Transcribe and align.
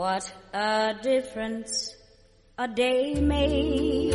What 0.00 0.24
a 0.54 0.94
difference 1.02 1.94
a 2.56 2.66
day 2.66 3.20
made. 3.20 4.14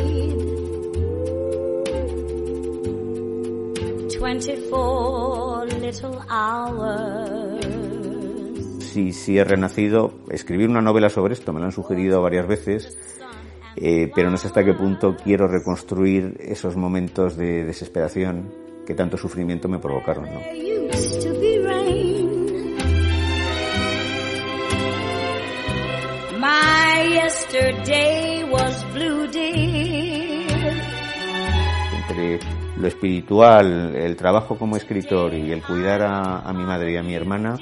24 4.18 5.66
little 5.66 6.18
hours. 6.28 7.64
Si, 8.80 9.12
si 9.12 9.38
he 9.38 9.44
renacido, 9.44 10.12
escribir 10.28 10.68
una 10.70 10.82
novela 10.82 11.08
sobre 11.08 11.34
esto, 11.34 11.52
me 11.52 11.60
lo 11.60 11.66
han 11.66 11.72
sugerido 11.72 12.20
varias 12.20 12.48
veces, 12.48 12.98
eh, 13.76 14.10
pero 14.12 14.28
no 14.28 14.38
sé 14.38 14.48
hasta 14.48 14.64
qué 14.64 14.74
punto 14.74 15.14
quiero 15.14 15.46
reconstruir 15.46 16.36
esos 16.40 16.76
momentos 16.76 17.36
de 17.36 17.64
desesperación 17.64 18.52
que 18.84 18.94
tanto 18.94 19.16
sufrimiento 19.16 19.68
me 19.68 19.78
provocaron. 19.78 20.24
¿no? 20.24 20.40
Yesterday 27.36 28.44
was 28.50 28.84
blue, 28.94 29.26
dear. 29.28 30.72
Entre 32.08 32.38
lo 32.78 32.86
espiritual, 32.88 33.94
el 33.94 34.16
trabajo 34.16 34.56
como 34.58 34.76
escritor 34.76 35.34
y 35.34 35.52
el 35.52 35.62
cuidar 35.62 36.02
a, 36.02 36.38
a 36.40 36.52
mi 36.52 36.64
madre 36.64 36.92
y 36.92 36.96
a 36.96 37.02
mi 37.02 37.14
hermana, 37.14 37.56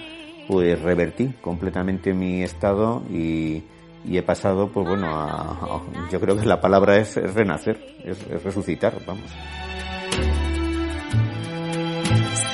pues 0.49 0.81
revertí 0.81 1.35
completamente 1.41 2.13
mi 2.15 2.43
estado 2.43 3.03
y, 3.11 3.65
y 4.05 4.17
he 4.17 4.23
pasado, 4.23 4.69
pues 4.71 4.87
bueno, 4.87 5.09
a, 5.09 5.53
a- 5.53 6.11
yo 6.11 6.21
creo 6.21 6.37
que 6.39 6.47
la 6.47 6.61
palabra 6.61 6.97
es, 6.99 7.17
es 7.17 7.35
renacer, 7.35 7.97
es, 8.05 8.19
es 8.31 8.43
resucitar, 8.45 8.95
vamos. 9.07 9.31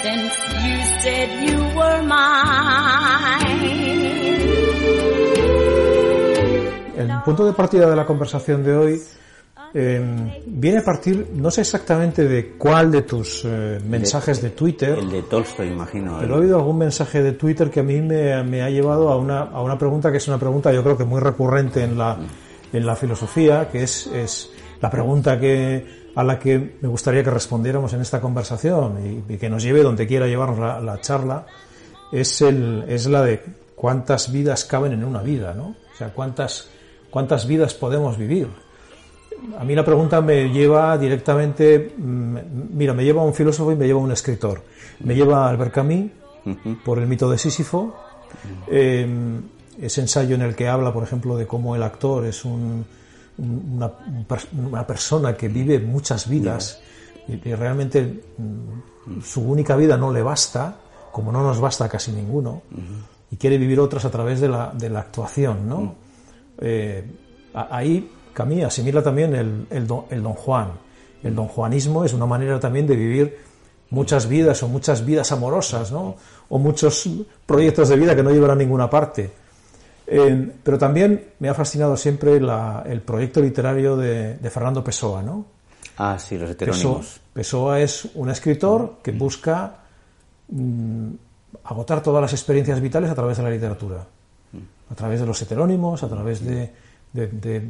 Since 0.03 0.39
you 0.65 0.85
said 1.03 1.29
you 1.47 1.59
were 1.79 2.03
mine. 2.03 3.80
El 7.01 7.23
punto 7.23 7.45
de 7.45 7.53
partida 7.53 7.89
de 7.89 7.97
la 7.97 8.07
conversación 8.07 8.63
de 8.65 8.77
hoy 8.77 9.03
eh, 9.73 10.43
viene 10.47 10.79
a 10.79 10.85
partir, 10.85 11.31
no 11.35 11.51
sé 11.51 11.61
exactamente 11.61 12.27
de 12.27 12.53
cuál 12.59 12.91
de 12.91 13.03
tus 13.03 13.43
eh, 13.45 13.79
mensajes 13.87 14.43
de 14.43 14.51
Twitter, 14.51 14.99
El 14.99 15.11
de 15.11 15.23
Tolstoy, 15.23 15.69
imagino. 15.69 16.17
pero 16.21 16.37
he 16.37 16.41
oído 16.41 16.57
algún 16.57 16.79
mensaje 16.79 17.23
de 17.23 17.33
Twitter 17.33 17.71
que 17.71 17.81
a 17.81 17.83
mí 17.85 18.01
me, 18.01 18.43
me 18.43 18.63
ha 18.63 18.71
llevado 18.71 19.11
a 19.11 19.17
una, 19.17 19.43
a 19.43 19.63
una 19.63 19.79
pregunta 19.79 20.11
que 20.11 20.17
es 20.17 20.27
una 20.29 20.39
pregunta 20.39 20.73
yo 20.73 20.83
creo 20.83 20.97
que 20.97 21.05
muy 21.05 21.21
recurrente 21.21 21.85
en 21.85 21.97
la, 21.97 22.19
en 22.73 22.87
la 22.87 22.97
filosofía, 22.97 23.69
que 23.71 23.85
es, 23.85 24.09
es 24.09 24.51
la 24.81 24.91
pregunta 24.91 25.39
que, 25.39 26.11
a 26.17 26.25
la 26.25 26.39
que 26.39 26.77
me 26.81 26.89
gustaría 26.89 27.23
que 27.23 27.31
respondiéramos 27.31 27.93
en 27.93 28.01
esta 28.01 28.21
conversación 28.21 29.25
y, 29.29 29.35
y 29.35 29.39
que 29.39 29.49
nos 29.49 29.63
lleve 29.63 29.83
donde 29.85 30.07
quiera 30.07 30.27
llevarnos 30.27 30.59
la, 30.59 30.81
la 30.81 31.01
charla, 31.01 31.47
es, 32.11 32.41
el, 32.43 32.85
es 32.89 33.07
la 33.07 33.23
de 33.23 33.41
cuántas 33.77 34.33
vidas 34.33 34.65
caben 34.65 34.93
en 34.93 35.05
una 35.05 35.23
vida, 35.23 35.55
¿no? 35.55 35.77
O 35.93 35.97
sea, 35.97 36.09
cuántas, 36.13 36.69
cuántas 37.11 37.47
vidas 37.47 37.75
podemos 37.75 38.17
vivir. 38.17 38.49
A 39.59 39.65
mí 39.65 39.75
la 39.75 39.85
pregunta 39.85 40.21
me 40.21 40.51
lleva 40.51 40.97
directamente, 40.99 41.95
mm, 41.97 42.37
mira, 42.73 42.93
me 42.93 43.05
lleva 43.05 43.23
a 43.23 43.25
un 43.25 43.33
filósofo 43.35 43.73
y 43.73 43.77
me 43.77 43.87
lleva 43.87 44.01
a 44.01 44.03
un 44.05 44.13
escritor. 44.13 44.63
Me 45.01 45.15
lleva 45.15 45.49
Albert 45.49 45.73
Camus 45.73 46.11
por 46.85 46.99
el 46.99 47.07
mito 47.07 47.31
de 47.31 47.39
Sísifo, 47.39 47.95
eh, 48.69 49.07
ese 49.81 50.01
ensayo 50.03 50.35
en 50.35 50.43
el 50.43 50.55
que 50.55 50.69
habla, 50.69 50.93
por 50.93 51.03
ejemplo, 51.03 51.37
de 51.37 51.47
cómo 51.47 51.75
el 51.75 51.83
actor 51.83 52.27
es 52.27 52.45
un- 52.45 52.85
una, 53.39 53.87
un 54.07 54.27
pers- 54.29 54.49
una 54.53 54.87
persona 54.87 55.35
que 55.35 55.49
vive 55.49 55.79
muchas 55.79 56.29
vidas 56.29 56.81
y, 57.27 57.49
y 57.49 57.55
realmente 57.55 58.21
mm, 58.37 59.21
su 59.23 59.41
única 59.43 59.75
vida 59.77 59.97
no 59.97 60.13
le 60.13 60.23
basta, 60.23 60.77
como 61.13 61.33
no 61.33 61.43
nos 61.43 61.59
basta 61.61 61.89
casi 61.89 62.13
ninguno, 62.13 62.63
y 63.31 63.37
quiere 63.37 63.57
vivir 63.57 63.81
otras 63.81 64.05
a 64.05 64.11
través 64.11 64.41
de 64.41 64.49
la, 64.49 64.71
de 64.75 64.91
la 64.91 65.01
actuación, 65.01 65.67
¿no? 65.69 65.95
Eh, 66.61 67.05
ahí 67.55 68.11
Camille 68.33 68.65
asimila 68.65 69.03
también 69.03 69.35
el, 69.35 69.67
el 69.71 69.87
don, 69.87 70.05
el 70.11 70.23
don 70.23 70.35
Juan. 70.35 70.69
El 71.23 71.35
don 71.35 71.49
Juanismo 71.49 72.05
es 72.05 72.13
una 72.13 72.27
manera 72.27 72.59
también 72.61 72.87
de 72.87 72.97
vivir 72.97 73.39
muchas 73.91 74.29
vidas 74.29 74.63
o 74.63 74.69
muchas 74.69 75.05
vidas 75.05 75.33
amorosas, 75.33 75.91
¿no? 75.93 76.17
O 76.49 76.59
muchos 76.59 77.09
proyectos 77.47 77.89
de 77.89 77.97
vida 77.97 78.15
que 78.15 78.23
no 78.23 78.31
llevan 78.31 78.53
a 78.53 78.55
ninguna 78.55 78.89
parte. 78.89 79.31
Eh, 80.07 80.53
pero 80.63 80.79
también 80.79 81.33
me 81.39 81.49
ha 81.49 81.55
fascinado 81.55 81.97
siempre 81.97 82.41
la- 82.41 82.83
el 82.87 83.01
proyecto 83.03 83.41
literario 83.41 83.97
de, 83.97 84.37
de 84.37 84.51
Fernando 84.51 84.83
Pessoa, 84.83 85.23
¿no? 85.23 85.45
Ah, 85.99 86.19
sí, 86.19 86.37
los 86.39 86.51
Pessoa, 86.57 86.73
heterónimos. 86.75 87.21
Pessoa 87.33 87.81
es 87.81 88.09
un 88.15 88.31
escritor 88.31 88.99
que 89.03 89.13
busca 89.13 89.77
mm, 90.49 91.11
agotar 91.65 92.03
todas 92.03 92.23
las 92.23 92.33
experiencias 92.33 92.81
vitales 92.81 93.11
a 93.11 93.15
través 93.15 93.37
de 93.37 93.43
la 93.43 93.51
literatura, 93.51 94.05
a 94.91 94.95
través 94.95 95.21
de 95.21 95.27
los 95.27 95.41
heterónimos, 95.41 96.03
a 96.03 96.09
través 96.09 96.45
de, 96.45 96.71
de- 97.13 97.27
de 97.29 97.63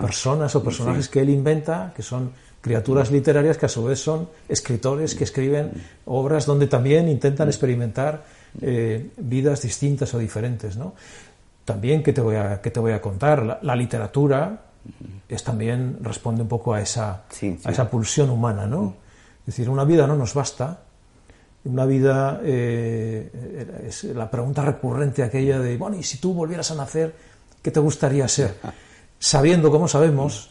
personas 0.00 0.54
o 0.56 0.62
personajes 0.62 1.08
que 1.08 1.20
él 1.20 1.30
inventa, 1.30 1.92
que 1.94 2.02
son 2.02 2.32
criaturas 2.60 3.10
literarias 3.12 3.56
que 3.56 3.66
a 3.66 3.68
su 3.68 3.84
vez 3.84 4.00
son 4.00 4.28
escritores 4.48 5.14
que 5.14 5.24
escriben 5.24 5.70
obras 6.06 6.46
donde 6.46 6.66
también 6.66 7.08
intentan 7.08 7.46
experimentar 7.48 8.24
eh, 8.60 9.10
vidas 9.18 9.62
distintas 9.62 10.12
o 10.14 10.18
diferentes, 10.18 10.76
¿no? 10.76 10.94
También, 11.64 12.02
¿qué 12.02 12.12
te 12.12 12.20
voy 12.20 12.34
a, 12.36 12.60
qué 12.60 12.70
te 12.70 12.80
voy 12.80 12.92
a 12.92 13.00
contar? 13.00 13.44
La, 13.44 13.58
la 13.62 13.76
literatura 13.76 14.62
es 15.28 15.44
también 15.44 15.98
responde 16.00 16.42
un 16.42 16.48
poco 16.48 16.72
a 16.74 16.80
esa, 16.80 17.24
Sí, 17.28 17.56
sí. 17.60 17.68
a 17.68 17.70
esa 17.70 17.88
pulsión 17.90 18.30
humana, 18.30 18.66
¿no? 18.66 18.94
Es 19.40 19.46
decir, 19.54 19.68
una 19.68 19.84
vida 19.84 20.06
no 20.06 20.16
nos 20.16 20.32
basta. 20.34 20.78
Una 21.64 21.84
vida 21.84 22.40
eh, 22.44 23.82
es 23.86 24.04
la 24.04 24.30
pregunta 24.30 24.62
recurrente 24.64 25.22
aquella 25.22 25.58
de, 25.58 25.76
bueno, 25.76 25.96
y 25.96 26.02
si 26.02 26.18
tú 26.18 26.32
volvieras 26.32 26.70
a 26.70 26.74
nacer, 26.76 27.14
¿qué 27.62 27.70
te 27.70 27.80
gustaría 27.80 28.26
ser? 28.28 28.54
Sabiendo, 29.18 29.70
como 29.70 29.88
sabemos, 29.88 30.50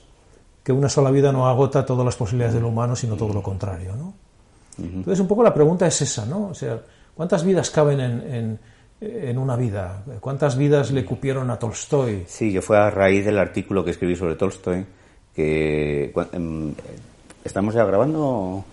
que 0.63 0.72
una 0.73 0.90
sola 0.90 1.09
vida 1.12 1.31
no 1.31 1.47
agota 1.47 1.85
todas 1.85 2.06
las 2.06 2.16
posibilidades 2.18 2.56
del 2.56 2.66
humano, 2.66 2.95
sino 2.95 3.16
todo 3.16 3.34
lo 3.34 3.41
contrario, 3.41 3.95
¿no? 3.95 4.13
Entonces, 4.78 5.19
un 5.22 5.28
poco 5.28 5.41
la 5.41 5.53
pregunta 5.53 5.88
es 5.88 6.01
esa, 6.01 6.25
¿no? 6.25 6.47
O 6.50 6.53
sea, 6.53 6.79
¿cuántas 7.16 7.44
vidas 7.44 7.69
caben 7.72 8.00
en, 8.00 8.34
en- 8.34 8.59
en 9.00 9.38
una 9.38 9.56
vida? 9.56 10.03
¿Cuántas 10.19 10.57
vidas 10.57 10.91
le 10.91 11.06
cupieron 11.06 11.50
a 11.50 11.57
Tolstoy? 11.57 12.25
Sí, 12.28 12.51
yo 12.51 12.62
fue 12.62 12.78
a 12.78 12.89
raíz 12.91 13.25
del 13.25 13.38
artículo 13.39 13.84
que 13.85 13.91
escribí 13.91 14.16
sobre 14.16 14.35
Tolstoy, 14.35 14.85
que 15.35 16.12
em, 16.34 16.74
estamos 17.44 17.74
ya 17.74 17.85
grabando 17.85 18.66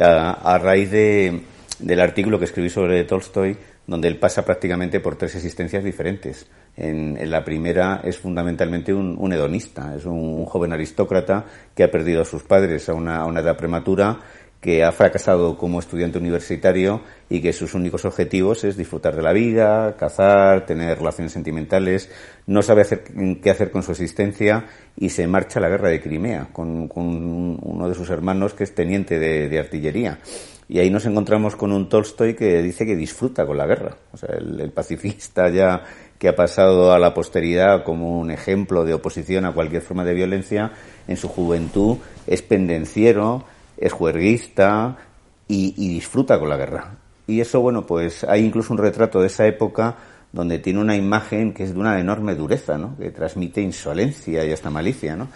a, 0.00 0.54
a 0.54 0.58
raíz 0.58 0.90
de, 0.90 1.42
del 1.82 2.00
artículo 2.00 2.38
que 2.38 2.44
escribí 2.46 2.70
sobre 2.70 3.04
Tolstoy, 3.04 3.56
donde 3.86 4.08
él 4.08 4.18
pasa 4.18 4.44
prácticamente 4.44 5.00
por 5.00 5.16
tres 5.16 5.34
existencias 5.34 5.84
diferentes. 5.84 6.46
En, 6.76 7.18
la 7.30 7.44
primera 7.44 8.00
es 8.04 8.18
fundamentalmente 8.18 8.94
un, 8.94 9.32
hedonista, 9.32 9.94
es 9.96 10.06
un, 10.06 10.44
joven 10.46 10.72
aristócrata 10.72 11.44
que 11.74 11.84
ha 11.84 11.90
perdido 11.90 12.22
a 12.22 12.24
sus 12.24 12.44
padres 12.44 12.88
a 12.88 12.94
una, 12.94 13.28
edad 13.40 13.56
prematura 13.56 14.20
que 14.60 14.84
ha 14.84 14.92
fracasado 14.92 15.58
como 15.58 15.80
estudiante 15.80 16.18
universitario 16.18 17.00
y 17.28 17.42
que 17.42 17.52
sus 17.52 17.74
únicos 17.74 18.04
objetivos 18.04 18.62
es 18.62 18.76
disfrutar 18.76 19.16
de 19.16 19.22
la 19.22 19.32
vida, 19.32 19.96
cazar, 19.96 20.64
tener 20.66 20.98
relaciones 20.98 21.32
sentimentales, 21.32 22.08
no 22.46 22.62
sabe 22.62 22.82
hacer, 22.82 23.02
qué 23.42 23.50
hacer 23.50 23.72
con 23.72 23.82
su 23.82 23.90
existencia 23.90 24.66
y 24.96 25.08
se 25.08 25.26
marcha 25.26 25.58
a 25.58 25.62
la 25.62 25.68
guerra 25.68 25.88
de 25.88 26.00
Crimea 26.00 26.50
con, 26.52 26.86
con 26.86 27.58
uno 27.60 27.88
de 27.88 27.94
sus 27.96 28.08
hermanos 28.10 28.54
que 28.54 28.62
es 28.62 28.72
teniente 28.72 29.18
de 29.18 29.58
artillería. 29.58 30.20
Y 30.72 30.78
ahí 30.78 30.88
nos 30.88 31.04
encontramos 31.04 31.54
con 31.54 31.70
un 31.70 31.90
Tolstoy 31.90 32.32
que 32.32 32.62
dice 32.62 32.86
que 32.86 32.96
disfruta 32.96 33.44
con 33.44 33.58
la 33.58 33.66
guerra. 33.66 33.94
O 34.10 34.16
sea, 34.16 34.30
el, 34.38 34.70
pacifista 34.70 35.50
ya 35.50 35.84
que 36.18 36.28
ha 36.28 36.34
pasado 36.34 36.94
a 36.94 36.98
la 36.98 37.12
posteridad 37.12 37.84
como 37.84 38.18
un 38.18 38.30
ejemplo 38.30 38.82
de 38.86 38.94
oposición 38.94 39.44
a 39.44 39.52
cualquier 39.52 39.82
forma 39.82 40.02
de 40.02 40.14
violencia, 40.14 40.72
en 41.06 41.18
su 41.18 41.28
juventud 41.28 41.98
es 42.26 42.40
pendenciero, 42.40 43.44
es 43.76 43.92
juerguista 43.92 44.96
y, 45.46 45.74
y 45.76 45.92
disfruta 45.92 46.38
con 46.38 46.48
la 46.48 46.56
guerra. 46.56 46.96
Y 47.26 47.42
eso, 47.42 47.60
bueno, 47.60 47.84
pues 47.84 48.24
hay 48.24 48.42
incluso 48.42 48.72
un 48.72 48.78
retrato 48.78 49.20
de 49.20 49.26
esa 49.26 49.46
época 49.46 49.96
donde 50.32 50.58
tiene 50.58 50.80
una 50.80 50.96
imagen 50.96 51.52
que 51.52 51.64
es 51.64 51.74
de 51.74 51.80
una 51.80 52.00
enorme 52.00 52.34
dureza, 52.34 52.78
¿no? 52.78 52.96
Que 52.96 53.10
transmite 53.10 53.60
insolencia 53.60 54.42
y 54.42 54.52
hasta 54.52 54.70
malicia, 54.70 55.16
¿no? 55.16 55.28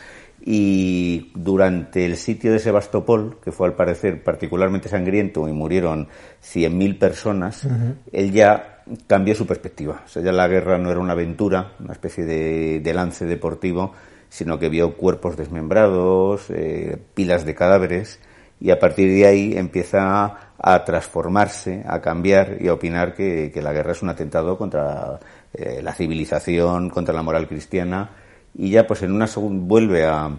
Y 0.49 1.33
durante 1.35 2.07
el 2.07 2.17
sitio 2.17 2.53
de 2.53 2.61
Sebastopol, 2.61 3.39
que 3.43 3.51
fue 3.51 3.67
al 3.67 3.75
parecer 3.75 4.23
particularmente 4.23 4.89
sangriento 4.89 5.49
y 5.49 5.53
murieron 5.53 6.07
100.000 6.41 6.99
personas, 7.01 7.67
él 8.13 8.31
ya 8.31 8.85
cambió 9.09 9.35
su 9.35 9.45
perspectiva. 9.45 10.03
O 10.05 10.09
sea, 10.09 10.23
ya 10.23 10.31
la 10.31 10.47
guerra 10.47 10.79
no 10.79 10.93
era 10.93 11.01
una 11.01 11.15
aventura, 11.15 11.73
una 11.81 11.95
especie 11.95 12.25
de, 12.25 12.95
lance 12.95 13.27
deportivo, 13.27 13.93
sino 14.29 14.57
que 14.57 14.69
vio 14.69 14.97
cuerpos 14.97 15.37
desmembrados, 15.37 16.49
eh, 16.51 16.97
pilas 17.15 17.45
de 17.45 17.57
cadáveres, 17.57 18.21
y 18.61 18.71
a 18.71 18.79
partir 18.79 19.09
de 19.09 19.27
ahí 19.27 19.55
empieza 19.57 20.53
a 20.57 20.85
transformarse, 20.85 21.83
a 21.85 22.01
cambiar 22.01 22.59
y 22.61 22.69
a 22.69 22.75
opinar 22.75 23.15
que, 23.15 23.51
la 23.61 23.73
guerra 23.73 23.91
es 23.91 24.03
un 24.03 24.11
atentado 24.11 24.57
contra 24.57 25.19
eh, 25.53 25.81
la 25.83 25.93
civilización, 25.93 26.89
contra 26.89 27.13
la 27.13 27.23
moral 27.23 27.49
cristiana, 27.49 28.11
y 28.57 28.71
ya 28.71 28.87
pues 28.87 29.03
en 29.03 29.13
una 29.13 29.27
segunda 29.27 29.65
vuelve 29.67 30.05
a, 30.05 30.31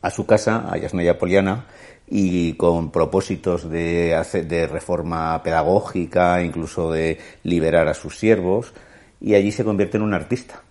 a 0.00 0.10
su 0.10 0.26
casa, 0.26 0.68
a 0.70 0.76
Yasnaya 0.76 1.18
Poliana, 1.18 1.66
y 2.08 2.52
con 2.54 2.90
propósitos 2.90 3.70
de, 3.70 4.14
hacer, 4.14 4.46
de 4.46 4.66
reforma 4.66 5.42
pedagógica, 5.42 6.42
incluso 6.42 6.92
de 6.92 7.18
liberar 7.42 7.88
a 7.88 7.94
sus 7.94 8.18
siervos, 8.18 8.74
y 9.20 9.34
allí 9.34 9.50
se 9.50 9.64
convierte 9.64 9.96
en 9.96 10.02
un 10.02 10.12
artista. 10.12 10.62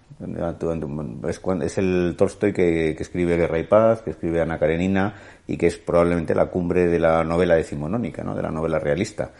Es, 1.27 1.77
el 1.79 2.15
Tolstoy 2.15 2.53
que, 2.53 2.91
escribe 2.91 3.37
Guerra 3.37 3.57
y 3.57 3.63
Paz, 3.63 4.03
que 4.03 4.11
escribe 4.11 4.39
Ana 4.39 4.59
Karenina 4.59 5.15
y 5.47 5.57
que 5.57 5.67
es 5.67 5.77
probablemente 5.77 6.35
la 6.35 6.45
cumbre 6.45 6.85
de 6.87 6.99
la 6.99 7.23
novela 7.23 7.55
decimonónica, 7.55 8.23
¿no? 8.23 8.35
de 8.35 8.43
la 8.43 8.51
novela 8.51 8.77
realista. 8.77 9.31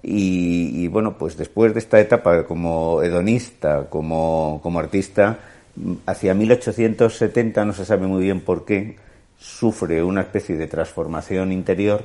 y, 0.00 0.86
bueno, 0.88 1.18
pues 1.18 1.36
después 1.36 1.72
de 1.72 1.80
esta 1.80 1.98
etapa 1.98 2.44
como 2.44 3.02
hedonista, 3.02 3.88
como, 3.90 4.60
como 4.62 4.78
artista, 4.78 5.38
hacia 6.06 6.34
1870, 6.34 7.64
no 7.64 7.72
se 7.72 7.84
sabe 7.84 8.06
muy 8.06 8.22
bien 8.22 8.40
por 8.40 8.64
qué, 8.64 8.96
sufre 9.38 10.02
una 10.02 10.22
especie 10.22 10.56
de 10.56 10.66
transformación 10.66 11.52
interior, 11.52 12.04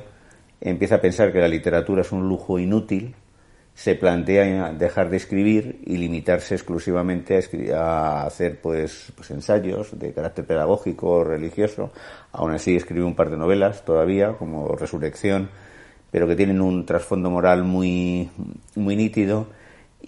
empieza 0.60 0.96
a 0.96 1.00
pensar 1.00 1.32
que 1.32 1.40
la 1.40 1.48
literatura 1.48 2.02
es 2.02 2.12
un 2.12 2.28
lujo 2.28 2.58
inútil, 2.58 3.14
se 3.78 3.94
plantea 3.94 4.72
dejar 4.72 5.08
de 5.08 5.18
escribir 5.18 5.82
y 5.86 5.98
limitarse 5.98 6.56
exclusivamente 6.56 7.38
a, 7.72 8.26
hacer 8.26 8.60
pues, 8.60 9.12
pues, 9.14 9.30
ensayos 9.30 9.96
de 9.96 10.12
carácter 10.12 10.44
pedagógico 10.46 11.10
o 11.10 11.24
religioso. 11.24 11.92
Aún 12.32 12.50
así 12.50 12.74
escribe 12.74 13.04
un 13.04 13.14
par 13.14 13.30
de 13.30 13.36
novelas 13.36 13.84
todavía, 13.84 14.32
como 14.32 14.74
Resurrección, 14.74 15.48
pero 16.10 16.26
que 16.26 16.34
tienen 16.34 16.60
un 16.60 16.86
trasfondo 16.86 17.30
moral 17.30 17.62
muy, 17.62 18.28
muy 18.74 18.96
nítido. 18.96 19.46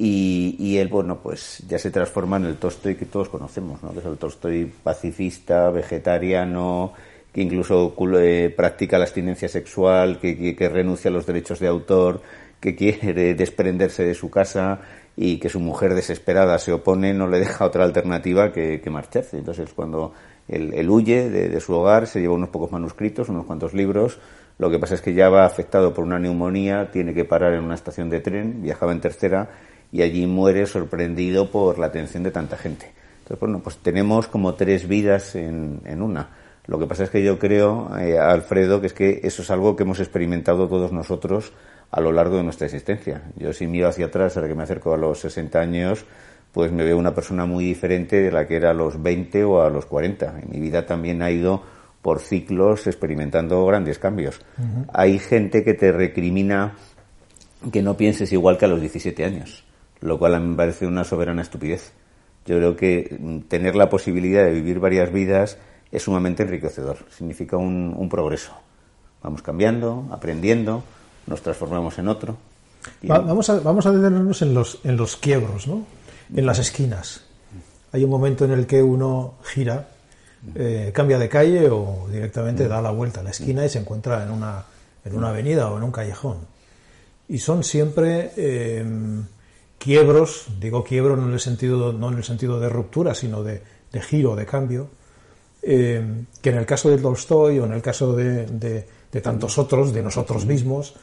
Y, 0.03 0.57
y, 0.59 0.79
él, 0.79 0.89
bueno, 0.89 1.19
pues 1.23 1.63
ya 1.69 1.79
se 1.79 1.91
transforma 1.91 2.39
en 2.39 2.47
el 2.47 2.57
Tolstoy 2.57 2.95
que 2.95 3.05
todos 3.05 3.29
conocemos, 3.29 3.83
¿no? 3.83 3.93
Que 3.93 3.99
es 3.99 4.07
el 4.07 4.17
Tolstoy 4.17 4.65
pacifista, 4.65 5.69
vegetariano, 5.69 6.95
que 7.31 7.43
incluso 7.43 7.95
eh, 8.19 8.51
practica 8.57 8.97
la 8.97 9.05
abstinencia 9.05 9.47
sexual, 9.47 10.19
que, 10.19 10.57
que, 10.57 10.69
renuncia 10.71 11.11
a 11.11 11.13
los 11.13 11.27
derechos 11.27 11.59
de 11.59 11.67
autor, 11.67 12.23
que 12.61 12.75
quiere 12.75 13.35
desprenderse 13.35 14.03
de 14.03 14.15
su 14.15 14.31
casa 14.31 14.81
y 15.17 15.37
que 15.37 15.51
su 15.51 15.61
mujer 15.61 15.93
desesperada 15.93 16.59
se 16.59 16.73
opone, 16.73 17.13
no 17.13 17.27
le 17.29 17.39
deja 17.39 17.67
otra 17.67 17.85
alternativa 17.85 18.53
que, 18.53 18.83
marcharse. 18.91 19.37
Entonces, 19.37 19.69
cuando 19.75 20.15
él, 20.49 20.89
huye 20.89 21.29
de, 21.29 21.61
su 21.61 21.75
hogar, 21.75 22.07
se 22.07 22.23
lleva 22.23 22.33
unos 22.33 22.49
pocos 22.49 22.73
manuscritos, 22.73 23.29
unos 23.29 23.45
cuantos 23.45 23.75
libros. 23.75 24.19
Lo 24.57 24.71
que 24.71 24.79
pasa 24.79 24.95
es 24.95 25.03
que 25.03 25.13
ya 25.13 25.29
va 25.29 25.45
afectado 25.45 25.93
por 25.93 26.05
una 26.05 26.19
neumonía, 26.19 26.91
tiene 26.91 27.13
que 27.13 27.27
parar 27.27 27.53
en 27.53 27.65
una 27.65 27.75
estación 27.75 28.09
de 28.09 28.21
tren, 28.21 28.63
viajaba 28.63 28.93
en 28.93 29.03
tercera 29.03 29.51
y 29.93 30.03
allí 30.03 30.27
muere 30.27 30.67
sorprendido 30.67 31.51
por 31.51 31.79
la 31.79 31.87
atención 31.87 32.23
de 32.23 32.31
tanta 32.31 32.57
gente. 32.57 32.93
Entonces, 33.19 33.41
bueno, 33.41 33.61
pues 33.61 33.77
tenemos 33.79 34.27
como 34.27 34.55
tres 34.55 34.87
vidas 34.89 35.35
en, 35.35 35.81
en 35.85 36.03
una 36.03 36.29
lo 36.71 36.79
que 36.79 36.87
pasa 36.87 37.03
es 37.03 37.11
que 37.11 37.25
yo 37.25 37.37
creo, 37.37 37.91
eh, 37.99 38.17
Alfredo, 38.17 38.81
que 38.81 38.87
es 38.87 38.93
que 38.93 39.21
eso 39.25 39.43
es 39.43 39.51
algo 39.51 39.75
que 39.75 39.83
hemos 39.83 39.99
experimentado 39.99 40.69
todos 40.69 40.93
nosotros 40.93 41.53
a 41.91 42.01
lo 42.01 42.13
largo 42.13 42.37
de 42.37 42.45
nuestra 42.45 42.67
existencia. 42.67 43.23
Yo 43.37 43.53
si 43.53 43.67
miro 43.67 43.89
hacia 43.89 44.07
atrás, 44.07 44.37
ahora 44.37 44.49
que 44.49 44.55
me 44.55 44.63
acerco 44.63 44.95
a 44.95 44.97
los 44.97 45.19
60 45.19 45.59
años, 45.59 46.05
pues 46.53 46.71
me 46.71 46.85
veo 46.85 46.97
una 46.97 47.13
persona 47.13 47.45
muy 47.45 47.65
diferente 47.65 48.21
de 48.21 48.31
la 48.31 48.47
que 48.47 48.55
era 48.55 48.71
a 48.71 48.75
los 48.75 49.03
20 49.03 49.43
o 49.43 49.63
a 49.63 49.69
los 49.69 49.87
40. 49.87 50.43
Y 50.45 50.53
mi 50.53 50.61
vida 50.61 50.87
también 50.87 51.23
ha 51.23 51.31
ido 51.33 51.61
por 52.03 52.21
ciclos 52.21 52.87
experimentando 52.87 53.67
grandes 53.67 53.99
cambios. 53.99 54.41
Hay 54.93 55.19
gente 55.19 55.65
que 55.65 55.75
te 55.75 55.91
recrimina 55.91 56.77
que 57.73 57.83
no 57.83 57.97
pienses 57.97 58.33
igual 58.33 58.57
que 58.59 58.67
a 58.67 58.69
los 58.69 58.81
17 58.81 59.25
años, 59.25 59.65
lo 60.01 60.19
cual 60.19 60.35
a 60.35 60.41
mí 60.41 60.49
me 60.49 60.57
parece 60.57 60.87
una 60.87 61.05
soberana 61.05 61.43
estupidez. 61.43 61.93
Yo 62.47 62.57
creo 62.57 62.77
que 62.77 63.19
tener 63.49 63.77
la 63.77 63.91
posibilidad 63.91 64.45
de 64.45 64.53
vivir 64.53 64.81
varias 64.81 65.13
vidas 65.13 65.59
es 65.93 66.03
sumamente 66.03 66.43
enriquecedor, 66.43 66.99
significa 67.17 67.57
un, 67.57 68.09
progreso. 68.09 68.53
Vamos 69.23 69.43
cambiando, 69.43 70.09
aprendiendo, 70.11 70.83
nos 71.27 71.43
transformamos 71.43 71.99
en 71.99 72.09
otro. 72.09 72.37
vamos, 73.03 73.51
a, 73.51 73.61
vamos 73.61 73.85
a 73.87 73.93
detenernos 73.93 74.41
en 74.43 74.55
los, 74.55 74.81
en 74.85 74.97
los 74.97 75.17
quiebros, 75.17 75.67
¿no? 75.67 75.85
en 76.35 76.47
las 76.47 76.59
esquinas. 76.59 77.23
Hay 77.93 78.05
un 78.05 78.11
momento 78.11 78.45
en 78.45 78.53
el 78.53 78.67
que 78.67 78.83
uno 78.83 79.35
gira, 79.45 79.89
eh, 80.55 80.91
cambia 80.95 81.19
de 81.19 81.29
calle 81.29 81.69
o 81.71 82.07
directamente 82.11 82.69
da 82.69 82.81
la 82.81 82.91
vuelta 82.91 83.21
a 83.21 83.23
la 83.23 83.31
esquina 83.31 83.65
y 83.65 83.69
se 83.69 83.81
encuentra 83.81 84.23
en 84.23 84.31
una, 84.31 84.65
en 85.05 85.17
una 85.17 85.31
avenida 85.31 85.71
o 85.71 85.77
en 85.77 85.83
un 85.83 85.93
callejón. 85.93 86.39
Y 87.29 87.39
son 87.39 87.63
siempre 87.65 88.33
eh, 88.37 88.85
quiebros, 89.81 90.47
digo 90.61 90.85
quiebro 90.85 91.17
no 91.17 91.27
en 91.27 91.33
el 91.33 91.41
sentido, 91.41 91.93
no 91.93 92.11
en 92.11 92.19
el 92.19 92.25
sentido 92.25 92.61
de 92.61 92.69
ruptura, 92.69 93.15
sino 93.15 93.43
de, 93.43 93.63
de 93.91 94.01
giro, 94.03 94.37
de 94.37 94.45
cambio, 94.45 94.91
eh, 95.63 96.25
que 96.41 96.51
en 96.51 96.57
el 96.59 96.67
caso 96.67 96.91
de 96.91 96.99
Tolstoy 96.99 97.59
o 97.59 97.65
en 97.65 97.73
el 97.73 97.81
caso 97.81 98.15
de, 98.15 98.87
tantos 99.23 99.57
otros, 99.57 99.93
de 99.95 100.03
nosotros 100.03 100.45
mismos, 100.45 100.95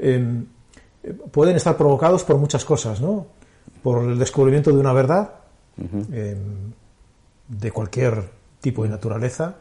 eh, 0.00 0.42
pueden 1.30 1.54
estar 1.54 1.76
provocados 1.76 2.24
por 2.24 2.36
muchas 2.36 2.64
cosas, 2.64 3.00
¿no? 3.00 3.28
Por 3.80 4.02
el 4.02 4.18
descubrimiento 4.18 4.72
de 4.72 4.78
una 4.78 4.92
verdad, 4.92 5.30
eh, 6.12 6.36
de 7.46 7.70
cualquier 7.70 8.24
tipo 8.60 8.82
de 8.82 8.88
naturaleza, 8.88 9.54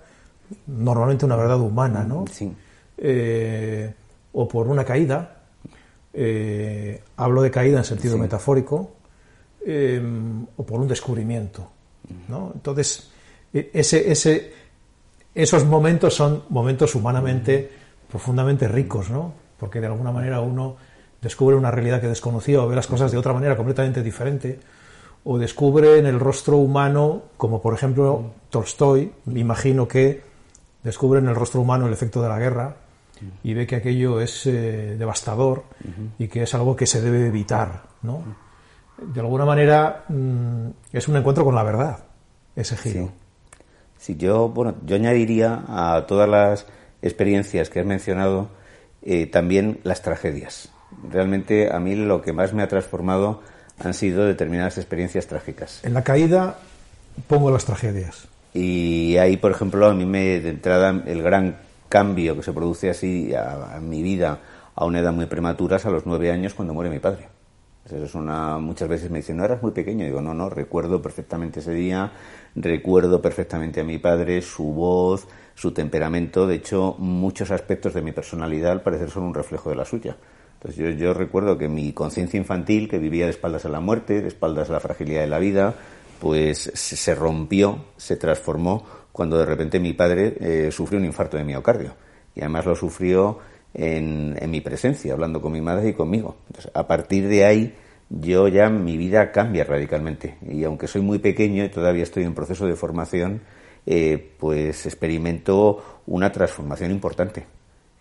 normalmente 0.66 1.26
una 1.26 1.36
verdad 1.36 1.60
humana, 1.60 2.04
¿no? 2.04 2.26
o 4.38 4.48
por 4.50 4.68
una 4.68 4.84
caída, 4.84 5.35
hablo 7.18 7.42
de 7.42 7.52
caída 7.52 7.80
en 7.80 7.84
sentido 7.84 8.18
metafórico, 8.18 8.92
o 10.58 10.64
por 10.64 10.80
un 10.80 10.88
descubrimiento, 10.88 11.68
¿no? 12.28 12.52
Entonces, 12.54 13.10
e, 13.54 13.72
ese, 13.74 14.12
ese, 14.12 14.54
esos 15.34 15.66
momentos 15.66 16.14
son 16.14 16.44
momentos 16.50 16.94
humanamente 16.96 17.70
profundamente 18.10 18.68
ricos, 18.68 19.10
¿no? 19.10 19.34
Porque 19.60 19.82
de 19.82 19.88
alguna 19.88 20.12
manera 20.12 20.40
uno 20.42 20.78
descubre 21.22 21.56
una 21.56 21.72
realidad 21.72 22.00
que 22.00 22.08
desconocía 22.08 22.62
o 22.62 22.68
ve 22.68 22.76
las 22.76 22.88
cosas 22.88 23.12
de 23.12 23.18
otra 23.18 23.34
manera 23.34 23.58
completamente 23.58 24.04
diferente, 24.04 24.60
o 25.24 25.40
descubre 25.40 25.98
en 25.98 26.06
el 26.06 26.20
rostro 26.20 26.58
humano, 26.58 27.24
como 27.38 27.62
por 27.62 27.74
ejemplo 27.74 28.32
Tolstoy, 28.50 29.12
me 29.26 29.40
imagino 29.40 29.88
que 29.88 30.22
descubre 30.84 31.20
en 31.20 31.28
el 31.28 31.36
rostro 31.36 31.62
humano 31.62 31.88
el 31.88 31.94
efecto 31.94 32.22
de 32.22 32.30
la 32.30 32.38
guerra 32.38 32.76
y 33.44 33.54
ve 33.54 33.66
que 33.68 33.76
aquello 33.76 34.20
es 34.20 34.46
eh, 34.46 34.96
devastador 34.98 35.64
y 36.18 36.28
que 36.28 36.44
es 36.44 36.54
algo 36.54 36.76
que 36.76 36.86
se 36.86 37.02
debe 37.02 37.28
evitar, 37.28 37.84
¿no? 38.02 38.24
De 38.98 39.20
alguna 39.20 39.46
manera 39.46 40.06
mm, 40.08 40.68
es 40.94 41.08
un 41.08 41.18
encuentro 41.18 41.44
con 41.44 41.56
la 41.56 41.64
verdad, 41.64 42.00
ese 42.56 42.78
giro. 42.78 43.12
Sí, 43.98 44.16
yo, 44.18 44.50
bueno, 44.50 44.76
yo 44.86 44.96
añadiría 44.96 45.64
a 45.68 46.06
todas 46.08 46.30
las 46.30 46.66
experiencias 47.02 47.70
que 47.70 47.80
has 47.80 47.86
mencionado 47.86 48.50
eh, 49.02 49.26
también 49.28 49.80
las 49.84 50.02
tragedias. 50.02 50.70
Realmente 51.10 51.74
a 51.74 51.80
mí 51.80 51.96
lo 51.96 52.22
que 52.22 52.34
más 52.34 52.54
me 52.54 52.64
ha 52.64 52.68
transformado 52.68 53.42
han 53.80 53.94
sido 53.94 54.26
determinadas 54.26 54.78
experiencias 54.78 55.28
trágicas. 55.28 55.84
En 55.84 55.94
la 55.94 56.04
caída 56.04 56.58
pongo 57.28 57.52
las 57.52 57.66
tragedias. 57.66 58.28
Y 58.54 59.18
ahí, 59.18 59.36
por 59.36 59.52
ejemplo, 59.52 59.86
a 59.88 59.94
mí 59.94 60.06
me, 60.06 60.40
de 60.40 60.50
entrada, 60.50 61.04
el 61.06 61.22
gran 61.22 61.58
cambio 61.96 62.36
que 62.36 62.44
se 62.44 62.52
produce 62.52 62.90
así 62.90 63.34
a, 63.34 63.80
mi 63.82 64.04
vida 64.04 64.38
a 64.76 64.84
una 64.84 65.00
edad 65.00 65.14
muy 65.14 65.28
prematura 65.28 65.78
es 65.78 65.86
a 65.86 65.90
los 65.90 66.06
nueve 66.06 66.30
años 66.30 66.54
cuando 66.54 66.74
muere 66.74 66.90
mi 66.90 67.00
padre. 67.00 67.30
Eso 67.86 68.04
es 68.04 68.16
muchas 68.16 68.90
veces 68.90 69.10
me 69.10 69.20
dicen, 69.20 69.38
no 69.38 69.46
eras 69.46 69.64
muy 69.64 69.72
pequeño. 69.72 70.04
Digo, 70.04 70.20
no, 70.20 70.34
no, 70.34 70.50
recuerdo 70.50 71.02
perfectamente 71.02 71.62
ese 71.62 71.72
día, 71.72 72.12
recuerdo 72.54 73.22
perfectamente 73.22 73.80
a 73.80 73.86
mi 73.86 73.98
padre, 73.98 74.42
su 74.42 74.74
voz, 74.74 75.26
su 75.54 75.72
temperamento. 75.72 76.46
De 76.46 76.56
hecho, 76.56 76.98
muchos 76.98 77.50
aspectos 77.50 77.94
de 77.94 78.02
mi 78.02 78.12
personalidad 78.12 78.74
al 78.74 78.82
parecer 78.82 79.10
son 79.10 79.24
un 79.24 79.34
reflejo 79.34 79.70
de 79.70 79.78
la 79.78 79.86
suya. 79.86 80.18
Entonces 80.56 80.76
yo, 80.76 80.90
yo 80.90 81.14
recuerdo 81.14 81.58
que 81.58 81.70
mi 81.70 81.94
conciencia 81.94 82.38
infantil, 82.38 82.90
que 82.90 83.00
vivía 83.00 83.24
de 83.24 83.32
espaldas 83.32 83.64
a 83.64 83.70
la 83.70 83.80
muerte, 83.80 84.22
de 84.22 84.28
espaldas 84.28 84.70
a 84.70 84.74
la 84.74 84.82
fragilidad 84.82 85.22
de 85.22 85.28
la 85.28 85.40
vida, 85.40 85.74
pues 86.20 86.72
se 86.74 87.16
rompió, 87.16 87.86
se 87.96 88.18
transformó 88.18 88.84
cuando 89.16 89.38
de 89.38 89.46
repente 89.46 89.80
mi 89.80 89.94
padre 89.94 90.36
eh, 90.42 90.72
sufrió 90.74 91.00
un 91.00 91.06
infarto 91.06 91.38
de 91.38 91.46
miocardio. 91.46 91.94
Y 92.36 92.42
además 92.42 92.66
lo 92.66 92.76
sufrió 92.76 93.40
en, 93.74 94.38
mi 94.52 94.60
presencia, 94.60 95.14
hablando 95.14 95.40
con 95.40 95.54
mi 95.54 95.62
madre 95.62 95.88
y 95.88 95.94
conmigo. 95.94 96.36
Entonces, 96.48 96.70
a 96.76 96.86
partir 96.86 97.30
de 97.30 97.46
ahí, 97.46 97.74
yo 98.10 98.50
ya 98.50 98.70
mi 98.70 98.98
vida 98.98 99.32
cambia 99.32 99.64
radicalmente. 99.64 100.36
Y 100.46 100.66
aunque 100.66 100.90
soy 100.90 101.00
muy 101.00 101.20
pequeño 101.20 101.64
y 101.64 101.70
todavía 101.70 102.04
estoy 102.04 102.24
en 102.24 102.34
proceso 102.34 102.68
de 102.68 102.76
formación, 102.76 103.40
eh, 103.86 104.34
pues 104.38 104.86
experimento 104.86 106.02
una 106.08 106.34
transformación 106.34 106.92
importante, 106.92 107.46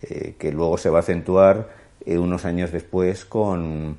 eh, 0.02 0.34
que 0.36 0.50
luego 0.50 0.76
se 0.78 0.90
va 0.90 0.98
a 0.98 1.02
acentuar 1.02 1.84
unos 2.06 2.44
años 2.44 2.72
después 2.72 3.24
con, 3.24 3.98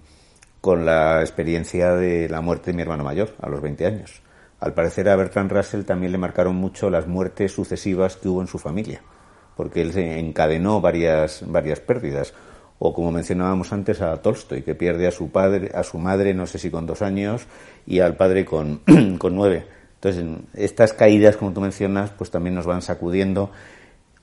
con 0.60 0.86
la 0.86 1.22
experiencia 1.22 1.94
de 1.94 2.28
la 2.28 2.42
muerte 2.42 2.72
de 2.72 2.76
mi 2.76 2.82
hermano 2.82 3.06
mayor 3.06 3.36
a 3.42 3.48
los 3.48 3.62
20 3.62 3.86
años. 3.86 4.22
Al 4.60 4.74
parecer 4.74 5.10
a 5.10 5.16
Bertrand 5.16 5.52
Russell 5.52 5.84
también 5.84 6.12
le 6.12 6.18
marcaron 6.18 6.56
mucho 6.56 6.90
las 6.90 7.08
muertes 7.08 7.52
sucesivas 7.52 8.16
que 8.16 8.30
hubo 8.30 8.42
en 8.42 8.48
su 8.48 8.58
familia, 8.58 9.02
porque 9.56 9.82
él 9.82 9.94
se 9.94 10.20
encadenó 10.20 10.82
varias, 10.82 11.44
varias 11.46 11.80
pérdidas. 11.80 12.34
O 12.78 12.94
como 12.94 13.12
mencionábamos 13.12 13.72
antes 13.72 14.02
a 14.02 14.22
Tolstoy, 14.22 14.62
que 14.62 14.76
pierde 14.76 15.08
a 15.08 15.12
su 15.12 15.32
padre, 15.32 15.72
a 15.74 15.84
su 15.84 15.98
madre, 15.98 16.34
no 16.34 16.46
sé 16.46 16.58
si 16.58 16.70
con 16.70 16.86
dos 16.86 17.02
años, 17.02 17.48
y 17.86 18.00
al 18.00 18.16
padre 18.16 18.44
con, 18.44 18.82
con 19.18 19.36
nueve. 19.36 19.66
Entonces, 19.96 20.26
estas 20.54 20.94
caídas, 20.94 21.38
como 21.38 21.54
tú 21.54 21.62
mencionas, 21.62 22.12
pues 22.12 22.30
también 22.32 22.54
nos 22.56 22.66
van 22.66 22.82
sacudiendo 22.82 23.50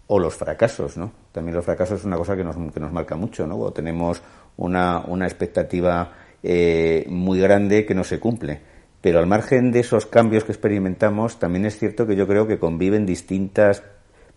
o 0.06 0.18
los 0.18 0.34
fracasos, 0.34 0.96
¿no? 0.96 1.10
También 1.32 1.56
los 1.56 1.64
fracasos 1.64 2.00
es 2.00 2.04
una 2.04 2.16
cosa 2.16 2.36
que 2.36 2.44
nos, 2.44 2.56
que 2.72 2.80
nos 2.80 2.92
marca 2.92 3.16
mucho, 3.16 3.46
¿no? 3.46 3.58
O 3.58 3.72
tenemos 3.72 4.22
una, 4.58 5.02
una 5.06 5.26
expectativa 5.26 6.12
eh, 6.42 7.06
muy 7.08 7.40
grande 7.40 7.86
que 7.86 7.94
no 7.94 8.04
se 8.04 8.20
cumple. 8.20 8.71
Pero 9.02 9.18
al 9.18 9.26
margen 9.26 9.72
de 9.72 9.80
esos 9.80 10.06
cambios 10.06 10.44
que 10.44 10.52
experimentamos, 10.52 11.38
también 11.38 11.66
es 11.66 11.78
cierto 11.78 12.06
que 12.06 12.16
yo 12.16 12.26
creo 12.26 12.46
que 12.46 12.58
conviven 12.58 13.04
distintas 13.04 13.82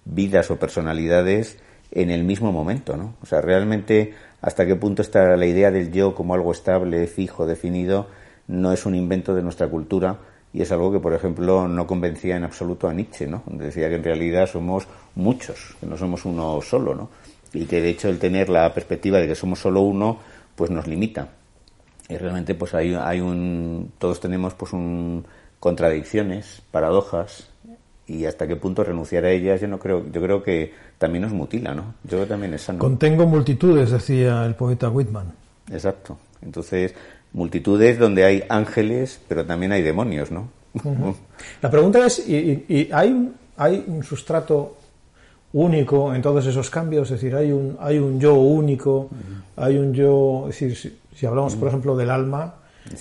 vidas 0.03 0.51
o 0.51 0.57
personalidades 0.57 1.59
en 1.91 2.09
el 2.09 2.23
mismo 2.23 2.51
momento, 2.51 2.97
¿no? 2.97 3.15
O 3.21 3.25
sea, 3.25 3.41
realmente 3.41 4.13
hasta 4.41 4.65
qué 4.65 4.75
punto 4.75 5.03
está 5.03 5.37
la 5.37 5.45
idea 5.45 5.71
del 5.71 5.91
yo 5.91 6.13
como 6.13 6.33
algo 6.33 6.51
estable, 6.51 7.07
fijo, 7.07 7.45
definido, 7.45 8.07
no 8.47 8.73
es 8.73 8.85
un 8.85 8.95
invento 8.95 9.33
de 9.33 9.43
nuestra 9.43 9.67
cultura, 9.67 10.17
y 10.51 10.61
es 10.61 10.71
algo 10.71 10.91
que, 10.91 10.99
por 10.99 11.13
ejemplo, 11.13 11.67
no 11.67 11.85
convencía 11.85 12.37
en 12.37 12.43
absoluto 12.43 12.87
a 12.87 12.93
Nietzsche, 12.93 13.27
¿no? 13.27 13.43
Decía 13.45 13.89
que 13.89 13.95
en 13.95 14.03
realidad 14.03 14.47
somos 14.47 14.87
muchos, 15.15 15.75
que 15.79 15.85
no 15.85 15.97
somos 15.97 16.25
uno 16.25 16.59
solo, 16.61 16.95
¿no? 16.95 17.09
Y 17.53 17.65
que 17.65 17.81
de 17.81 17.89
hecho 17.89 18.09
el 18.09 18.19
tener 18.19 18.49
la 18.49 18.73
perspectiva 18.73 19.19
de 19.19 19.27
que 19.27 19.35
somos 19.35 19.59
solo 19.59 19.81
uno, 19.81 20.17
pues 20.55 20.71
nos 20.71 20.87
limita. 20.87 21.27
Y 22.07 22.17
realmente 22.17 22.53
pues 22.55 22.73
hay, 22.73 22.93
hay 22.93 23.19
un, 23.19 23.91
todos 23.97 24.19
tenemos 24.19 24.53
pues 24.53 24.73
un 24.73 25.25
contradicciones, 25.59 26.61
paradojas, 26.71 27.49
y 28.07 28.25
hasta 28.25 28.47
qué 28.47 28.55
punto 28.55 28.83
renunciar 28.83 29.25
a 29.25 29.31
ellas 29.31 29.59
yo 29.61 29.67
no 29.67 29.79
creo 29.79 30.05
yo 30.11 30.21
creo 30.21 30.43
que 30.43 30.71
también 30.99 31.23
nos 31.23 31.31
mutila 31.31 31.73
no 31.73 31.95
yo 32.03 32.09
creo 32.09 32.21
que 32.21 32.29
también 32.29 32.53
es 32.53 32.61
sano. 32.61 32.77
Contengo 32.77 33.25
multitudes 33.25 33.89
decía 33.89 34.45
el 34.45 34.53
poeta 34.53 34.89
Whitman. 34.89 35.33
Exacto. 35.71 36.17
Entonces 36.43 36.93
multitudes 37.33 37.99
donde 37.99 38.23
hay 38.23 38.43
ángeles, 38.47 39.19
pero 39.27 39.45
también 39.45 39.71
hay 39.71 39.81
demonios, 39.81 40.31
¿no? 40.31 40.49
La 41.61 41.69
pregunta 41.69 42.05
es, 42.05 42.27
¿y, 42.27 42.89
hay, 42.91 43.09
un, 43.09 43.35
hay 43.57 43.83
un 43.87 44.03
sustrato 44.03 44.77
único 45.53 46.13
en 46.13 46.21
todos 46.21 46.45
esos 46.45 46.69
cambios? 46.69 47.11
Es 47.11 47.21
decir, 47.21 47.35
hay 47.35 47.51
un, 47.51 47.77
hay 47.79 47.97
un 47.97 48.19
yo 48.19 48.35
único, 48.35 49.09
hay 49.55 49.77
un 49.77 49.93
yo, 49.93 50.47
es 50.49 50.59
decir, 50.59 50.97
si, 51.15 51.25
hablamos, 51.25 51.55
por 51.55 51.69
ejemplo, 51.69 51.95
del 51.95 52.11
alma, 52.11 52.55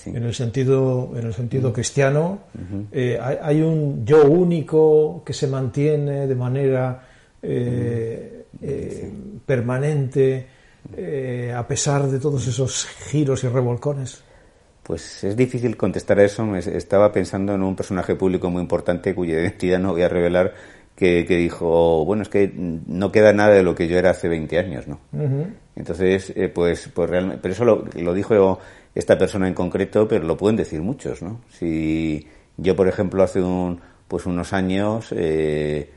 en 0.06 0.22
el 0.22 0.34
sentido, 0.34 1.12
en 1.14 1.26
el 1.26 1.34
sentido 1.34 1.72
cristiano, 1.72 2.40
eh, 2.90 3.18
hay, 3.20 3.60
un 3.60 4.04
yo 4.06 4.24
único 4.24 5.22
que 5.24 5.32
se 5.32 5.46
mantiene 5.46 6.26
de 6.26 6.34
manera 6.34 7.02
eh, 7.42 8.46
eh, 8.62 9.12
permanente 9.44 10.46
a 11.54 11.66
pesar 11.66 12.06
de 12.06 12.18
todos 12.18 12.46
esos 12.46 12.86
giros 12.86 13.44
y 13.44 13.48
revolcones. 13.48 14.22
Pues 14.82 15.24
es 15.24 15.36
difícil 15.36 15.76
contestar 15.76 16.18
a 16.18 16.24
eso. 16.24 16.54
Estaba 16.56 17.10
pensando 17.10 17.54
en 17.54 17.62
un 17.62 17.74
personaje 17.74 18.14
público 18.14 18.50
muy 18.50 18.62
importante 18.62 19.14
cuya 19.14 19.34
identidad 19.34 19.78
no 19.78 19.92
voy 19.92 20.02
a 20.02 20.08
revelar, 20.08 20.54
que, 20.94 21.24
dijo, 21.24 22.04
bueno, 22.04 22.22
es 22.22 22.28
que 22.28 22.52
no 22.54 23.10
queda 23.10 23.32
nada 23.32 23.54
de 23.54 23.62
lo 23.62 23.74
que 23.74 23.88
yo 23.88 23.98
era 23.98 24.10
hace 24.10 24.28
20 24.28 24.58
años, 24.58 24.86
¿no? 24.86 25.00
Entonces, 25.76 26.32
eh, 26.36 26.48
pues, 26.48 26.88
pues 26.94 27.10
realmente, 27.10 27.40
pero 27.42 27.52
eso 27.52 27.64
lo, 27.64 27.84
lo, 27.96 28.14
dijo 28.14 28.60
esta 28.94 29.18
persona 29.18 29.48
en 29.48 29.54
concreto, 29.54 30.06
pero 30.06 30.24
lo 30.24 30.36
pueden 30.36 30.56
decir 30.56 30.80
muchos, 30.80 31.22
¿no? 31.22 31.40
Si 31.50 32.26
yo, 32.56 32.76
por 32.76 32.88
ejemplo, 32.88 33.22
hace 33.22 33.42
un, 33.42 33.80
pues 34.06 34.26
unos 34.26 34.52
años, 34.52 35.12
eh, 35.16 35.90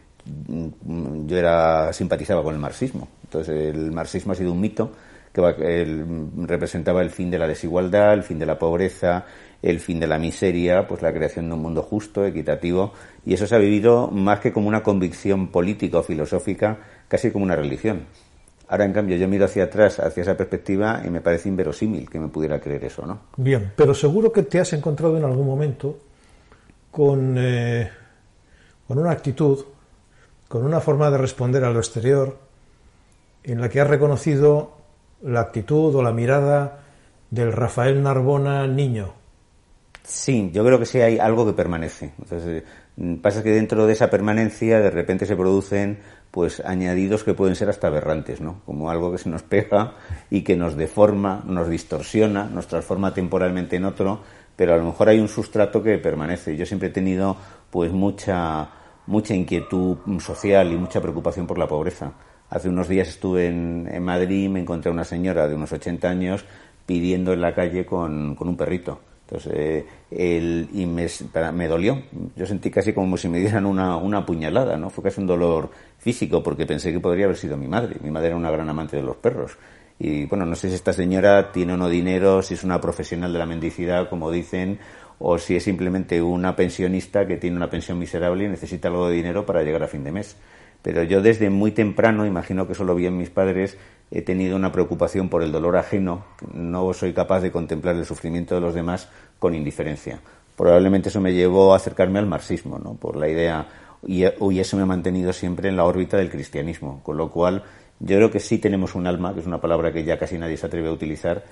yo 1.25 1.38
era, 1.38 1.93
simpatizaba 1.93 2.43
con 2.43 2.55
el 2.55 2.60
marxismo. 2.60 3.07
Entonces, 3.24 3.75
el 3.75 3.91
marxismo 3.91 4.34
ha 4.34 4.36
sido 4.36 4.51
un 4.51 4.62
mito 4.62 4.91
que 5.34 6.05
representaba 6.48 7.01
el 7.01 7.12
fin 7.12 7.29
de 7.29 7.38
la 7.38 7.48
desigualdad, 7.48 8.13
el 8.13 8.24
fin 8.24 8.39
de 8.39 8.46
la 8.46 8.57
pobreza, 8.57 9.25
el 9.62 9.79
fin 9.79 10.00
de 10.00 10.07
la 10.07 10.17
miseria, 10.17 10.88
pues 10.88 11.01
la 11.01 11.13
creación 11.13 11.48
de 11.48 11.53
un 11.53 11.62
mundo 11.62 11.84
justo, 11.84 12.25
equitativo, 12.25 12.93
y 13.25 13.34
eso 13.34 13.46
se 13.46 13.55
ha 13.55 13.60
vivido 13.60 14.10
más 14.10 14.39
que 14.39 14.51
como 14.51 14.67
una 14.67 14.81
convicción 14.81 15.50
política 15.50 16.00
o 16.00 16.03
filosófica, 16.03 16.79
casi 17.07 17.31
como 17.31 17.46
una 17.46 17.55
religión. 17.55 18.05
Ahora, 18.69 18.86
en 18.86 18.93
cambio, 18.93 19.15
yo 19.15 19.27
miro 19.27 19.45
hacia 19.45 19.65
atrás, 19.65 20.00
hacia 20.00 20.24
esa 20.24 20.36
perspectiva, 20.36 21.01
y 21.05 21.09
me 21.09 21.21
parece 21.21 21.47
inverosímil 21.47 22.09
que 22.09 22.19
me 22.19 22.27
pudiera 22.27 22.59
creer 22.59 22.83
eso, 22.83 23.05
¿no? 23.05 23.19
Bien, 23.38 23.71
pero 23.75 23.93
seguro 23.93 24.31
que 24.31 24.43
te 24.43 24.59
has 24.59 24.74
encontrado 24.74 25.17
en 25.17 25.24
algún 25.24 25.47
momento 25.47 25.97
con, 26.91 27.36
eh, 27.38 27.89
con 28.88 29.00
una 29.00 29.12
actitud, 29.12 29.63
con 30.50 30.65
una 30.65 30.81
forma 30.81 31.09
de 31.09 31.17
responder 31.17 31.63
a 31.63 31.69
lo 31.69 31.79
exterior, 31.79 32.38
en 33.43 33.62
la 33.62 33.69
que 33.69 33.79
has 33.79 33.88
reconocido 33.88 34.74
la 35.21 35.39
actitud 35.39 35.95
o 35.95 36.03
la 36.03 36.12
mirada 36.12 36.79
del 37.29 37.53
Rafael 37.53 38.03
Narbona 38.03 38.67
niño. 38.67 39.13
Sí, 40.03 40.51
yo 40.53 40.63
creo 40.63 40.79
que 40.79 40.86
sí 40.86 41.00
hay 41.01 41.19
algo 41.19 41.45
que 41.45 41.53
permanece. 41.53 42.13
Entonces, 42.17 42.63
eh, 42.97 43.19
pasa 43.21 43.43
que 43.43 43.51
dentro 43.51 43.86
de 43.86 43.93
esa 43.93 44.09
permanencia 44.09 44.79
de 44.79 44.89
repente 44.89 45.25
se 45.25 45.36
producen 45.36 46.00
pues 46.38 46.60
añadidos 46.60 47.24
que 47.24 47.34
pueden 47.34 47.56
ser 47.56 47.67
hasta 47.67 47.88
aberrantes, 47.88 48.41
¿no? 48.41 48.62
Como 48.63 48.91
algo 48.91 49.12
que 49.12 49.17
se 49.17 49.27
nos 49.27 49.41
pega 49.41 49.96
y 50.29 50.44
que 50.44 50.56
nos 50.56 50.75
deforma, 50.75 51.41
nos 51.48 51.67
distorsiona, 51.67 52.44
nos 52.44 52.67
transforma 52.67 53.12
temporalmente 53.12 53.75
en 53.77 53.86
otro, 53.86 54.22
pero 54.56 54.75
a 54.75 54.77
lo 54.77 54.84
mejor 54.84 55.10
hay 55.10 55.20
un 55.20 55.29
sustrato 55.29 55.82
que 55.82 55.98
permanece. 55.98 56.56
Yo 56.56 56.67
siempre 56.67 56.89
he 56.89 56.91
tenido 56.91 57.38
pues 57.72 57.91
mucha 57.91 58.70
mucha 59.08 59.34
inquietud 59.34 59.98
social 60.20 60.72
y 60.72 60.75
mucha 60.75 61.01
preocupación 61.01 61.48
por 61.48 61.58
la 61.58 61.67
pobreza. 61.67 62.12
Hace 62.51 62.70
unos 62.70 62.88
días 62.88 63.08
estuve 63.08 63.48
en, 63.48 64.03
Madrid 64.03 64.44
y 64.44 64.50
me 64.50 64.60
encontré 64.60 64.91
a 64.91 64.94
una 64.94 65.06
señora 65.06 65.48
de 65.48 65.56
unos 65.56 65.74
80 65.74 66.08
años 66.08 66.46
pidiendo 66.86 67.34
en 67.34 67.41
la 67.41 67.56
calle 67.56 67.84
con, 67.84 68.36
con 68.36 68.48
un 68.48 68.58
perrito. 68.58 69.00
Entonces, 69.29 69.51
eh, 69.53 69.86
el, 70.10 70.69
y 70.74 70.86
me, 70.86 71.05
me, 71.51 71.67
dolió. 71.67 72.01
Yo 72.38 72.46
sentí 72.46 72.72
casi 72.72 72.93
como 72.93 73.17
si 73.17 73.27
me 73.27 73.39
dieran 73.39 73.65
una, 73.65 73.98
una 73.98 74.25
puñalada, 74.25 74.77
¿no? 74.77 74.89
Fue 74.89 75.03
casi 75.03 75.19
un 75.19 75.27
dolor 75.27 75.69
físico 75.98 76.41
porque 76.41 76.65
pensé 76.65 76.93
que 76.93 77.01
podría 77.01 77.25
haber 77.25 77.36
sido 77.36 77.57
mi 77.57 77.67
madre. 77.67 77.98
Mi 78.01 78.10
madre 78.10 78.27
era 78.27 78.38
una 78.38 78.50
gran 78.51 78.69
amante 78.69 78.96
de 78.96 79.03
los 79.03 79.17
perros. 79.17 79.57
Y 80.00 80.25
bueno, 80.27 80.46
no 80.46 80.55
sé 80.55 80.69
si 80.69 80.75
esta 80.75 80.93
señora 80.93 81.51
tiene 81.51 81.74
o 81.74 81.77
no 81.77 81.89
dinero, 81.89 82.41
si 82.41 82.53
es 82.53 82.63
una 82.63 82.79
profesional 82.79 83.34
de 83.34 83.39
la 83.39 83.46
mendicidad, 83.46 84.07
como 84.10 84.31
dicen, 84.31 84.79
o 85.19 85.38
si 85.38 85.57
es 85.57 85.63
simplemente 85.63 86.22
una 86.22 86.55
pensionista 86.55 87.27
que 87.27 87.36
tiene 87.36 87.57
una 87.57 87.69
pensión 87.69 88.00
miserable 88.00 88.46
y 88.46 88.48
necesita 88.48 88.88
algo 88.88 89.10
de 89.10 89.15
dinero 89.15 89.46
para 89.46 89.63
llegar 89.63 89.84
a 89.84 89.88
fin 89.88 90.05
de 90.05 90.13
mes. 90.13 90.38
Pero 90.84 91.03
yo 91.03 91.22
desde 91.22 91.50
muy 91.50 91.72
temprano, 91.72 92.25
imagino 92.25 92.65
que 92.65 92.74
eso 92.74 92.86
lo 92.86 92.96
vi 92.96 93.07
en 93.07 93.17
mis 93.17 93.29
padres, 93.29 93.77
he 94.11 94.21
tenido 94.21 94.55
una 94.55 94.71
preocupación 94.71 95.29
por 95.29 95.43
el 95.43 95.51
dolor 95.51 95.77
ajeno. 95.77 96.25
No 96.53 96.93
soy 96.93 97.13
capaz 97.13 97.41
de 97.41 97.51
contemplar 97.51 97.95
el 97.95 98.05
sufrimiento 98.05 98.55
de 98.55 98.61
los 98.61 98.73
demás 98.73 99.09
con 99.39 99.53
indiferencia. 99.55 100.19
Probablemente 100.55 101.09
eso 101.09 101.21
me 101.21 101.33
llevó 101.33 101.73
a 101.73 101.77
acercarme 101.77 102.19
al 102.19 102.25
marxismo, 102.25 102.79
¿no? 102.79 102.93
Por 102.93 103.15
la 103.15 103.29
idea, 103.29 103.67
y, 104.05 104.23
eso 104.23 104.77
me 104.77 104.83
ha 104.83 104.87
mantenido 104.87 105.33
siempre 105.33 105.69
en 105.69 105.75
la 105.75 105.85
órbita 105.85 106.17
del 106.17 106.31
cristianismo. 106.31 107.01
Con 107.03 107.17
lo 107.17 107.29
cual, 107.29 107.63
yo 107.99 108.15
creo 108.15 108.31
que 108.31 108.39
sí 108.39 108.57
tenemos 108.57 108.95
un 108.95 109.07
alma, 109.07 109.33
que 109.33 109.41
es 109.41 109.45
una 109.47 109.61
palabra 109.61 109.91
que 109.91 110.03
ya 110.03 110.17
casi 110.17 110.37
nadie 110.37 110.57
se 110.57 110.65
atreve 110.65 110.87
a 110.87 110.93
utilizar, 110.93 111.43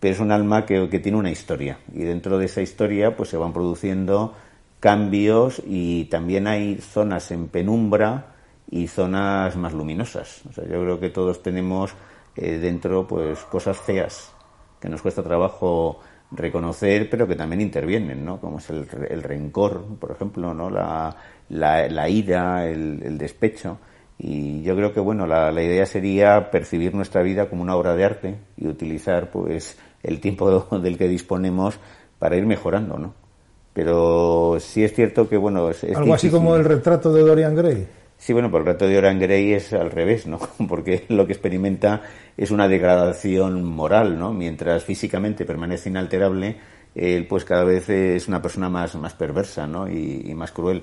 pero 0.00 0.14
es 0.14 0.20
un 0.20 0.32
alma 0.32 0.64
que, 0.64 0.88
que 0.88 1.00
tiene 1.00 1.18
una 1.18 1.30
historia. 1.30 1.78
Y 1.92 2.04
dentro 2.04 2.38
de 2.38 2.46
esa 2.46 2.62
historia, 2.62 3.16
pues 3.16 3.28
se 3.28 3.36
van 3.36 3.52
produciendo 3.52 4.34
cambios 4.80 5.60
y 5.66 6.04
también 6.04 6.46
hay 6.46 6.76
zonas 6.76 7.32
en 7.32 7.48
penumbra 7.48 8.37
y 8.70 8.86
zonas 8.86 9.56
más 9.56 9.72
luminosas. 9.72 10.42
O 10.48 10.52
sea, 10.52 10.64
yo 10.64 10.82
creo 10.82 11.00
que 11.00 11.10
todos 11.10 11.42
tenemos 11.42 11.94
eh, 12.36 12.58
dentro 12.58 13.06
pues 13.06 13.40
cosas 13.44 13.78
feas 13.78 14.32
que 14.80 14.88
nos 14.88 15.02
cuesta 15.02 15.22
trabajo 15.22 16.00
reconocer, 16.30 17.08
pero 17.08 17.26
que 17.26 17.34
también 17.34 17.60
intervienen, 17.60 18.24
¿no? 18.24 18.40
Como 18.40 18.58
es 18.58 18.68
el, 18.70 18.86
el 19.08 19.22
rencor, 19.22 19.84
por 19.98 20.10
ejemplo, 20.10 20.52
¿no? 20.54 20.70
La, 20.70 21.16
la, 21.48 22.08
ira, 22.08 22.68
el, 22.68 23.16
despecho. 23.16 23.78
Y 24.18 24.62
yo 24.62 24.76
creo 24.76 24.92
que, 24.92 25.00
bueno, 25.00 25.26
la, 25.26 25.50
la, 25.50 25.62
idea 25.62 25.86
sería 25.86 26.50
percibir 26.50 26.94
nuestra 26.94 27.22
vida 27.22 27.48
como 27.48 27.62
una 27.62 27.76
obra 27.76 27.94
de 27.94 28.04
arte 28.04 28.38
y 28.56 28.66
utilizar, 28.66 29.30
pues, 29.30 29.78
el 30.02 30.20
tiempo 30.20 30.60
del 30.82 30.98
que 30.98 31.08
disponemos 31.08 31.78
para 32.18 32.36
ir 32.36 32.46
mejorando, 32.46 32.98
¿no? 32.98 33.14
Pero 33.72 34.56
sí 34.58 34.82
es 34.82 34.92
cierto 34.92 35.28
que, 35.28 35.36
bueno... 35.36 35.70
Es, 35.70 35.84
Algo 35.96 36.14
así 36.14 36.30
como 36.30 36.56
el 36.56 36.64
retrato 36.64 37.12
de 37.12 37.22
Dorian 37.22 37.54
Gray. 37.54 37.86
Sí, 38.18 38.32
bueno, 38.32 38.50
por 38.50 38.62
el 38.62 38.66
rato 38.66 38.86
de 38.88 38.98
Oran 38.98 39.20
Gray 39.20 39.52
es 39.54 39.72
al 39.72 39.92
revés, 39.92 40.26
¿no? 40.26 40.40
Porque 40.68 41.04
lo 41.08 41.26
que 41.26 41.32
experimenta 41.32 42.02
es 42.36 42.50
una 42.50 42.68
degradación 42.68 43.64
moral, 43.64 44.18
¿no? 44.18 44.32
Mientras 44.32 44.84
físicamente 44.84 45.44
permanece 45.44 45.88
inalterable, 45.88 46.56
él 46.94 47.26
pues 47.28 47.44
cada 47.44 47.62
vez 47.64 47.88
es 47.88 48.26
una 48.26 48.42
persona 48.42 48.68
más, 48.68 48.96
más 48.96 49.14
perversa, 49.14 49.66
¿no? 49.68 49.88
Y, 49.88 50.34
más 50.34 50.50
cruel. 50.50 50.82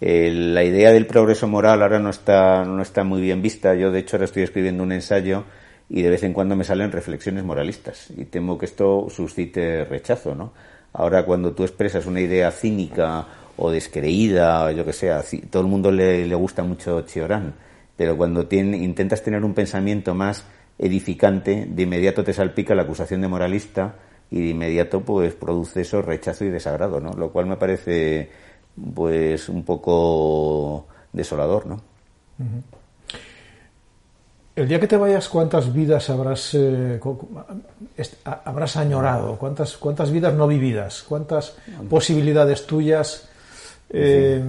la 0.00 0.62
idea 0.62 0.92
del 0.92 1.06
progreso 1.06 1.48
moral 1.48 1.82
ahora 1.82 1.98
no 1.98 2.10
está, 2.10 2.64
no 2.64 2.82
está 2.82 3.02
muy 3.02 3.22
bien 3.22 3.40
vista. 3.40 3.74
Yo, 3.74 3.90
de 3.90 4.00
hecho, 4.00 4.16
ahora 4.16 4.26
estoy 4.26 4.42
escribiendo 4.42 4.82
un 4.82 4.92
ensayo 4.92 5.44
y 5.88 6.02
de 6.02 6.10
vez 6.10 6.22
en 6.22 6.34
cuando 6.34 6.54
me 6.54 6.64
salen 6.64 6.92
reflexiones 6.92 7.44
moralistas 7.44 8.10
y 8.16 8.26
temo 8.26 8.58
que 8.58 8.66
esto 8.66 9.06
suscite 9.08 9.84
rechazo, 9.84 10.34
¿no? 10.34 10.52
Ahora 10.92 11.24
cuando 11.24 11.52
tú 11.52 11.64
expresas 11.64 12.06
una 12.06 12.20
idea 12.20 12.50
cínica 12.50 13.26
o 13.56 13.70
descreída, 13.70 14.64
o 14.64 14.70
yo 14.70 14.84
que 14.84 14.92
sé, 14.92 15.12
todo 15.50 15.62
el 15.62 15.68
mundo 15.68 15.90
le, 15.90 16.26
le 16.26 16.34
gusta 16.34 16.62
mucho 16.62 17.02
Chiorán, 17.02 17.54
pero 17.96 18.16
cuando 18.16 18.46
tiene, 18.46 18.76
intentas 18.78 19.22
tener 19.22 19.44
un 19.44 19.54
pensamiento 19.54 20.14
más 20.14 20.44
edificante, 20.78 21.66
de 21.68 21.82
inmediato 21.82 22.24
te 22.24 22.32
salpica 22.32 22.74
la 22.74 22.82
acusación 22.82 23.20
de 23.20 23.28
moralista 23.28 23.94
y 24.30 24.40
de 24.40 24.48
inmediato 24.48 25.00
pues 25.00 25.34
produce 25.34 25.82
eso 25.82 26.02
rechazo 26.02 26.44
y 26.44 26.50
desagrado, 26.50 27.00
¿no? 27.00 27.12
Lo 27.12 27.30
cual 27.30 27.46
me 27.46 27.56
parece 27.56 28.30
pues 28.94 29.48
un 29.48 29.64
poco 29.64 30.86
desolador, 31.12 31.66
¿no? 31.66 31.80
El 34.56 34.68
día 34.68 34.80
que 34.80 34.86
te 34.88 34.96
vayas, 34.96 35.28
¿cuántas 35.28 35.72
vidas 35.72 36.10
habrás 36.10 36.54
eh, 36.54 37.00
habrás 38.24 38.76
añorado? 38.76 39.36
¿Cuántas 39.36 39.76
cuántas 39.76 40.10
vidas 40.10 40.34
no 40.34 40.48
vividas? 40.48 41.02
¿Cuántas 41.02 41.56
posibilidades 41.88 42.66
tuyas 42.66 43.28
eh, 43.90 44.42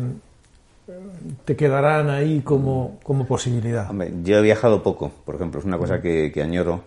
te 1.46 1.56
quedarán 1.56 2.10
ahí 2.10 2.42
como, 2.42 3.00
como 3.04 3.26
posibilidad? 3.26 3.92
yo 4.24 4.38
he 4.38 4.42
viajado 4.42 4.84
poco, 4.84 5.12
por 5.26 5.36
ejemplo, 5.36 5.60
es 5.60 5.66
una 5.66 5.78
cosa 5.78 6.02
que, 6.02 6.32
añoro 6.44 6.84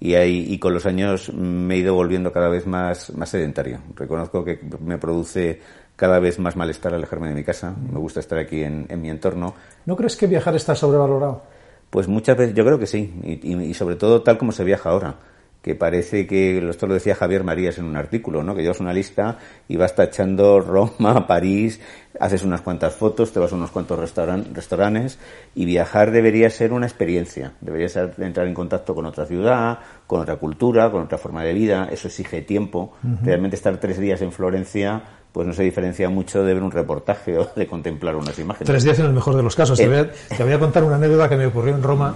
y, 0.00 0.14
hay, 0.14 0.52
y 0.52 0.58
con 0.58 0.74
los 0.74 0.86
años 0.86 1.32
me 1.32 1.74
he 1.74 1.78
ido 1.78 1.94
volviendo 1.94 2.32
cada 2.32 2.48
vez 2.48 2.66
más, 2.66 3.14
más 3.14 3.28
sedentario. 3.28 3.78
Reconozco 3.94 4.44
que 4.44 4.58
me 4.80 4.98
produce 4.98 5.60
cada 5.94 6.18
vez 6.18 6.38
más 6.38 6.56
malestar 6.56 6.94
alejarme 6.94 7.28
de 7.28 7.34
mi 7.34 7.44
casa. 7.44 7.74
Me 7.92 7.98
gusta 7.98 8.20
estar 8.20 8.38
aquí 8.38 8.62
en, 8.62 8.88
mi 9.00 9.10
entorno. 9.10 9.54
¿No 9.86 9.94
crees 9.94 10.16
que 10.16 10.26
viajar 10.26 10.56
está 10.56 10.74
sobrevalorado? 10.74 11.42
Pues 11.90 12.08
muchas 12.08 12.36
veces 12.36 12.54
yo 12.54 12.64
creo 12.64 12.78
que 12.78 12.86
sí, 12.86 13.12
y 13.42 13.74
sobre 13.74 13.96
todo 13.96 14.22
tal 14.22 14.38
como 14.38 14.50
se 14.50 14.64
viaja 14.64 14.90
ahora 14.90 15.14
que 15.62 15.76
parece 15.76 16.26
que, 16.26 16.68
esto 16.68 16.88
lo 16.88 16.94
decía 16.94 17.14
Javier 17.14 17.44
Marías 17.44 17.78
en 17.78 17.84
un 17.84 17.96
artículo, 17.96 18.42
¿no? 18.42 18.54
que 18.54 18.62
llevas 18.62 18.80
una 18.80 18.92
lista 18.92 19.38
y 19.68 19.76
vas 19.76 19.94
tachando 19.94 20.60
Roma, 20.60 21.26
París, 21.28 21.80
haces 22.18 22.42
unas 22.42 22.62
cuantas 22.62 22.94
fotos, 22.94 23.32
te 23.32 23.38
vas 23.38 23.52
a 23.52 23.54
unos 23.54 23.70
cuantos 23.70 23.96
restaurantes 23.98 25.18
y 25.54 25.64
viajar 25.64 26.10
debería 26.10 26.50
ser 26.50 26.72
una 26.72 26.86
experiencia, 26.86 27.52
debería 27.60 27.88
ser 27.88 28.12
entrar 28.18 28.48
en 28.48 28.54
contacto 28.54 28.92
con 28.92 29.06
otra 29.06 29.24
ciudad, 29.24 29.78
con 30.08 30.20
otra 30.20 30.36
cultura, 30.36 30.90
con 30.90 31.02
otra 31.02 31.16
forma 31.16 31.44
de 31.44 31.54
vida, 31.54 31.88
eso 31.92 32.08
exige 32.08 32.42
tiempo. 32.42 32.94
Realmente 33.22 33.54
estar 33.54 33.76
tres 33.78 33.98
días 33.98 34.20
en 34.20 34.32
Florencia 34.32 35.02
pues 35.32 35.46
no 35.46 35.54
se 35.54 35.62
diferencia 35.62 36.10
mucho 36.10 36.44
de 36.44 36.52
ver 36.52 36.62
un 36.62 36.70
reportaje 36.70 37.38
o 37.38 37.48
de 37.56 37.66
contemplar 37.66 38.16
unas 38.16 38.38
imágenes. 38.38 38.66
Tres 38.66 38.84
días 38.84 38.98
en 38.98 39.06
el 39.06 39.12
mejor 39.14 39.34
de 39.34 39.42
los 39.42 39.56
casos. 39.56 39.78
Te, 39.78 39.88
voy 39.88 39.96
a, 39.96 40.10
te 40.10 40.44
voy 40.44 40.52
a 40.52 40.58
contar 40.58 40.84
una 40.84 40.96
anécdota 40.96 41.26
que 41.26 41.36
me 41.36 41.46
ocurrió 41.46 41.74
en 41.74 41.82
Roma. 41.82 42.14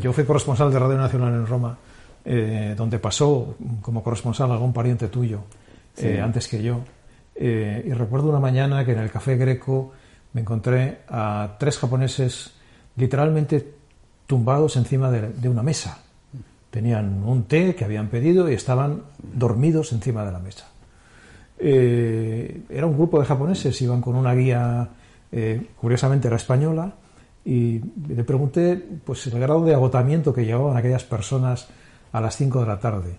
Yo 0.00 0.12
fui 0.14 0.24
corresponsal 0.24 0.72
de 0.72 0.78
Radio 0.78 0.96
Nacional 0.96 1.34
en 1.34 1.46
Roma 1.46 1.76
eh, 2.28 2.74
donde 2.76 2.98
pasó 2.98 3.54
como 3.80 4.02
corresponsal 4.02 4.50
algún 4.50 4.72
pariente 4.72 5.06
tuyo 5.06 5.42
eh, 5.96 6.20
antes 6.20 6.48
que 6.48 6.60
yo. 6.60 6.80
Eh, 7.36 7.84
y 7.86 7.92
recuerdo 7.92 8.30
una 8.30 8.40
mañana 8.40 8.84
que 8.84 8.94
en 8.94 8.98
el 8.98 9.12
Café 9.12 9.36
Greco 9.36 9.92
me 10.32 10.40
encontré 10.40 11.02
a 11.08 11.54
tres 11.56 11.78
japoneses 11.78 12.54
literalmente 12.96 13.74
tumbados 14.26 14.76
encima 14.76 15.08
de, 15.08 15.48
una 15.48 15.62
mesa. 15.62 16.02
Tenían 16.68 17.22
un 17.22 17.44
té 17.44 17.76
que 17.76 17.84
habían 17.84 18.08
pedido 18.08 18.50
y 18.50 18.54
estaban 18.54 19.02
dormidos 19.22 19.92
encima 19.92 20.24
de 20.24 20.32
la 20.32 20.40
mesa. 20.40 20.66
era 21.60 22.86
un 22.86 22.96
grupo 22.96 23.20
de 23.20 23.26
japoneses, 23.26 23.80
iban 23.82 24.00
con 24.00 24.16
una 24.16 24.34
guía, 24.34 24.88
curiosamente 25.76 26.26
era 26.26 26.36
española, 26.36 26.92
y 27.44 27.80
le 28.08 28.24
pregunté 28.24 28.82
pues 29.04 29.28
el 29.28 29.38
grado 29.38 29.64
de 29.64 29.74
agotamiento 29.74 30.34
que 30.34 30.44
llevaban 30.44 30.76
aquellas 30.76 31.04
personas 31.04 31.68
a 32.16 32.20
las 32.22 32.34
5 32.36 32.60
de 32.60 32.66
la 32.66 32.80
tarde. 32.80 33.18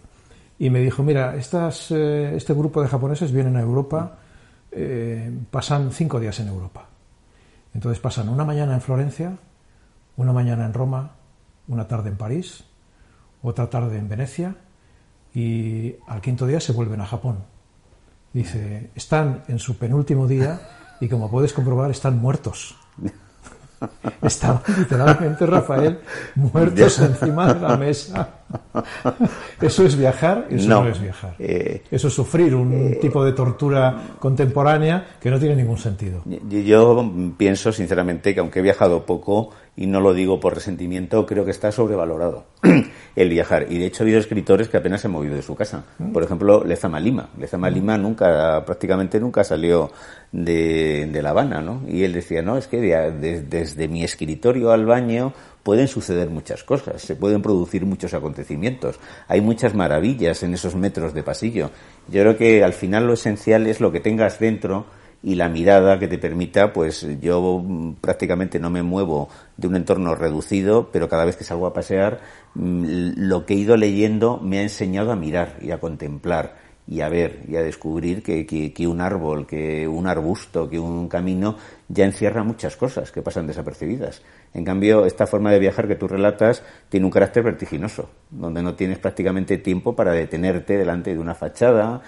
Y 0.58 0.72
me 0.72 0.80
dijo, 0.80 1.04
mira, 1.04 1.36
estas, 1.36 1.92
eh, 1.92 2.36
este 2.36 2.56
grupo 2.56 2.82
de 2.82 2.88
japoneses 2.88 3.32
vienen 3.32 3.56
a 3.56 3.62
Europa, 3.62 4.18
eh, 4.72 5.32
pasan 5.52 5.92
cinco 5.92 6.20
días 6.20 6.40
en 6.40 6.48
Europa. 6.48 6.88
Entonces 7.76 8.00
pasan 8.00 8.28
una 8.28 8.44
mañana 8.44 8.74
en 8.74 8.82
Florencia, 8.82 9.38
una 10.16 10.34
mañana 10.34 10.66
en 10.66 10.74
Roma, 10.74 11.12
una 11.68 11.88
tarde 11.88 12.10
en 12.10 12.18
París, 12.18 12.64
otra 13.44 13.70
tarde 13.70 14.00
en 14.00 14.10
Venecia 14.10 14.56
y 15.32 15.96
al 16.08 16.20
quinto 16.20 16.48
día 16.48 16.60
se 16.60 16.74
vuelven 16.74 17.02
a 17.02 17.06
Japón. 17.06 17.44
Dice, 18.34 18.90
están 18.96 19.44
en 19.48 19.60
su 19.60 19.78
penúltimo 19.78 20.28
día 20.28 20.60
y 21.00 21.08
como 21.08 21.30
puedes 21.30 21.54
comprobar 21.54 21.92
están 21.92 22.18
muertos. 22.18 22.76
Estaban 24.22 24.62
literalmente, 24.78 25.46
Rafael, 25.46 26.00
muertos 26.36 27.00
encima 27.00 27.54
de 27.54 27.60
la 27.60 27.78
mesa. 27.78 28.30
¿Eso 29.62 29.84
es 29.86 29.96
viajar? 29.98 30.48
Eso 30.50 30.68
no, 30.68 30.88
es 30.88 31.00
viajar. 31.00 31.36
Eh, 31.40 31.84
Eso 31.92 32.08
es 32.08 32.14
sufrir 32.14 32.56
un 32.56 32.74
eh, 32.74 32.98
tipo 33.02 33.24
de 33.24 33.34
tortura 33.34 33.96
contemporánea 34.20 35.18
que 35.20 35.30
no 35.30 35.40
tiene 35.40 35.56
ningún 35.56 35.78
sentido. 35.78 36.24
Yo 36.26 37.12
pienso, 37.38 37.72
sinceramente, 37.72 38.34
que 38.34 38.40
aunque 38.40 38.60
he 38.60 38.62
viajado 38.64 39.06
poco, 39.06 39.52
y 39.78 39.86
no 39.86 40.02
lo 40.02 40.16
digo 40.16 40.40
por 40.40 40.56
resentimiento, 40.56 41.28
creo 41.28 41.46
que 41.46 41.52
está 41.52 41.72
sobrevalorado 41.72 42.46
el 43.16 43.30
viajar. 43.30 43.68
Y 43.70 43.78
de 43.78 43.86
hecho 43.86 44.02
ha 44.02 44.06
habido 44.06 44.20
escritores 44.20 44.70
que 44.70 44.78
apenas 44.78 45.02
se 45.02 45.08
han 45.08 45.14
movido 45.14 45.36
de 45.36 45.44
su 45.44 45.56
casa. 45.56 45.86
Mm. 46.00 46.12
Por 46.12 46.24
ejemplo, 46.24 46.64
Lezama 46.66 47.00
Lima. 47.00 47.30
Lezama 47.38 47.70
Lima 47.70 47.96
nunca, 47.96 48.66
prácticamente 48.66 49.20
nunca 49.20 49.44
salió 49.44 49.92
de, 50.32 51.08
de 51.12 51.22
La 51.22 51.30
Habana, 51.30 51.62
¿no? 51.62 51.84
Y 51.88 52.04
él 52.04 52.12
decía, 52.12 52.42
no, 52.42 52.58
es 52.58 52.68
que 52.68 52.82
desde 52.82 53.88
mi 53.88 54.04
escritorio 54.04 54.72
al 54.72 54.88
baño 54.88 55.32
pueden 55.62 55.88
suceder 55.88 56.32
muchas 56.32 56.64
cosas, 56.64 57.00
se 57.02 57.16
pueden 57.16 57.44
producir 57.44 57.86
muchos 57.86 58.14
acontecimientos, 58.16 59.00
hay 59.28 59.42
muchas 59.42 59.76
maravillas 59.76 60.42
en 60.42 60.56
esos 60.56 60.76
metros 60.76 61.14
de 61.14 61.22
pasillo. 61.22 61.70
Yo 62.08 62.22
creo 62.22 62.38
que 62.38 62.64
al 62.64 62.74
final 62.74 63.06
lo 63.06 63.14
esencial 63.14 63.68
es 63.68 63.80
lo 63.80 63.92
que 63.92 64.00
tengas 64.00 64.40
dentro 64.40 64.86
y 65.24 65.36
la 65.36 65.50
mirada 65.50 66.00
que 66.00 66.08
te 66.08 66.18
permita, 66.18 66.74
pues 66.74 67.06
yo 67.20 67.64
prácticamente 68.02 68.60
no 68.60 68.70
me 68.70 68.84
muevo 68.84 69.30
de 69.58 69.68
un 69.68 69.76
entorno 69.76 70.16
reducido, 70.16 70.90
pero 70.92 71.10
cada 71.10 71.26
vez 71.26 71.36
que 71.36 71.44
salgo 71.44 71.66
a 71.66 71.74
pasear, 71.74 72.22
mm, 72.56 73.14
lo 73.18 73.46
que 73.46 73.56
he 73.56 73.58
ido 73.58 73.78
leyendo 73.78 74.40
me 74.42 74.60
ha 74.60 74.62
enseñado 74.62 75.12
a 75.12 75.16
mirar 75.16 75.58
y 75.62 75.72
a 75.72 75.80
contemplar 75.80 76.67
y 76.88 77.02
a 77.02 77.10
ver 77.10 77.42
y 77.48 77.58
a 77.58 77.62
descubrir 77.62 78.24
que, 78.24 78.46
que, 78.46 78.88
un 78.88 79.02
árbol, 79.02 79.46
que 79.46 79.88
un 79.88 80.08
arbusto, 80.08 80.70
que 80.70 80.80
un 80.80 81.10
camino 81.10 81.58
ya 81.90 82.06
encierra 82.06 82.44
muchas 82.44 82.78
cosas 82.78 83.12
que 83.12 83.22
pasan 83.22 83.46
desapercibidas. 83.46 84.22
En 84.54 84.64
cambio, 84.64 85.06
esta 85.06 85.28
forma 85.28 85.52
de 85.52 85.60
viajar 85.60 85.88
que 85.88 85.96
tú 85.96 86.08
relatas 86.08 86.64
tiene 86.90 87.06
un 87.06 87.12
carácter 87.12 87.44
vertiginoso, 87.44 88.10
donde 88.30 88.64
no 88.64 88.76
tienes 88.76 89.00
prácticamente 89.00 89.58
tiempo 89.58 89.96
para 89.96 90.14
detenerte 90.14 90.78
delante 90.78 91.14
de 91.14 91.20
una 91.20 91.36
fachada. 91.36 92.02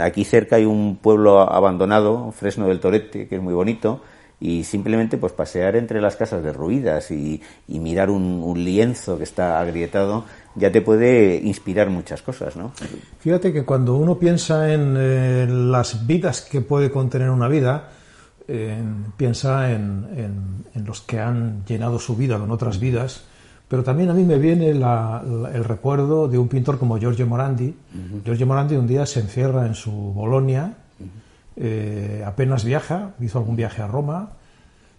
Aquí 0.00 0.24
cerca 0.24 0.56
hay 0.56 0.64
un 0.64 0.96
pueblo 0.96 1.40
abandonado, 1.40 2.32
Fresno 2.32 2.68
del 2.68 2.80
Torete, 2.80 3.28
que 3.28 3.36
es 3.36 3.42
muy 3.42 3.54
bonito, 3.54 4.02
y 4.40 4.64
simplemente 4.64 5.16
pues 5.16 5.32
pasear 5.32 5.76
entre 5.76 6.00
las 6.00 6.16
casas 6.16 6.42
derruidas 6.42 7.10
y, 7.10 7.40
y 7.68 7.78
mirar 7.78 8.10
un, 8.10 8.42
un, 8.42 8.62
lienzo 8.62 9.16
que 9.16 9.24
está 9.24 9.60
agrietado 9.60 10.24
ya 10.54 10.70
te 10.70 10.82
puede 10.82 11.36
inspirar 11.36 11.90
muchas 11.90 12.22
cosas, 12.22 12.56
¿no? 12.56 12.72
Fíjate 13.20 13.52
que 13.52 13.64
cuando 13.64 13.96
uno 13.96 14.18
piensa 14.18 14.72
en 14.72 15.72
las 15.72 16.06
vidas 16.06 16.42
que 16.42 16.60
puede 16.60 16.90
contener 16.90 17.30
una 17.30 17.48
vida, 17.48 17.90
piensa 19.16 19.72
en, 19.72 20.64
los 20.74 21.00
que 21.00 21.20
han 21.20 21.64
llenado 21.64 21.98
su 21.98 22.16
vida 22.16 22.38
con 22.38 22.50
otras 22.50 22.78
vidas, 22.78 23.24
pero 23.68 23.82
también 23.82 24.10
a 24.10 24.14
mí 24.14 24.24
me 24.24 24.38
viene 24.38 24.70
el 24.70 25.64
recuerdo 25.64 26.28
de 26.28 26.38
un 26.38 26.48
pintor 26.48 26.78
como 26.78 26.98
Giorgio 26.98 27.26
Morandi. 27.26 27.74
Giorgio 28.24 28.46
Morandi 28.46 28.76
un 28.76 28.86
día 28.86 29.06
se 29.06 29.20
encierra 29.20 29.66
en 29.66 29.74
su 29.74 29.90
Bolonia, 29.90 30.76
eh, 31.56 32.22
apenas 32.26 32.64
viaja, 32.64 33.14
hizo 33.20 33.38
algún 33.38 33.56
viaje 33.56 33.82
a 33.82 33.86
Roma 33.86 34.30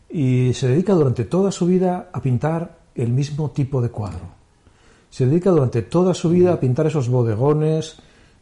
y 0.09 0.53
se 0.53 0.69
dedica 0.69 0.93
durante 0.93 1.25
toda 1.25 1.51
su 1.51 1.65
vida 1.65 2.09
a 2.13 2.21
pintar 2.21 2.79
el 2.95 3.09
mismo 3.09 3.51
tipo 3.51 3.81
de 3.81 3.89
cuadro. 3.89 4.35
Se 5.09 5.25
dedica 5.25 5.49
durante 5.49 5.81
toda 5.81 6.13
su 6.13 6.29
vida 6.29 6.53
a 6.53 6.59
pintar 6.59 6.87
esos 6.87 7.09
bodegones 7.09 7.97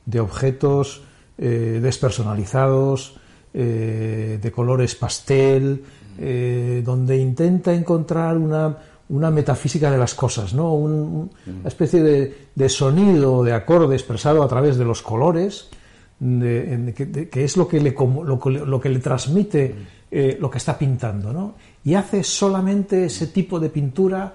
de 0.05 0.19
objetos 0.19 1.03
eh, 1.37 1.79
despersonalizados, 1.81 3.17
eh, 3.53 4.39
de 4.41 4.51
colores 4.51 4.95
pastel, 4.95 5.83
donde 6.15 7.17
intenta 7.17 7.73
encontrar 7.73 8.37
una, 8.37 8.77
una, 9.09 9.31
metafísica 9.31 9.89
de 9.89 9.97
las 9.97 10.13
cosas, 10.13 10.53
¿no? 10.53 10.75
una 10.75 11.27
especie 11.65 12.03
de, 12.03 12.49
de, 12.53 12.69
sonido, 12.69 13.43
de 13.43 13.51
acorde 13.51 13.95
expresado 13.95 14.43
a 14.43 14.47
través 14.47 14.77
de 14.77 14.85
los 14.85 15.01
colores, 15.01 15.71
que, 16.19 17.43
es 17.43 17.57
lo 17.57 17.67
que 17.67 17.79
le, 17.79 17.91
lo, 17.91 18.79
que 18.79 18.89
le 18.89 18.99
transmite 18.99 19.75
eh, 20.09 20.37
lo 20.39 20.49
que 20.49 20.57
está 20.57 20.77
pintando. 20.77 21.33
¿no? 21.33 21.55
Y 21.83 21.93
hace 21.95 22.23
solamente 22.23 23.05
ese 23.05 23.27
tipo 23.27 23.59
de 23.59 23.69
pintura 23.69 24.33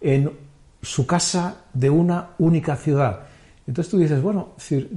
en 0.00 0.30
su 0.82 1.06
casa 1.06 1.64
de 1.72 1.90
una 1.90 2.30
única 2.38 2.76
ciudad. 2.76 3.20
Entonces 3.66 3.90
tú 3.90 3.98
dices, 3.98 4.20
bueno, 4.20 4.50
decir, 4.56 4.90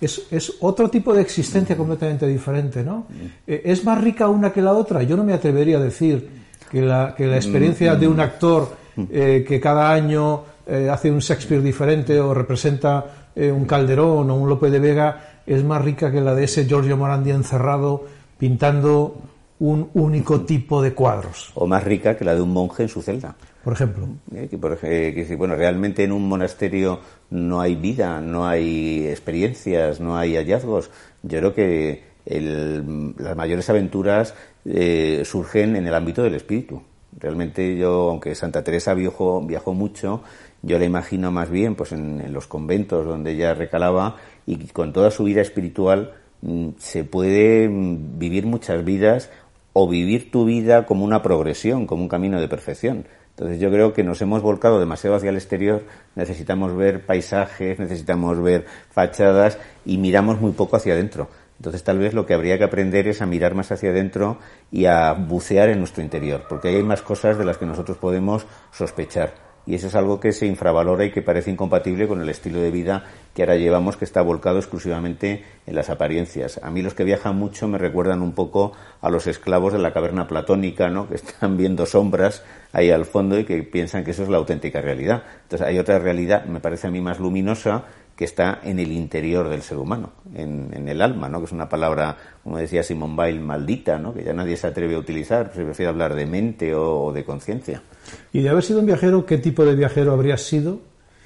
es, 0.00 0.54
otro 0.60 0.88
tipo 0.88 1.12
de 1.12 1.20
existencia 1.20 1.76
completamente 1.76 2.26
diferente, 2.26 2.82
¿no? 2.82 3.06
Eh, 3.46 3.60
¿Es 3.66 3.84
más 3.84 4.00
rica 4.00 4.28
una 4.28 4.50
que 4.50 4.62
la 4.62 4.72
otra? 4.72 5.02
Yo 5.02 5.16
no 5.16 5.24
me 5.24 5.34
atrevería 5.34 5.76
a 5.76 5.80
decir 5.80 6.26
que 6.70 6.80
la, 6.80 7.14
que 7.14 7.26
la 7.26 7.36
experiencia 7.36 7.96
de 7.96 8.08
un 8.08 8.20
actor 8.20 8.80
eh, 9.10 9.44
que 9.46 9.60
cada 9.60 9.92
año 9.92 10.42
eh, 10.66 10.88
hace 10.90 11.10
un 11.10 11.18
Shakespeare 11.18 11.62
diferente 11.62 12.18
o 12.20 12.34
representa 12.34 13.28
eh, 13.34 13.50
un 13.50 13.64
Calderón 13.64 14.30
o 14.30 14.34
un 14.36 14.48
Lope 14.48 14.70
de 14.70 14.78
Vega 14.78 15.29
es 15.54 15.64
más 15.64 15.84
rica 15.84 16.12
que 16.12 16.20
la 16.20 16.34
de 16.34 16.44
ese 16.44 16.66
Giorgio 16.66 16.96
Morandi 16.96 17.30
encerrado 17.30 18.04
pintando 18.38 19.16
un 19.58 19.90
único 19.94 20.42
tipo 20.42 20.80
de 20.80 20.94
cuadros. 20.94 21.50
O 21.54 21.66
más 21.66 21.84
rica 21.84 22.16
que 22.16 22.24
la 22.24 22.34
de 22.34 22.40
un 22.40 22.52
monje 22.52 22.84
en 22.84 22.88
su 22.88 23.02
celda. 23.02 23.36
Por 23.62 23.74
ejemplo. 23.74 24.08
Eh, 24.34 24.48
que, 24.48 24.56
por, 24.56 24.78
eh, 24.82 25.12
que, 25.14 25.36
bueno, 25.36 25.54
realmente 25.54 26.02
en 26.04 26.12
un 26.12 26.26
monasterio 26.28 27.00
no 27.30 27.60
hay 27.60 27.74
vida, 27.74 28.20
no 28.20 28.46
hay 28.46 29.06
experiencias, 29.06 30.00
no 30.00 30.16
hay 30.16 30.36
hallazgos. 30.36 30.90
Yo 31.22 31.38
creo 31.38 31.54
que 31.54 32.04
el, 32.24 33.14
las 33.18 33.36
mayores 33.36 33.68
aventuras 33.68 34.34
eh, 34.64 35.22
surgen 35.24 35.76
en 35.76 35.86
el 35.86 35.94
ámbito 35.94 36.22
del 36.22 36.36
espíritu. 36.36 36.82
Realmente 37.18 37.76
yo, 37.76 38.10
aunque 38.10 38.34
Santa 38.34 38.64
Teresa 38.64 38.94
viajó, 38.94 39.44
viajó 39.44 39.74
mucho, 39.74 40.22
yo 40.62 40.78
la 40.78 40.84
imagino 40.84 41.30
más 41.30 41.50
bien 41.50 41.74
pues 41.74 41.92
en, 41.92 42.20
en, 42.20 42.32
los 42.32 42.46
conventos 42.46 43.04
donde 43.04 43.32
ella 43.32 43.52
recalaba 43.52 44.16
y 44.50 44.66
con 44.68 44.92
toda 44.92 45.10
su 45.10 45.24
vida 45.24 45.40
espiritual 45.40 46.14
mm, 46.42 46.70
se 46.78 47.04
puede 47.04 47.68
mm, 47.68 48.18
vivir 48.18 48.46
muchas 48.46 48.84
vidas 48.84 49.30
o 49.72 49.88
vivir 49.88 50.30
tu 50.30 50.44
vida 50.44 50.86
como 50.86 51.04
una 51.04 51.22
progresión, 51.22 51.86
como 51.86 52.02
un 52.02 52.08
camino 52.08 52.40
de 52.40 52.48
perfección. 52.48 53.06
Entonces 53.30 53.60
yo 53.60 53.70
creo 53.70 53.92
que 53.92 54.02
nos 54.02 54.20
hemos 54.20 54.42
volcado 54.42 54.80
demasiado 54.80 55.16
hacia 55.16 55.30
el 55.30 55.36
exterior, 55.36 55.84
necesitamos 56.16 56.76
ver 56.76 57.06
paisajes, 57.06 57.78
necesitamos 57.78 58.42
ver 58.42 58.66
fachadas 58.90 59.58
y 59.86 59.96
miramos 59.98 60.40
muy 60.40 60.52
poco 60.52 60.76
hacia 60.76 60.94
adentro. 60.94 61.28
Entonces 61.58 61.84
tal 61.84 61.98
vez 61.98 62.12
lo 62.12 62.26
que 62.26 62.34
habría 62.34 62.58
que 62.58 62.64
aprender 62.64 63.06
es 63.06 63.22
a 63.22 63.26
mirar 63.26 63.54
más 63.54 63.70
hacia 63.70 63.90
adentro 63.90 64.38
y 64.72 64.86
a 64.86 65.12
bucear 65.12 65.68
en 65.68 65.78
nuestro 65.78 66.02
interior, 66.02 66.44
porque 66.48 66.68
ahí 66.68 66.76
hay 66.76 66.82
más 66.82 67.02
cosas 67.02 67.38
de 67.38 67.44
las 67.44 67.58
que 67.58 67.66
nosotros 67.66 67.98
podemos 67.98 68.46
sospechar. 68.72 69.49
Y 69.66 69.74
eso 69.74 69.88
es 69.88 69.94
algo 69.94 70.20
que 70.20 70.32
se 70.32 70.46
infravalora 70.46 71.04
y 71.04 71.10
que 71.10 71.22
parece 71.22 71.50
incompatible 71.50 72.08
con 72.08 72.20
el 72.20 72.28
estilo 72.28 72.60
de 72.60 72.70
vida 72.70 73.04
que 73.34 73.42
ahora 73.42 73.56
llevamos, 73.56 73.96
que 73.96 74.04
está 74.04 74.22
volcado 74.22 74.58
exclusivamente 74.58 75.44
en 75.66 75.74
las 75.74 75.90
apariencias. 75.90 76.60
A 76.62 76.70
mí 76.70 76.82
los 76.82 76.94
que 76.94 77.04
viajan 77.04 77.36
mucho 77.36 77.68
me 77.68 77.78
recuerdan 77.78 78.22
un 78.22 78.32
poco 78.32 78.72
a 79.00 79.10
los 79.10 79.26
esclavos 79.26 79.72
de 79.72 79.78
la 79.78 79.92
caverna 79.92 80.26
platónica, 80.26 80.88
¿no? 80.88 81.08
que 81.08 81.14
están 81.16 81.56
viendo 81.56 81.86
sombras 81.86 82.42
ahí 82.72 82.90
al 82.90 83.04
fondo 83.04 83.38
y 83.38 83.44
que 83.44 83.62
piensan 83.62 84.04
que 84.04 84.10
eso 84.10 84.22
es 84.22 84.28
la 84.28 84.38
auténtica 84.38 84.80
realidad. 84.80 85.22
Entonces 85.42 85.66
hay 85.66 85.78
otra 85.78 85.98
realidad, 85.98 86.44
me 86.46 86.60
parece 86.60 86.88
a 86.88 86.90
mí 86.90 87.00
más 87.00 87.20
luminosa, 87.20 87.84
que 88.20 88.26
está 88.26 88.60
en 88.62 88.78
el 88.78 88.92
interior 88.92 89.48
del 89.48 89.62
ser 89.62 89.78
humano, 89.78 90.10
en, 90.34 90.68
en, 90.74 90.90
el 90.90 91.00
alma, 91.00 91.30
¿no? 91.30 91.38
que 91.38 91.46
es 91.46 91.52
una 91.52 91.70
palabra, 91.70 92.18
como 92.44 92.58
decía 92.58 92.82
Simone 92.82 93.14
Weil, 93.14 93.40
maldita, 93.40 93.98
¿no? 93.98 94.12
que 94.12 94.22
ya 94.22 94.34
nadie 94.34 94.58
se 94.58 94.66
atreve 94.66 94.94
a 94.94 94.98
utilizar, 94.98 95.50
se 95.54 95.64
prefiere 95.64 95.88
hablar 95.88 96.14
de 96.14 96.26
mente 96.26 96.74
o, 96.74 97.04
o 97.04 97.12
de 97.14 97.24
conciencia. 97.24 97.82
Y 98.30 98.42
de 98.42 98.50
haber 98.50 98.62
sido 98.62 98.80
un 98.80 98.84
viajero, 98.84 99.24
¿qué 99.24 99.38
tipo 99.38 99.64
de 99.64 99.74
viajero 99.74 100.12
habrías 100.12 100.42
sido 100.42 100.80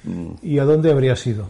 mm. 0.05 0.35
y 0.41 0.57
a 0.59 0.63
dónde 0.63 0.89
habrías 0.89 1.27
ido? 1.27 1.49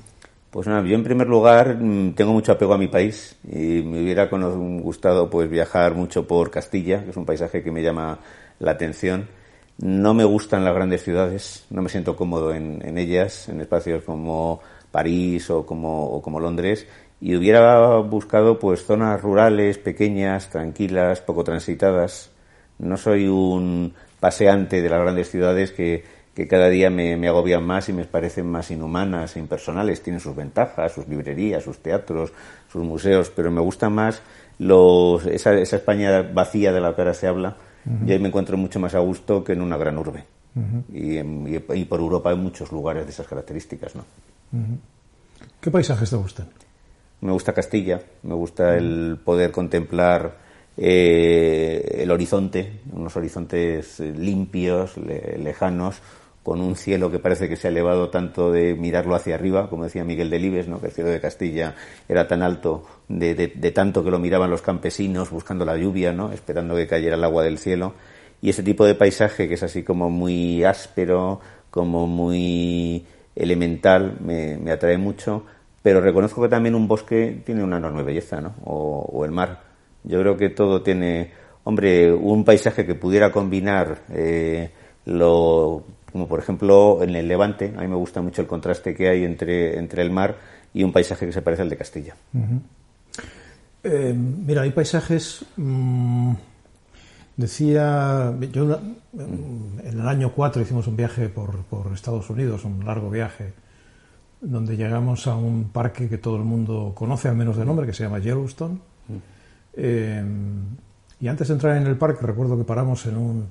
Pues 0.50 0.66
nada, 0.66 0.82
yo 0.82 0.96
en 0.96 1.04
primer 1.04 1.28
lugar 1.28 1.78
mm, 1.80 2.16
tengo 2.16 2.34
mucho 2.34 2.52
apego 2.52 2.74
a 2.74 2.80
mi 2.80 2.88
país 2.88 3.38
y 3.48 3.84
me 3.84 4.02
hubiera 4.02 4.26
gustado 4.26 5.30
pues 5.30 5.48
viajar 5.48 5.94
mucho 5.94 6.26
por 6.26 6.50
Castilla, 6.50 7.04
que 7.04 7.12
es 7.12 7.18
un 7.18 7.26
paisaje 7.28 7.62
que 7.62 7.70
me 7.70 7.84
llama 7.84 8.18
la 8.58 8.72
atención. 8.72 9.28
No 9.78 10.16
me 10.16 10.24
gustan 10.24 10.66
las 10.66 10.74
grandes 10.74 11.04
ciudades, 11.04 11.68
no 11.70 11.84
me 11.84 11.90
siento 11.90 12.16
cómodo 12.16 12.52
en, 12.52 12.82
en 12.84 12.98
ellas, 12.98 13.48
en 13.48 13.62
espacios 13.62 14.04
como 14.04 14.62
París 14.96 15.50
o 15.50 15.66
como, 15.66 16.06
o 16.06 16.22
como 16.22 16.40
Londres 16.40 16.88
y 17.20 17.36
hubiera 17.36 17.98
buscado 17.98 18.60
pues 18.60 18.86
zonas 18.86 19.22
rurales, 19.22 19.78
pequeñas, 19.78 20.50
tranquilas, 20.50 21.20
poco 21.20 21.44
transitadas. 21.44 22.32
No 22.80 22.96
soy 22.96 23.28
un 23.28 23.94
paseante 24.22 24.82
de 24.82 24.88
las 24.88 25.02
grandes 25.02 25.30
ciudades 25.30 25.72
que, 25.72 26.06
que 26.34 26.48
cada 26.48 26.70
día 26.70 26.90
me, 26.90 27.18
me, 27.18 27.28
agobian 27.28 27.66
más 27.66 27.90
y 27.90 27.94
me 27.94 28.06
parecen 28.06 28.50
más 28.50 28.72
inhumanas 28.72 29.36
e 29.36 29.40
impersonales. 29.40 30.02
Tienen 30.02 30.22
sus 30.22 30.34
ventajas, 30.34 30.94
sus 30.94 31.10
librerías, 31.10 31.64
sus 31.64 31.80
teatros, 31.80 32.32
sus 32.72 32.82
museos, 32.82 33.30
pero 33.36 33.52
me 33.52 33.60
gusta 33.60 33.90
más 33.90 34.22
los, 34.60 35.26
esa, 35.26 35.54
esa 35.56 35.76
España 35.76 36.22
vacía 36.22 36.72
de 36.72 36.80
la 36.80 36.96
que 36.96 37.02
ahora 37.02 37.14
se 37.14 37.28
habla. 37.28 37.58
Y 38.08 38.14
ahí 38.14 38.20
me 38.20 38.30
encuentro 38.30 38.56
mucho 38.56 38.80
más 38.80 38.96
a 38.96 39.00
gusto 39.00 39.44
que 39.44 39.54
en 39.54 39.62
una 39.62 39.78
gran 39.78 39.98
urbe. 39.98 40.24
Uh 40.56 40.60
-huh. 40.60 40.84
y, 40.94 41.18
en, 41.18 41.48
y, 41.48 41.74
y, 41.82 41.86
por 41.86 42.00
Europa 42.00 42.30
hay 42.30 42.38
muchos 42.38 42.72
lugares 42.72 43.06
de 43.06 43.12
esas 43.12 43.28
características, 43.28 43.96
¿no? 43.96 44.06
¿Qué 45.60 45.70
paisajes 45.70 46.10
te 46.10 46.16
gustan? 46.16 46.48
Me 47.22 47.32
gusta 47.32 47.54
Castilla, 47.54 48.02
me 48.24 48.36
gusta 48.36 48.78
el 48.78 49.18
poder 49.24 49.52
contemplar 49.52 50.38
eh, 50.78 52.00
el 52.02 52.12
horizonte, 52.12 52.82
unos 52.92 53.16
horizontes 53.16 54.00
limpios, 54.00 54.98
le, 54.98 55.38
lejanos, 55.38 56.02
con 56.44 56.62
un 56.62 56.76
cielo 56.76 57.10
que 57.10 57.18
parece 57.18 57.50
que 57.50 57.56
se 57.56 57.68
ha 57.68 57.72
elevado 57.72 58.10
tanto 58.10 58.52
de 58.52 58.76
mirarlo 58.76 59.16
hacia 59.16 59.34
arriba, 59.34 59.68
como 59.68 59.86
decía 59.86 60.04
Miguel 60.04 60.30
Delibes, 60.30 60.68
¿no? 60.68 60.80
que 60.80 60.88
el 60.88 60.92
cielo 60.92 61.10
de 61.10 61.20
Castilla 61.20 61.74
era 62.08 62.28
tan 62.28 62.44
alto 62.44 62.86
de, 63.08 63.34
de, 63.34 63.48
de, 63.48 63.72
tanto 63.72 64.04
que 64.04 64.12
lo 64.12 64.20
miraban 64.20 64.52
los 64.52 64.62
campesinos 64.62 65.32
buscando 65.32 65.66
la 65.66 65.76
lluvia, 65.76 66.14
¿no? 66.14 66.32
esperando 66.32 66.76
que 66.76 66.86
cayera 66.86 67.16
el 67.16 67.24
agua 67.24 67.42
del 67.44 67.58
cielo. 67.58 67.94
Y 68.42 68.50
ese 68.50 68.64
tipo 68.64 68.86
de 68.86 68.96
paisaje 68.96 69.48
que 69.48 69.56
es 69.56 69.64
así 69.64 69.84
como 69.84 70.10
muy 70.10 70.64
áspero, 70.64 71.40
como 71.72 72.08
muy 72.08 73.06
elemental, 73.36 74.18
me, 74.22 74.58
me, 74.58 74.72
atrae 74.72 74.98
mucho, 74.98 75.46
pero 75.82 76.00
reconozco 76.00 76.42
que 76.42 76.50
también 76.50 76.76
un 76.76 76.88
bosque 76.88 77.42
tiene 77.46 77.64
una 77.64 77.78
enorme 77.78 78.04
belleza, 78.04 78.40
¿no? 78.40 78.56
O, 78.64 79.26
el 79.26 79.32
mar. 79.32 79.62
Yo 80.04 80.20
creo 80.22 80.38
que 80.38 80.50
todo 80.50 80.82
tiene, 80.82 81.32
hombre, 81.64 82.14
un 82.14 82.46
paisaje 82.46 82.86
que 82.86 82.96
pudiera 82.96 83.32
combinar 83.32 84.04
eh, 84.10 84.70
lo, 85.06 85.84
como 86.12 86.28
por 86.28 86.40
ejemplo 86.40 87.04
en 87.04 87.16
el 87.16 87.28
Levante, 87.28 87.74
a 87.76 87.82
mí 87.82 87.88
me 87.88 87.96
gusta 87.96 88.22
mucho 88.22 88.42
el 88.42 88.48
contraste 88.48 88.96
que 88.96 89.10
hay 89.10 89.24
entre, 89.26 89.78
entre 89.78 90.02
el 90.02 90.12
mar 90.12 90.38
y 90.74 90.84
un 90.84 90.94
paisaje 90.94 91.26
que 91.26 91.34
se 91.34 91.42
parece 91.42 91.64
al 91.64 91.70
de 91.70 91.78
Castilla. 91.78 92.16
Eh, 93.84 94.14
mira, 94.14 94.62
hay 94.62 94.72
paisajes... 94.72 95.46
Mmm 95.58 96.34
Decía, 97.38 98.34
yo 98.54 98.80
en 99.14 100.00
el 100.00 100.08
año 100.08 100.32
4 100.34 100.62
hicimos 100.62 100.88
un 100.88 100.96
viaje 100.96 101.28
por, 101.28 101.64
por, 101.66 101.92
Estados 101.94 102.30
Unidos, 102.30 102.64
un 102.64 102.86
largo 102.86 103.10
viaje, 103.10 103.54
donde 104.40 104.78
llegamos 104.78 105.28
a 105.28 105.36
un 105.36 105.66
parque 105.66 106.08
que 106.08 106.18
todo 106.18 106.38
el 106.38 106.44
mundo 106.44 106.94
conoce, 106.96 107.28
al 107.28 107.36
menos 107.36 107.58
de 107.58 107.66
nombre, 107.66 107.86
que 107.86 107.94
se 107.94 108.04
llama 108.04 108.20
Yellowstone. 108.20 108.80
Eh, 109.74 110.24
y 111.20 111.28
antes 111.28 111.50
de 111.50 111.54
entrar 111.56 111.76
en 111.76 111.88
el 111.88 111.98
parque, 111.98 112.26
recuerdo 112.26 112.58
que 112.58 112.64
paramos 112.64 113.06
en, 113.06 113.18
un, 113.18 113.48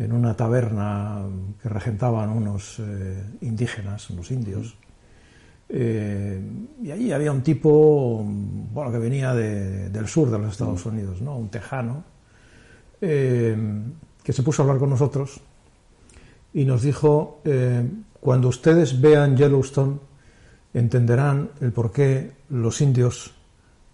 en 0.00 0.12
una 0.12 0.34
taberna 0.34 1.22
que 1.62 1.68
regentaban 1.68 2.28
unos 2.30 2.80
eh, 2.80 3.22
indígenas, 3.42 4.10
unos 4.10 4.32
indios. 4.32 4.76
Eh, 5.68 6.40
y 6.82 6.90
allí 6.90 7.12
había 7.12 7.30
un 7.30 7.42
tipo 7.42 8.24
bueno, 8.24 8.90
que 8.90 8.98
venía 8.98 9.32
de, 9.32 9.90
del 9.90 10.08
sur 10.08 10.28
de 10.28 10.38
los 10.38 10.50
Estados 10.50 10.84
Unidos, 10.86 11.22
¿no? 11.22 11.36
un 11.36 11.48
tejano 11.48 12.11
eh, 13.02 13.56
que 14.22 14.32
se 14.32 14.44
puso 14.44 14.62
a 14.62 14.64
hablar 14.64 14.78
con 14.78 14.90
nosotros 14.90 15.40
y 16.54 16.64
nos 16.64 16.82
dijo, 16.82 17.40
eh, 17.44 17.84
cuando 18.20 18.48
ustedes 18.48 19.00
vean 19.00 19.36
Yellowstone, 19.36 19.98
entenderán 20.72 21.50
el 21.60 21.72
por 21.72 21.90
qué 21.90 22.30
los 22.50 22.80
indios 22.80 23.34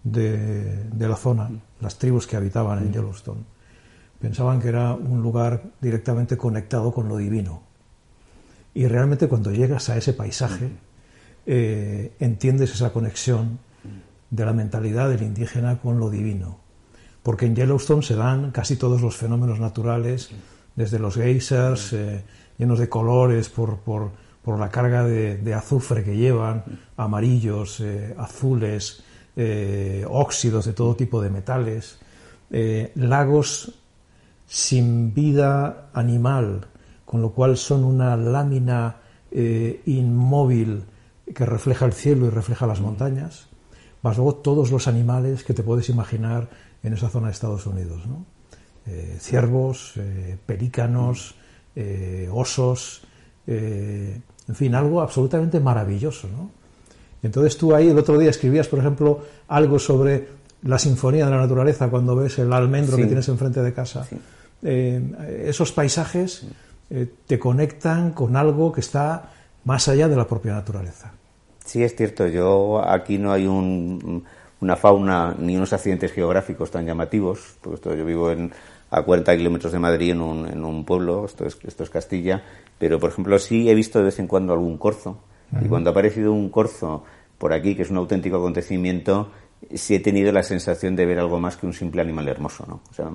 de, 0.03 0.83
de, 0.83 1.07
la 1.07 1.15
zona, 1.15 1.49
las 1.81 1.97
tribus 1.97 2.27
que 2.27 2.37
habitaban 2.37 2.79
en 2.79 2.93
Yellowstone, 2.93 3.41
pensaban 4.21 4.61
que 4.61 4.67
era 4.67 4.93
un 4.93 5.23
lugar 5.23 5.63
directamente 5.81 6.37
conectado 6.37 6.93
con 6.93 7.09
lo 7.09 7.17
divino. 7.17 7.63
Y 8.75 8.85
realmente 8.85 9.27
cuando 9.27 9.51
llegas 9.51 9.89
a 9.89 9.97
ese 9.97 10.13
paisaje, 10.13 10.69
eh, 11.47 12.13
entiendes 12.19 12.75
esa 12.75 12.93
conexión 12.93 13.57
de 14.29 14.45
la 14.45 14.53
mentalidad 14.53 15.09
del 15.09 15.23
indígena 15.23 15.79
con 15.79 15.99
lo 15.99 16.11
divino 16.11 16.58
porque 17.29 17.45
en 17.45 17.55
Yellowstone 17.55 18.01
se 18.01 18.15
dan 18.15 18.49
casi 18.49 18.75
todos 18.75 19.03
los 19.03 19.15
fenómenos 19.15 19.59
naturales, 19.59 20.31
desde 20.75 20.97
los 20.97 21.13
geysers, 21.13 21.93
eh, 21.93 22.23
llenos 22.57 22.79
de 22.79 22.89
colores 22.89 23.49
por, 23.49 23.81
por, 23.81 24.09
por 24.41 24.57
la 24.57 24.69
carga 24.69 25.03
de, 25.03 25.37
de, 25.37 25.53
azufre 25.53 26.03
que 26.03 26.17
llevan, 26.17 26.63
amarillos, 26.97 27.81
eh, 27.81 28.15
azules, 28.17 29.03
eh, 29.35 30.03
óxidos 30.09 30.65
de 30.65 30.73
todo 30.73 30.95
tipo 30.95 31.21
de 31.21 31.29
metales, 31.29 31.99
lagos 32.95 33.75
sin 34.47 35.13
vida 35.13 35.91
animal, 35.93 36.65
con 37.05 37.21
lo 37.21 37.29
cual 37.29 37.57
son 37.57 37.83
una 37.83 38.17
lámina 38.17 39.01
inmóvil 39.85 40.83
que 41.35 41.45
refleja 41.45 41.85
el 41.85 41.93
cielo 41.93 42.25
y 42.25 42.31
refleja 42.31 42.65
las 42.65 42.81
montañas, 42.81 43.49
más 44.01 44.17
luego 44.17 44.33
todos 44.33 44.71
los 44.71 44.87
animales 44.87 45.43
que 45.43 45.53
te 45.53 45.61
puedes 45.61 45.89
imaginar 45.89 46.49
en 46.83 46.93
esa 46.93 47.09
zona 47.09 47.27
de 47.27 47.33
Estados 47.33 47.65
Unidos. 47.65 48.05
¿no? 48.07 48.25
Eh, 48.85 49.17
ciervos, 49.19 49.93
eh, 49.97 50.37
pelícanos, 50.45 51.35
eh, 51.75 52.29
osos, 52.31 53.03
en 53.47 54.23
fin, 54.53 54.75
algo 54.75 55.01
absolutamente 55.01 55.59
maravilloso. 55.59 56.27
¿no? 56.27 56.51
Entonces 57.23 57.57
tú 57.57 57.73
ahí 57.73 57.89
el 57.89 57.97
otro 57.97 58.17
día 58.19 58.29
escribías, 58.29 58.67
por 58.67 58.79
ejemplo, 58.79 59.23
algo 59.47 59.79
sobre 59.79 60.27
la 60.63 60.77
sinfonía 60.77 61.25
de 61.25 61.31
la 61.31 61.37
naturaleza 61.37 61.89
cuando 61.89 62.15
ves 62.15 62.37
el 62.37 62.53
almendro 62.53 62.95
sí. 62.95 63.01
que 63.01 63.07
tienes 63.07 63.27
enfrente 63.27 63.61
de 63.61 63.73
casa. 63.73 64.05
Sí. 64.05 64.17
esos 64.61 65.71
paisajes 65.71 66.45
te 67.25 67.39
conectan 67.39 68.11
con 68.11 68.35
algo 68.35 68.71
que 68.71 68.81
está 68.81 69.31
más 69.63 69.87
allá 69.87 70.07
de 70.07 70.15
la 70.15 70.27
propia 70.27 70.53
naturaleza. 70.53 71.11
Sí, 71.65 71.83
es 71.83 71.95
cierto. 71.95 72.27
Yo 72.27 72.83
aquí 72.83 73.17
no 73.17 73.31
hay 73.31 73.47
una 74.61 74.75
fauna 74.75 75.35
ni 75.37 75.55
unos 75.55 75.73
accidentes 75.73 76.11
geográficos 76.11 76.71
tan 76.71 76.85
llamativos. 76.85 77.57
Porque 77.61 77.97
yo 77.97 78.05
vivo 78.05 78.31
en, 78.31 78.51
a 78.91 79.03
40 79.03 79.37
kilómetros 79.37 79.71
de 79.71 79.79
Madrid 79.79 80.11
en 80.11 80.21
un, 80.21 80.47
en 80.47 80.63
un 80.63 80.85
pueblo, 80.85 81.25
esto 81.25 81.45
es, 81.45 81.57
esto 81.63 81.83
es 81.83 81.89
Castilla, 81.89 82.43
pero 82.77 82.99
por 82.99 83.11
ejemplo 83.11 83.37
sí 83.39 83.69
he 83.69 83.75
visto 83.75 83.99
de 83.99 84.05
vez 84.05 84.19
en 84.19 84.27
cuando 84.27 84.53
algún 84.53 84.77
corzo. 84.77 85.19
Y 85.63 85.67
cuando 85.67 85.89
ha 85.89 85.91
aparecido 85.91 86.31
un 86.31 86.49
corzo 86.49 87.03
por 87.39 87.53
aquí, 87.53 87.75
que 87.75 87.81
es 87.81 87.89
un 87.89 87.97
auténtico 87.97 88.37
acontecimiento, 88.37 89.31
sí 89.73 89.95
he 89.95 89.99
tenido 89.99 90.31
la 90.31 90.43
sensación 90.43 90.95
de 90.95 91.05
ver 91.05 91.19
algo 91.19 91.39
más 91.39 91.57
que 91.57 91.65
un 91.65 91.73
simple 91.73 92.01
animal 92.01 92.27
hermoso. 92.27 92.65
¿no? 92.67 92.81
O 92.89 92.93
sea, 92.93 93.09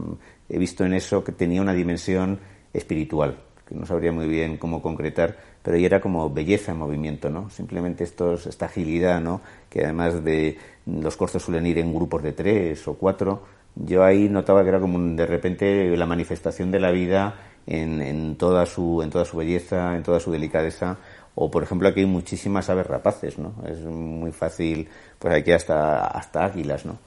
he 0.49 0.59
visto 0.59 0.85
en 0.85 0.95
eso 0.95 1.23
que 1.23 1.33
tenía 1.33 1.63
una 1.63 1.73
dimensión 1.73 2.41
espiritual, 2.73 3.39
que 3.67 3.75
no 3.75 3.87
sabría 3.87 4.13
muy 4.13 4.27
bien 4.27 4.59
cómo 4.59 4.83
concretar, 4.83 5.37
pero 5.63 5.77
ahí 5.77 5.85
era 5.85 6.01
como 6.01 6.29
belleza 6.29 6.73
en 6.73 6.79
movimiento, 6.79 7.31
¿no? 7.31 7.49
Simplemente 7.49 8.05
estos, 8.05 8.47
esta 8.47 8.67
agilidad, 8.67 9.23
¿no? 9.23 9.41
Que 9.71 9.85
además 9.85 10.23
de 10.23 10.59
los 10.87 11.17
corzos 11.17 11.43
suelen 11.43 11.67
ir 11.67 11.79
en 11.79 11.95
grupos 11.95 12.23
de 12.23 12.33
tres 12.33 12.87
o 12.89 12.95
cuatro, 12.95 13.43
yo 13.75 14.05
ahí 14.05 14.29
notaba 14.29 14.63
que 14.63 14.69
era 14.69 14.81
como 14.81 14.99
de 15.17 15.27
repente 15.27 15.97
la 15.97 16.07
manifestación 16.07 16.71
de 16.71 16.81
la 16.81 16.91
vida 16.91 17.35
en, 17.67 18.01
en, 18.01 18.37
toda 18.37 18.67
su, 18.67 19.03
en 19.03 19.11
toda 19.11 19.25
su 19.25 19.37
belleza, 19.37 19.97
en 19.97 20.03
toda 20.03 20.21
su 20.21 20.31
delicadeza. 20.31 20.99
O, 21.35 21.51
por 21.51 21.65
ejemplo, 21.65 21.89
aquí 21.89 22.01
hay 22.01 22.07
muchísimas 22.07 22.71
aves 22.71 22.87
rapaces, 22.87 23.39
¿no? 23.39 23.55
Es 23.67 23.81
muy 23.81 24.31
fácil, 24.31 24.89
pues 25.19 25.35
aquí 25.35 25.51
hasta, 25.51 26.07
hasta 26.07 26.45
águilas, 26.45 26.87
¿no? 26.87 26.99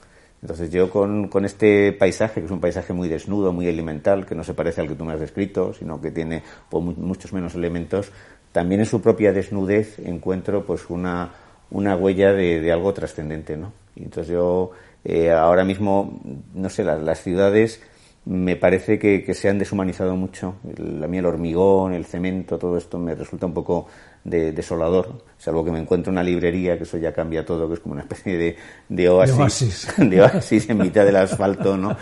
Entonces 0.42 0.70
yo 0.70 0.90
con, 0.90 1.28
con, 1.28 1.44
este 1.44 1.92
paisaje, 1.92 2.40
que 2.40 2.46
es 2.46 2.52
un 2.52 2.60
paisaje 2.60 2.92
muy 2.92 3.08
desnudo, 3.08 3.52
muy 3.52 3.66
elemental, 3.66 4.26
que 4.26 4.34
no 4.34 4.44
se 4.44 4.54
parece 4.54 4.82
al 4.82 4.88
que 4.88 4.94
tú 4.94 5.04
me 5.04 5.14
has 5.14 5.20
descrito, 5.20 5.72
sino 5.72 6.00
que 6.00 6.10
tiene 6.10 6.42
pues, 6.68 6.84
muchos 6.84 7.32
menos 7.32 7.54
elementos, 7.54 8.12
también 8.52 8.80
en 8.80 8.86
su 8.86 9.00
propia 9.00 9.32
desnudez 9.32 9.98
encuentro 9.98 10.64
pues 10.64 10.88
una, 10.90 11.30
una 11.70 11.96
huella 11.96 12.32
de, 12.32 12.60
de 12.60 12.72
algo 12.72 12.92
trascendente, 12.94 13.56
¿no? 13.56 13.72
Y 13.94 14.04
entonces 14.04 14.32
yo 14.32 14.72
eh, 15.04 15.30
ahora 15.30 15.64
mismo, 15.64 16.20
no 16.54 16.68
sé, 16.68 16.84
las, 16.84 17.22
ciudades 17.22 17.80
me 18.24 18.56
parece 18.56 18.98
que, 18.98 19.32
se 19.32 19.48
han 19.48 19.58
deshumanizado 19.58 20.16
mucho. 20.16 20.56
La 20.76 21.06
mí 21.08 21.18
el 21.18 21.26
hormigón, 21.26 21.94
el 21.94 22.04
cemento, 22.04 22.58
todo 22.58 22.76
esto 22.76 22.98
me 22.98 23.14
resulta 23.14 23.46
un 23.46 23.54
poco 23.54 23.86
desolador, 24.24 25.24
salvo 25.38 25.64
que 25.64 25.70
me 25.70 25.78
encuentro 25.78 26.12
una 26.12 26.22
librería, 26.22 26.76
que 26.76 26.82
eso 26.82 26.98
ya 26.98 27.14
cambia 27.14 27.46
todo, 27.46 27.66
que 27.68 27.74
es 27.74 27.80
como 27.80 27.94
una 27.94 28.02
especie 28.02 28.36
de, 28.36 28.56
de 28.88 29.08
oasis, 29.08 29.88
de 29.96 30.20
oasis. 30.20 30.68
en 30.70 30.78
mitad 30.78 31.06
del 31.06 31.16
asfalto, 31.16 31.78
¿no? 31.78 31.96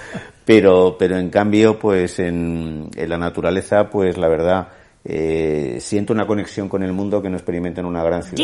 Pero, 0.45 0.97
pero 0.99 1.17
en 1.17 1.31
cambio, 1.31 1.79
pues 1.79 2.19
en, 2.19 2.91
la 2.97 3.19
naturaleza, 3.19 3.89
pues 3.89 4.19
la 4.19 4.27
verdad, 4.27 4.69
eh, 5.05 5.77
siento 5.81 6.13
una 6.13 6.27
conexión 6.27 6.69
con 6.69 6.83
el 6.83 6.93
mundo 6.93 7.23
que 7.23 7.31
no 7.31 7.37
experimento 7.37 7.81
en 7.81 7.87
una 7.87 8.03
gran 8.03 8.25
ciudad. 8.25 8.39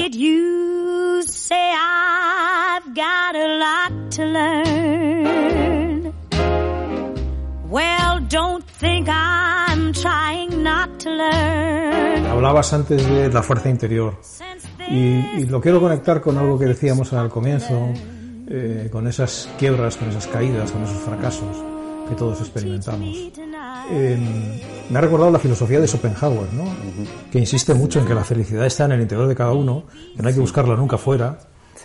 I've 2.84 2.94
got 2.94 3.36
a 3.36 3.58
lot 3.58 4.10
to 4.12 4.24
learn. 4.24 6.12
Well, 7.68 8.20
don't 8.28 8.64
think 8.64 9.08
I'm 9.08 9.92
trying 9.92 10.62
not 10.62 10.98
to 11.00 11.10
learn. 11.10 12.26
Hablabas 12.26 12.72
antes 12.72 13.06
de 13.08 13.28
la 13.28 13.42
fuerza 13.42 13.68
interior 13.68 14.18
y, 14.90 15.44
lo 15.46 15.60
quiero 15.60 15.80
conectar 15.80 16.20
con 16.20 16.38
algo 16.38 16.58
que 16.58 16.64
decíamos 16.66 17.12
al 17.12 17.28
comienzo, 17.28 17.88
eh, 18.48 18.88
con 18.90 19.06
esas 19.06 19.48
quiebras, 19.58 19.96
con 19.96 20.08
esas 20.08 20.26
caídas, 20.26 20.72
con 20.72 20.82
esos 20.82 20.98
fracasos 21.02 21.56
que 22.08 22.16
todos 22.16 22.40
experimentamos. 22.40 23.16
Eh, 23.90 24.18
me 24.90 24.98
ha 24.98 25.00
recordado 25.00 25.30
la 25.30 25.38
filosofía 25.38 25.78
de 25.78 25.86
Schopenhauer, 25.86 26.52
¿no? 26.52 26.64
que 27.30 27.38
insiste 27.38 27.74
mucho 27.74 28.00
en 28.00 28.06
que 28.06 28.14
la 28.14 28.24
felicidad 28.24 28.66
está 28.66 28.86
en 28.86 28.92
el 28.92 29.02
interior 29.02 29.28
de 29.28 29.36
cada 29.36 29.52
uno, 29.52 29.84
que 30.16 30.22
no 30.22 30.28
hay 30.28 30.34
que 30.34 30.40
buscarla 30.40 30.74
nunca 30.74 30.98
fuera, 30.98 31.38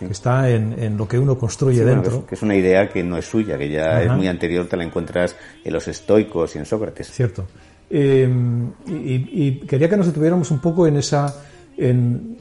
está 0.08 0.48
en, 0.50 0.96
lo 0.96 1.06
que 1.08 1.18
uno 1.18 1.38
construye 1.38 1.84
dentro. 1.84 2.26
que 2.26 2.34
es 2.34 2.42
una 2.42 2.56
idea 2.56 2.88
que 2.88 3.02
no 3.02 3.16
es 3.16 3.26
suya, 3.26 3.58
que 3.58 3.68
ya 3.68 4.02
es 4.02 4.12
muy 4.12 4.28
anterior, 4.28 4.66
te 4.66 4.76
la 4.76 4.84
encuentras 4.84 5.36
en 5.64 5.72
los 5.72 5.88
estoicos 5.88 6.54
y 6.54 6.58
en 6.58 6.66
Sócrates. 6.66 7.10
Cierto. 7.10 7.46
Eh, 7.90 8.28
y, 8.86 9.60
quería 9.60 9.88
que 9.88 9.96
nos 9.96 10.06
detuviéramos 10.06 10.50
un 10.50 10.60
poco 10.60 10.86
en 10.86 10.96
esa, 10.96 11.34
en, 11.76 12.36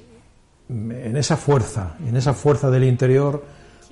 esa 1.16 1.38
fuerza, 1.38 1.96
en 2.06 2.16
esa 2.18 2.34
fuerza 2.34 2.70
del 2.70 2.84
interior 2.84 3.44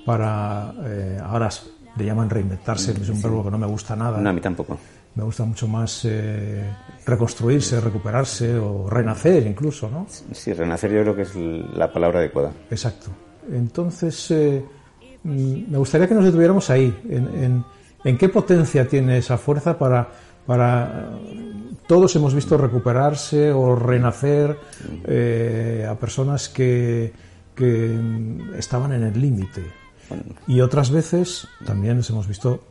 para, 0.06 0.74
eh, 0.86 1.20
ahora 1.24 1.50
le 1.98 2.06
llaman 2.06 2.30
reinventarse, 2.30 2.92
es 2.92 3.10
un 3.10 3.22
verbo 3.22 3.44
que 3.44 3.52
no 3.52 3.58
me 3.58 3.68
gusta 3.68 3.96
nada. 3.96 4.20
No, 4.20 4.30
a 4.30 4.34
mí 4.34 4.42
tampoco. 4.42 4.78
Me 5.16 5.24
gusta 5.24 5.46
mucho 5.46 5.66
más 5.70 6.04
eh, 6.04 6.70
reconstruirse, 7.06 7.80
recuperarse 7.80 8.58
o 8.58 8.90
renacer 8.90 9.48
incluso, 9.48 9.90
¿no? 9.90 10.06
Sí, 10.10 10.52
renacer 10.52 10.92
yo 10.92 11.02
creo 11.04 11.16
que 11.16 11.22
es 11.22 11.36
la 11.36 11.92
palabra 11.92 12.20
adecuada. 12.20 12.52
Exacto. 12.70 13.12
Entonces, 13.52 14.32
eh, 14.32 14.64
mm, 15.24 15.72
me 15.72 15.78
gustaría 15.78 16.08
que 16.08 16.14
nos 16.14 16.26
detuviéramos 16.26 16.70
ahí, 16.70 16.96
en, 17.10 17.64
en, 18.04 18.18
qué 18.18 18.30
potencia 18.30 18.88
tiene 18.88 19.18
esa 19.18 19.38
fuerza 19.38 19.78
para, 19.78 20.08
para... 20.46 21.10
Todos 21.88 22.16
hemos 22.16 22.34
visto 22.34 22.58
recuperarse 22.58 23.52
o 23.52 23.76
renacer 23.76 24.58
eh, 25.06 25.88
a 25.88 25.96
personas 25.96 26.50
que, 26.50 27.14
que 27.56 27.88
mm, 27.90 28.56
estaban 28.56 28.94
en 28.94 29.04
el 29.04 29.20
límite. 29.20 29.64
Y 30.48 30.62
otras 30.62 30.92
veces 30.92 31.48
también 31.66 31.98
les 31.98 32.10
hemos 32.10 32.28
visto 32.28 32.66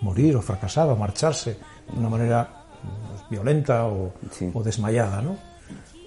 morir 0.00 0.36
o 0.36 0.42
fracasar 0.42 0.88
o 0.90 0.96
marcharse 0.96 1.56
de 1.90 1.98
una 1.98 2.08
manera 2.08 2.64
pues, 3.08 3.28
violenta 3.30 3.86
o, 3.86 4.12
o 4.52 4.62
desmayada, 4.62 5.22
¿no? 5.22 5.36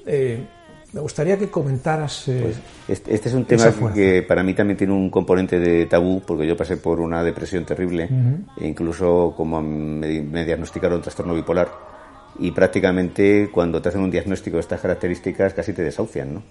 Eh, 0.06 0.47
me 0.93 1.02
gustaría 1.02 1.38
que 1.38 1.50
comentaras. 1.50 2.28
Eh, 2.28 2.39
pues 2.41 2.60
este, 2.88 3.13
este, 3.13 3.30
es 3.30 3.36
un 3.36 3.45
tema 3.45 3.73
que 3.93 4.23
para 4.23 4.43
mí 4.43 4.54
también 4.54 4.78
tiene 4.78 4.93
un 4.93 5.10
componente 5.10 5.60
de 5.60 5.86
tabú, 5.86 6.21
porque 6.26 6.47
yo 6.47 6.56
pasé 6.56 6.78
por 6.78 7.00
una 7.00 7.23
depresión 7.23 7.65
terrible, 7.65 8.10
e 8.60 8.67
incluso 8.67 9.34
como 9.36 9.62
me, 9.62 10.21
me, 10.21 10.45
diagnosticaron 10.45 11.02
trastorno 11.02 11.36
bipolar, 11.36 11.69
y 12.39 12.52
prácticamente 12.52 13.50
cuando 13.52 13.82
te 13.82 13.89
hacen 13.89 14.02
un 14.02 14.12
diagnóstico 14.12 14.58
de 14.58 14.62
estas 14.62 14.82
características 14.82 15.54
casi 15.54 15.73
te 15.73 15.84
desahucian, 15.84 16.34
¿no? 16.36 16.43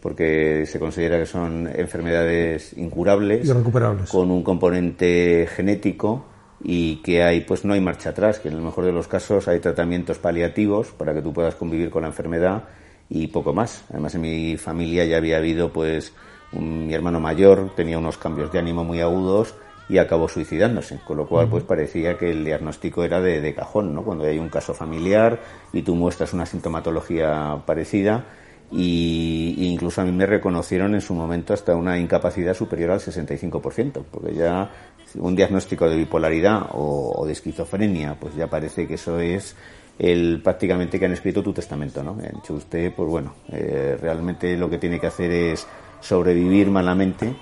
Porque 0.00 0.66
se 0.66 0.78
considera 0.78 1.18
que 1.18 1.26
son 1.26 1.68
enfermedades 1.74 2.76
incurables, 2.76 3.48
recuperables. 3.48 4.10
con 4.10 4.30
un 4.30 4.42
componente 4.42 5.48
genético 5.54 6.26
y 6.62 6.96
que 6.96 7.22
hay, 7.22 7.40
pues 7.42 7.64
no 7.64 7.74
hay 7.74 7.80
marcha 7.80 8.10
atrás, 8.10 8.38
que 8.38 8.48
en 8.48 8.54
el 8.54 8.60
mejor 8.60 8.84
de 8.84 8.92
los 8.92 9.08
casos 9.08 9.48
hay 9.48 9.60
tratamientos 9.60 10.18
paliativos 10.18 10.88
para 10.88 11.12
que 11.14 11.22
tú 11.22 11.32
puedas 11.32 11.54
convivir 11.54 11.90
con 11.90 12.02
la 12.02 12.08
enfermedad 12.08 12.64
y 13.08 13.26
poco 13.28 13.52
más. 13.52 13.84
Además 13.90 14.14
en 14.14 14.20
mi 14.20 14.56
familia 14.56 15.04
ya 15.04 15.16
había 15.16 15.38
habido 15.38 15.72
pues 15.72 16.12
mi 16.52 16.94
hermano 16.94 17.20
mayor 17.20 17.74
tenía 17.74 17.98
unos 17.98 18.18
cambios 18.18 18.52
de 18.52 18.58
ánimo 18.58 18.84
muy 18.84 19.00
agudos 19.00 19.54
y 19.88 19.98
acabó 19.98 20.28
suicidándose, 20.28 20.98
con 21.06 21.16
lo 21.16 21.28
cual 21.28 21.48
pues 21.48 21.62
parecía 21.62 22.18
que 22.18 22.30
el 22.30 22.44
diagnóstico 22.44 23.04
era 23.04 23.20
de, 23.20 23.40
de 23.40 23.54
cajón, 23.54 23.94
¿no? 23.94 24.02
Cuando 24.02 24.24
hay 24.24 24.38
un 24.38 24.48
caso 24.48 24.74
familiar 24.74 25.40
y 25.72 25.82
tú 25.82 25.94
muestras 25.94 26.32
una 26.32 26.44
sintomatología 26.44 27.62
parecida 27.64 28.24
y, 28.72 29.54
incluso 29.58 30.00
a 30.00 30.04
mí 30.04 30.10
me 30.12 30.26
reconocieron 30.26 30.94
en 30.94 31.00
su 31.00 31.14
momento 31.14 31.54
hasta 31.54 31.76
una 31.76 31.98
incapacidad 31.98 32.54
superior 32.54 32.90
al 32.90 33.00
65%, 33.00 34.02
porque 34.10 34.34
ya 34.34 34.70
un 35.14 35.36
diagnóstico 35.36 35.88
de 35.88 35.96
bipolaridad 35.96 36.70
o, 36.72 37.12
o 37.16 37.26
de 37.26 37.32
esquizofrenia, 37.32 38.16
pues 38.18 38.34
ya 38.34 38.48
parece 38.48 38.88
que 38.88 38.94
eso 38.94 39.20
es 39.20 39.54
el 39.98 40.40
prácticamente 40.42 40.98
que 40.98 41.06
han 41.06 41.12
escrito 41.12 41.42
tu 41.42 41.52
testamento, 41.52 42.02
¿no? 42.02 42.12
Han 42.12 42.40
dicho 42.40 42.54
usted, 42.54 42.92
pues 42.94 43.08
bueno, 43.08 43.34
eh, 43.48 43.96
realmente 44.00 44.56
lo 44.56 44.68
que 44.68 44.78
tiene 44.78 45.00
que 45.00 45.06
hacer 45.06 45.30
es 45.30 45.66
sobrevivir 46.00 46.70
malamente 46.70 47.34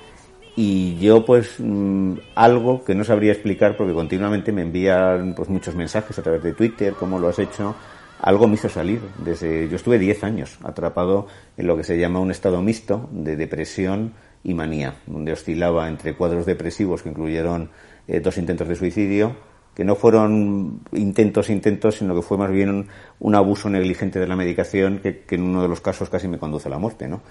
y 0.56 0.96
yo 0.98 1.24
pues 1.24 1.56
mm, 1.58 2.14
algo 2.36 2.84
que 2.84 2.94
no 2.94 3.02
sabría 3.02 3.32
explicar 3.32 3.76
porque 3.76 3.92
continuamente 3.92 4.52
me 4.52 4.62
envían 4.62 5.34
pues 5.34 5.48
muchos 5.48 5.74
mensajes 5.74 6.16
a 6.18 6.22
través 6.22 6.42
de 6.42 6.52
Twitter, 6.52 6.94
cómo 6.98 7.18
lo 7.18 7.28
has 7.28 7.40
hecho, 7.40 7.74
algo 8.20 8.46
me 8.46 8.54
hizo 8.54 8.68
salir. 8.68 9.00
Desde 9.18 9.68
yo 9.68 9.76
estuve 9.76 9.98
10 9.98 10.24
años 10.24 10.58
atrapado 10.62 11.26
en 11.56 11.66
lo 11.66 11.76
que 11.76 11.82
se 11.82 11.98
llama 11.98 12.20
un 12.20 12.30
estado 12.30 12.62
mixto 12.62 13.08
de 13.10 13.36
depresión 13.36 14.14
y 14.44 14.54
manía, 14.54 14.94
donde 15.06 15.32
oscilaba 15.32 15.88
entre 15.88 16.14
cuadros 16.14 16.46
depresivos 16.46 17.02
que 17.02 17.08
incluyeron 17.08 17.70
eh, 18.06 18.20
dos 18.20 18.38
intentos 18.38 18.68
de 18.68 18.76
suicidio, 18.76 19.34
que 19.74 19.84
no 19.84 19.96
fueron 19.96 20.80
intentos 20.92 21.50
intentos, 21.50 21.96
sino 21.96 22.14
que 22.14 22.22
fue 22.22 22.38
más 22.38 22.50
bien 22.50 22.88
un, 23.18 23.34
abuso 23.34 23.68
negligente 23.68 24.18
de 24.20 24.26
la 24.26 24.36
medicación 24.36 25.00
que, 25.00 25.24
en 25.30 25.42
uno 25.42 25.62
de 25.62 25.68
los 25.68 25.80
casos 25.80 26.10
casi 26.10 26.28
me 26.28 26.38
conduce 26.38 26.68
a 26.68 26.70
la 26.70 26.78
muerte, 26.78 27.08
¿no? 27.08 27.22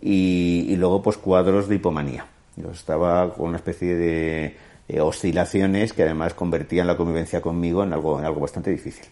Y, 0.00 0.76
luego, 0.76 1.02
pues, 1.02 1.16
cuadros 1.16 1.68
de 1.68 1.76
hipomanía. 1.76 2.26
Yo 2.56 2.70
estaba 2.70 3.32
con 3.32 3.48
una 3.48 3.56
especie 3.56 3.94
de 3.96 4.56
oscilaciones 5.00 5.92
que 5.92 6.02
además 6.02 6.34
convertían 6.34 6.86
la 6.86 6.96
convivencia 6.96 7.40
conmigo 7.40 7.82
en 7.82 7.92
algo, 7.92 8.18
en 8.18 8.26
algo 8.26 8.40
bastante 8.40 8.70
difícil. 8.70 9.06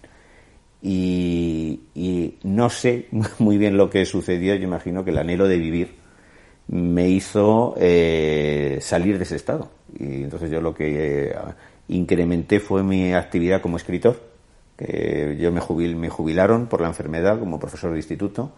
Y, 0.87 2.35
no 2.42 2.68
sé 2.68 3.09
muy 3.38 3.57
bien 3.57 3.77
lo 3.77 3.88
que 3.88 4.05
sucedió, 4.05 4.55
yo 4.55 4.64
imagino 4.64 5.03
que 5.03 5.11
el 5.11 5.18
anhelo 5.18 5.49
de 5.49 5.57
vivir 5.57 5.94
me 6.68 7.09
hizo 7.09 7.75
eh, 7.79 8.79
salir 8.81 9.16
de 9.16 9.25
ese 9.25 9.37
estado. 9.37 9.70
Y 9.99 10.25
entonces 10.25 10.51
yo 10.51 10.61
lo 10.61 10.75
que 10.75 11.31
eh, 11.31 11.35
incrementé 11.88 12.61
fue 12.61 12.83
mi 12.83 13.14
actividad 13.14 13.61
como 13.61 13.77
escritor, 13.77 14.20
que 14.77 15.37
yo 15.40 15.53
me, 15.53 15.61
jubil, 15.61 15.97
me 15.97 16.09
jubilaron 16.09 16.66
por 16.66 16.81
la 16.81 16.88
enfermedad 16.88 17.38
como 17.38 17.61
profesor 17.61 17.92
de 17.92 17.99
instituto 17.99 18.53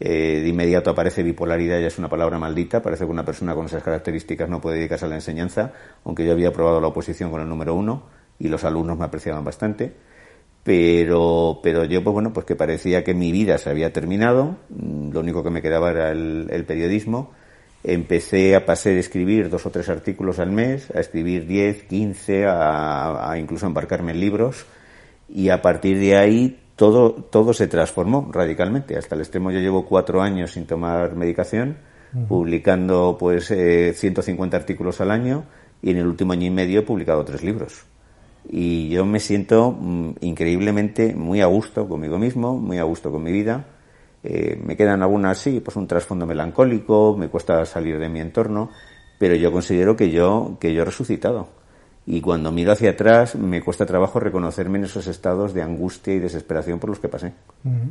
Eh, 0.00 0.40
de 0.42 0.48
inmediato 0.48 0.90
aparece 0.90 1.24
bipolaridad, 1.24 1.80
ya 1.80 1.88
es 1.88 1.98
una 1.98 2.08
palabra 2.08 2.38
maldita. 2.38 2.82
Parece 2.82 3.04
que 3.04 3.10
una 3.10 3.24
persona 3.24 3.54
con 3.54 3.66
esas 3.66 3.82
características 3.82 4.48
no 4.48 4.60
puede 4.60 4.76
dedicarse 4.78 5.06
a 5.06 5.08
la 5.08 5.16
enseñanza, 5.16 5.72
aunque 6.04 6.24
yo 6.24 6.32
había 6.32 6.52
probado 6.52 6.80
la 6.80 6.86
oposición 6.88 7.30
con 7.30 7.40
el 7.40 7.48
número 7.48 7.74
uno 7.74 8.04
y 8.38 8.48
los 8.48 8.64
alumnos 8.64 8.96
me 8.98 9.04
apreciaban 9.04 9.44
bastante. 9.44 9.92
Pero, 10.62 11.60
pero 11.62 11.84
yo, 11.84 12.04
pues 12.04 12.12
bueno, 12.12 12.32
pues 12.32 12.46
que 12.46 12.54
parecía 12.54 13.02
que 13.02 13.14
mi 13.14 13.32
vida 13.32 13.58
se 13.58 13.70
había 13.70 13.92
terminado. 13.92 14.56
Mm, 14.68 15.12
lo 15.12 15.20
único 15.20 15.42
que 15.42 15.50
me 15.50 15.62
quedaba 15.62 15.90
era 15.90 16.12
el, 16.12 16.64
periodismo. 16.66 17.32
Empecé 17.84 18.56
a 18.56 18.66
pasar 18.66 18.92
a 18.92 19.00
escribir 19.00 19.50
dos 19.50 19.64
o 19.66 19.70
tres 19.70 19.88
artículos 19.88 20.38
al 20.38 20.50
mes, 20.50 20.90
a 20.90 21.00
escribir 21.00 21.46
diez, 21.46 21.84
quince, 21.84 22.44
a, 22.44 23.30
a 23.30 23.38
incluso 23.38 23.66
embarcarme 23.66 24.12
en 24.12 24.20
libros. 24.20 24.66
Y 25.28 25.50
a 25.50 25.62
partir 25.62 25.98
de 25.98 26.16
ahí 26.16 26.58
todo, 26.78 27.12
todo 27.12 27.52
se 27.52 27.66
transformó 27.66 28.30
radicalmente. 28.32 28.96
Hasta 28.96 29.16
el 29.16 29.22
extremo 29.22 29.50
yo 29.50 29.58
llevo 29.58 29.84
cuatro 29.84 30.22
años 30.22 30.52
sin 30.52 30.64
tomar 30.64 31.16
medicación, 31.16 31.76
publicando 32.28 33.16
pues 33.18 33.50
eh, 33.50 33.92
150 33.94 34.56
artículos 34.56 35.00
al 35.00 35.10
año 35.10 35.44
y 35.82 35.90
en 35.90 35.98
el 35.98 36.06
último 36.06 36.32
año 36.32 36.46
y 36.46 36.50
medio 36.50 36.80
he 36.80 36.82
publicado 36.84 37.24
tres 37.24 37.42
libros. 37.42 37.84
Y 38.48 38.88
yo 38.90 39.04
me 39.04 39.18
siento 39.18 39.72
mm, 39.72 40.10
increíblemente 40.20 41.16
muy 41.16 41.40
a 41.40 41.46
gusto 41.46 41.88
conmigo 41.88 42.16
mismo, 42.16 42.56
muy 42.56 42.78
a 42.78 42.84
gusto 42.84 43.10
con 43.10 43.24
mi 43.24 43.32
vida. 43.32 43.66
Eh, 44.24 44.60
me 44.64 44.76
quedan 44.76 45.02
algunas, 45.02 45.38
sí, 45.38 45.60
pues 45.60 45.76
un 45.76 45.86
trasfondo 45.86 46.26
melancólico, 46.26 47.16
me 47.16 47.28
cuesta 47.28 47.64
salir 47.64 47.98
de 47.98 48.08
mi 48.08 48.20
entorno, 48.20 48.70
pero 49.18 49.34
yo 49.34 49.52
considero 49.52 49.96
que 49.96 50.10
yo, 50.10 50.56
que 50.60 50.74
yo 50.74 50.82
he 50.82 50.84
resucitado 50.84 51.58
y 52.10 52.22
cuando 52.22 52.50
miro 52.50 52.72
hacia 52.72 52.92
atrás 52.92 53.34
me 53.34 53.60
cuesta 53.60 53.84
trabajo 53.84 54.18
reconocerme 54.18 54.78
en 54.78 54.84
esos 54.84 55.06
estados 55.08 55.52
de 55.52 55.60
angustia 55.60 56.14
y 56.14 56.18
desesperación 56.18 56.78
por 56.78 56.88
los 56.88 57.00
que 57.00 57.08
pasé. 57.08 57.34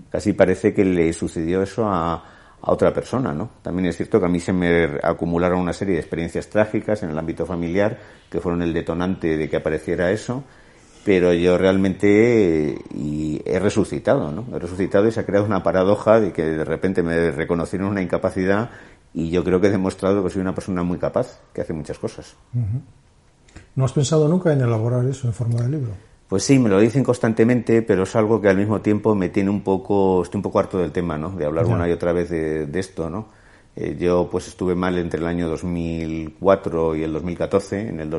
Casi 0.10 0.34
parece 0.34 0.74
que 0.74 0.84
le 0.84 1.13
sucedió 1.13 1.62
eso 1.62 1.86
a, 1.88 2.16
a, 2.16 2.72
otra 2.72 2.92
persona, 2.92 3.32
¿no? 3.32 3.52
También 3.62 3.86
es 3.86 3.96
cierto 3.96 4.20
que 4.20 4.26
a 4.26 4.30
mí 4.30 4.40
se 4.40 4.54
me 4.54 4.98
acumularon 5.04 5.60
una 5.60 5.72
serie 5.72 5.94
de 5.94 6.00
experiencias 6.00 6.50
trágicas 6.50 7.04
en 7.04 7.12
el 7.12 7.18
ámbito 7.20 7.46
familiar 7.46 8.00
que 8.28 8.40
fueron 8.40 8.63
el 8.63 8.74
detonante 8.74 9.38
de 9.38 9.48
que 9.48 9.58
apareciera 9.58 10.10
eso, 10.10 10.44
pero 11.08 11.32
yo 11.32 11.58
realmente 11.58 12.78
y 12.93 13.41
he 13.46 13.60
resucitado, 13.60 14.30
¿no? 14.30 14.43
He 14.54 14.60
resucitado 14.60 15.08
y 15.08 15.13
se 15.13 15.22
ha 15.22 15.26
creado 15.26 15.46
una 15.46 15.63
paradoja 15.63 16.20
de 16.20 16.34
que 16.34 16.43
de 16.43 16.65
repente 16.65 17.02
me 17.02 17.32
reconocieron 17.32 17.88
una 17.88 18.02
incapacidad 18.02 18.72
y 19.13 19.30
yo 19.30 19.41
creo 19.46 19.62
que 19.62 19.67
he 19.67 19.72
demostrado 19.72 20.22
que 20.22 20.30
soy 20.30 20.41
una 20.41 20.54
persona 20.54 20.84
muy 20.84 20.98
capaz, 20.98 21.39
que 21.54 21.62
hace 21.62 21.72
muchas 21.72 21.98
cosas. 21.98 22.36
¿No 23.74 23.86
has 23.86 23.93
pensado 23.93 24.28
nunca 24.28 24.52
en 24.52 24.60
elaborar 24.60 25.06
eso 25.06 25.28
en 25.28 25.34
forma 25.34 25.62
de 25.62 25.70
libro? 25.70 25.93
Pues 26.28 26.43
sí, 26.43 26.60
me 26.60 26.67
lo 26.67 26.78
dicen 26.78 27.06
constantemente, 27.06 27.84
pero 27.84 28.04
es 28.04 28.13
algo 28.17 28.41
que 28.41 28.50
al 28.50 28.58
mismo 28.58 28.82
tiempo 28.82 29.15
me 29.15 29.30
tiene 29.30 29.50
un 29.50 29.62
poco, 29.62 30.24
estoy 30.24 30.39
un 30.39 30.43
poco 30.43 30.60
harto 30.60 30.78
del 30.78 30.91
tema, 30.91 31.17
¿no? 31.17 31.30
De 31.30 31.46
hablar 31.46 31.67
una 31.67 31.88
y 31.88 31.93
otra 31.93 32.12
vez 32.12 32.30
de, 32.30 32.67
esto, 32.78 33.10
¿no? 33.10 33.30
Eh, 33.78 33.96
yo 33.98 34.28
pues 34.30 34.50
estuve 34.50 34.76
mal 34.76 34.98
entre 34.98 35.22
el 35.22 35.28
año 35.28 35.48
2004 35.48 36.98
y 36.98 37.04
el 37.04 37.13
2014. 37.13 37.88
En 37.88 38.02
el 38.02 38.10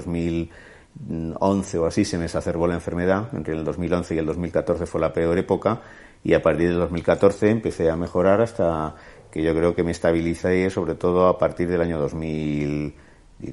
2011 0.94 1.78
o 1.78 1.86
así 1.86 2.04
se 2.04 2.18
me 2.18 2.24
exacerbó 2.24 2.66
la 2.66 2.74
enfermedad. 2.74 3.28
Entre 3.32 3.54
el 3.54 3.64
2011 3.64 4.14
y 4.14 4.18
el 4.18 4.26
2014 4.26 4.86
fue 4.86 5.00
la 5.00 5.12
peor 5.12 5.38
época 5.38 5.80
y 6.24 6.34
a 6.34 6.42
partir 6.42 6.68
del 6.68 6.78
2014 6.78 7.50
empecé 7.50 7.90
a 7.90 7.96
mejorar 7.96 8.40
hasta 8.40 8.94
que 9.30 9.42
yo 9.42 9.54
creo 9.54 9.74
que 9.74 9.84
me 9.84 9.92
estabilicé 9.92 10.68
sobre 10.70 10.94
todo 10.94 11.28
a 11.28 11.38
partir 11.38 11.68
del 11.68 11.80
año 11.80 11.98
2000 11.98 12.94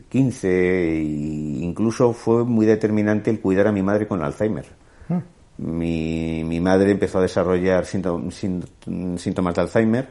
15 0.09 0.47
e 0.47 1.03
incluso 1.03 2.13
fue 2.13 2.43
muy 2.43 2.65
determinante 2.65 3.29
el 3.29 3.39
cuidar 3.39 3.67
a 3.67 3.71
mi 3.71 3.83
madre 3.83 4.07
con 4.07 4.21
Alzheimer. 4.23 4.65
Ah. 5.09 5.21
Mi, 5.57 6.43
mi, 6.43 6.59
madre 6.59 6.91
empezó 6.91 7.19
a 7.19 7.21
desarrollar 7.21 7.85
síntomas 7.85 9.55
de 9.55 9.61
Alzheimer, 9.61 10.09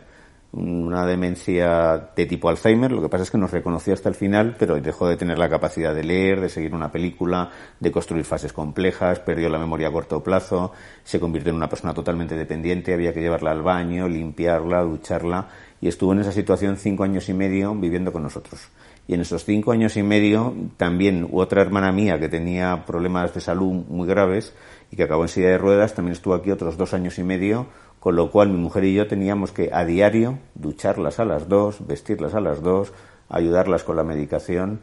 una 0.56 1.04
demencia 1.04 2.10
de 2.14 2.26
tipo 2.26 2.48
Alzheimer, 2.48 2.92
lo 2.92 3.02
que 3.02 3.08
pasa 3.08 3.24
es 3.24 3.30
que 3.30 3.38
nos 3.38 3.50
reconoció 3.50 3.92
hasta 3.92 4.08
el 4.08 4.14
final, 4.14 4.54
pero 4.58 4.80
dejó 4.80 5.08
de 5.08 5.16
tener 5.16 5.36
la 5.36 5.48
capacidad 5.48 5.94
de 5.94 6.04
leer, 6.04 6.40
de 6.40 6.48
seguir 6.48 6.74
una 6.74 6.92
película, 6.92 7.50
de 7.80 7.90
construir 7.90 8.24
fases 8.24 8.52
complejas, 8.52 9.18
perdió 9.18 9.48
la 9.48 9.58
memoria 9.58 9.88
a 9.88 9.92
corto 9.92 10.22
plazo, 10.22 10.72
se 11.02 11.18
convirtió 11.18 11.50
en 11.50 11.56
una 11.56 11.68
persona 11.68 11.92
totalmente 11.92 12.36
dependiente, 12.36 12.94
había 12.94 13.12
que 13.12 13.20
llevarla 13.20 13.50
al 13.50 13.62
baño, 13.62 14.08
limpiarla, 14.08 14.82
ducharla, 14.82 15.48
y 15.80 15.88
estuvo 15.88 16.12
en 16.12 16.20
esa 16.20 16.32
situación 16.32 16.76
cinco 16.76 17.02
años 17.02 17.28
y 17.28 17.34
medio 17.34 17.74
viviendo 17.74 18.12
con 18.12 18.22
nosotros. 18.22 18.68
Y 19.06 19.14
en 19.14 19.20
esos 19.20 19.44
cinco 19.44 19.72
años 19.72 19.96
y 19.96 20.02
medio, 20.02 20.54
también 20.76 21.28
otra 21.32 21.62
hermana 21.62 21.92
mía 21.92 22.18
que 22.18 22.28
tenía 22.28 22.84
problemas 22.86 23.34
de 23.34 23.40
salud 23.40 23.84
muy 23.88 24.06
graves 24.06 24.54
y 24.90 24.96
que 24.96 25.02
acabó 25.02 25.24
en 25.24 25.28
silla 25.28 25.48
de 25.48 25.58
ruedas, 25.58 25.94
también 25.94 26.12
estuvo 26.12 26.32
aquí 26.32 26.50
otros 26.50 26.78
dos 26.78 26.94
años 26.94 27.18
y 27.18 27.24
medio, 27.24 27.66
con 28.04 28.16
lo 28.16 28.30
cual 28.30 28.50
mi 28.50 28.58
mujer 28.58 28.84
y 28.84 28.92
yo 28.92 29.06
teníamos 29.06 29.50
que 29.50 29.70
a 29.72 29.82
diario 29.86 30.38
ducharlas 30.54 31.20
a 31.20 31.24
las 31.24 31.48
dos, 31.48 31.86
vestirlas 31.86 32.34
a 32.34 32.40
las 32.40 32.62
dos, 32.62 32.92
ayudarlas 33.30 33.82
con 33.82 33.96
la 33.96 34.04
medicación 34.04 34.80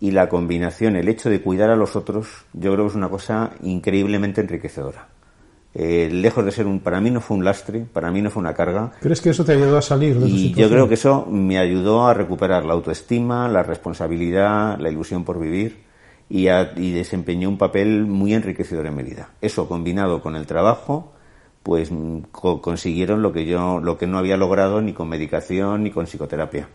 y 0.00 0.10
la 0.10 0.28
combinación, 0.28 0.94
el 0.94 1.08
hecho 1.08 1.30
de 1.30 1.40
cuidar 1.40 1.70
a 1.70 1.76
los 1.76 1.96
otros, 1.96 2.44
yo 2.52 2.74
creo 2.74 2.84
que 2.84 2.90
es 2.90 2.94
una 2.94 3.08
cosa 3.08 3.52
increíblemente 3.62 4.42
enriquecedora. 4.42 5.08
Eh, 5.72 6.10
lejos 6.12 6.44
de 6.44 6.52
ser 6.52 6.66
un, 6.66 6.80
para 6.80 7.00
mí 7.00 7.10
no 7.10 7.22
fue 7.22 7.38
un 7.38 7.44
lastre, 7.46 7.86
para 7.90 8.10
mí 8.10 8.20
no 8.20 8.28
fue 8.28 8.42
una 8.42 8.52
carga. 8.52 8.92
¿Crees 9.00 9.22
que 9.22 9.30
eso 9.30 9.46
te 9.46 9.52
ayudó 9.52 9.78
a 9.78 9.82
salir 9.82 10.20
de 10.20 10.28
Y 10.28 10.52
yo 10.52 10.68
creo 10.68 10.88
que 10.88 10.94
eso 10.94 11.24
me 11.24 11.58
ayudó 11.58 12.06
a 12.06 12.12
recuperar 12.12 12.66
la 12.66 12.74
autoestima, 12.74 13.48
la 13.48 13.62
responsabilidad, 13.62 14.78
la 14.78 14.90
ilusión 14.90 15.24
por 15.24 15.40
vivir 15.40 15.84
y, 16.28 16.44
desempeñó 16.92 17.48
un 17.48 17.56
papel 17.56 18.04
muy 18.04 18.34
enriquecedor 18.34 18.84
en 18.84 18.94
mi 18.94 19.04
vida. 19.04 19.30
Eso 19.40 19.66
combinado 19.66 20.20
con 20.20 20.36
el 20.36 20.46
trabajo, 20.46 21.14
pues 21.68 21.90
consiguieron 22.30 23.20
lo 23.20 23.30
que 23.30 23.44
yo, 23.44 23.78
lo 23.78 23.98
que 23.98 24.06
no 24.06 24.16
había 24.16 24.38
logrado 24.38 24.80
ni 24.80 24.94
con 24.94 25.10
medicación 25.10 25.84
ni 25.84 25.90
con 25.90 26.06
psicoterapia. 26.06 26.70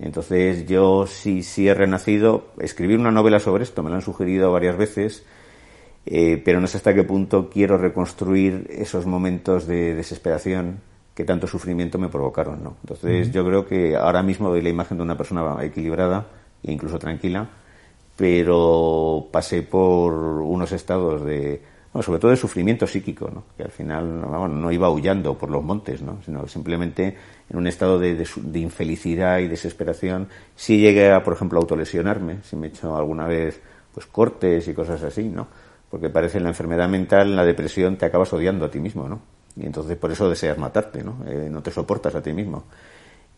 Entonces 0.00 0.66
yo 0.66 1.06
sí, 1.06 1.44
sí 1.44 1.68
he 1.68 1.74
renacido. 1.74 2.48
Escribir 2.58 2.98
una 2.98 3.12
novela 3.12 3.38
sobre 3.38 3.62
esto 3.62 3.84
me 3.84 3.90
lo 3.90 3.94
han 3.94 4.02
sugerido 4.02 4.50
varias 4.50 4.76
veces 4.76 5.24
eh, 6.06 6.42
pero 6.44 6.60
no 6.60 6.66
sé 6.66 6.76
hasta 6.76 6.94
qué 6.94 7.04
punto 7.04 7.48
quiero 7.48 7.78
reconstruir 7.78 8.66
esos 8.70 9.06
momentos 9.06 9.66
de 9.66 9.94
desesperación 9.94 10.80
que 11.14 11.24
tanto 11.24 11.46
sufrimiento 11.46 11.98
me 11.98 12.08
provocaron, 12.08 12.62
¿no? 12.62 12.76
Entonces 12.82 13.32
yo 13.32 13.44
creo 13.46 13.66
que 13.66 13.96
ahora 13.96 14.22
mismo 14.22 14.50
doy 14.50 14.60
la 14.60 14.68
imagen 14.68 14.98
de 14.98 15.04
una 15.04 15.16
persona 15.16 15.56
equilibrada 15.64 16.26
e 16.62 16.72
incluso 16.72 16.98
tranquila, 16.98 17.48
pero 18.16 19.28
pasé 19.30 19.62
por 19.62 20.12
unos 20.12 20.72
estados 20.72 21.24
de, 21.24 21.62
sobre 22.02 22.18
todo 22.18 22.30
de 22.30 22.36
sufrimiento 22.36 22.86
psíquico, 22.86 23.30
¿no? 23.32 23.44
Que 23.56 23.62
al 23.62 23.70
final 23.70 24.20
no 24.60 24.72
iba 24.72 24.86
aullando 24.86 25.38
por 25.38 25.50
los 25.50 25.62
montes, 25.62 26.02
¿no? 26.02 26.18
Sino 26.24 26.46
simplemente 26.48 27.16
en 27.48 27.56
un 27.56 27.66
estado 27.66 27.98
de, 27.98 28.14
de, 28.16 28.58
infelicidad 28.58 29.38
y 29.38 29.48
desesperación. 29.48 30.28
Sí 30.56 30.78
llegué 30.78 31.12
a, 31.12 31.22
por 31.22 31.34
ejemplo, 31.34 31.60
autolesionarme, 31.60 32.38
si 32.42 32.56
me 32.56 32.66
he 32.66 32.70
hecho 32.70 32.96
alguna 32.96 33.26
vez 33.26 33.60
pues 33.92 34.06
cortes 34.06 34.66
y 34.66 34.74
cosas 34.74 35.02
así, 35.04 35.22
¿no? 35.22 35.46
porque 35.94 36.10
parece 36.10 36.38
en 36.38 36.42
la 36.42 36.50
enfermedad 36.50 36.88
mental, 36.88 37.36
la 37.36 37.44
depresión, 37.44 37.94
te 37.96 38.04
acabas 38.04 38.32
odiando 38.32 38.64
a 38.64 38.68
ti 38.68 38.80
mismo, 38.80 39.08
¿no? 39.08 39.20
Y 39.54 39.64
entonces 39.64 39.96
por 39.96 40.10
eso 40.10 40.28
deseas 40.28 40.58
matarte, 40.58 41.04
¿no? 41.04 41.18
Eh, 41.24 41.46
no 41.48 41.62
te 41.62 41.70
soportas 41.70 42.16
a 42.16 42.20
ti 42.20 42.32
mismo. 42.32 42.64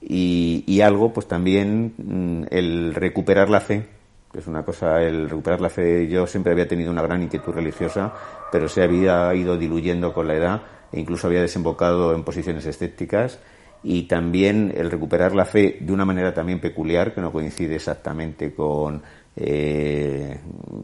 Y, 0.01 0.81
algo, 0.81 1.13
pues 1.13 1.29
también 1.29 1.93
mm, 1.99 2.45
el 2.51 2.95
recuperar 2.95 3.51
la 3.51 3.61
fe, 3.61 3.87
es 4.37 4.47
una 4.47 4.65
cosa, 4.65 5.03
el 5.03 5.29
recuperar 5.29 5.61
la 5.61 5.71
fe, 5.71 6.07
yo 6.09 6.27
siempre 6.27 6.53
había 6.53 6.69
tenido 6.69 6.91
una 6.91 7.03
gran 7.03 7.23
inquietud 7.23 7.53
religiosa, 7.53 8.13
pero 8.53 8.69
se 8.69 8.83
había 8.83 9.35
ido 9.35 9.57
diluyendo 9.57 10.13
con 10.13 10.29
la 10.29 10.35
edad 10.35 10.63
e 10.93 11.01
incluso 11.01 11.27
había 11.27 11.41
desembocado 11.41 12.15
en 12.15 12.23
posiciones 12.23 12.67
escépticas. 12.67 13.39
Y 13.83 14.05
también 14.05 14.73
el 14.77 14.91
recuperar 14.91 15.35
la 15.35 15.45
fe 15.45 15.79
de 15.81 15.93
una 15.93 16.05
manera 16.05 16.35
también 16.35 16.61
peculiar, 16.61 17.15
que 17.15 17.21
no 17.21 17.31
coincide 17.31 17.77
exactamente 17.77 18.53
con 18.53 19.03
eh, 19.37 20.41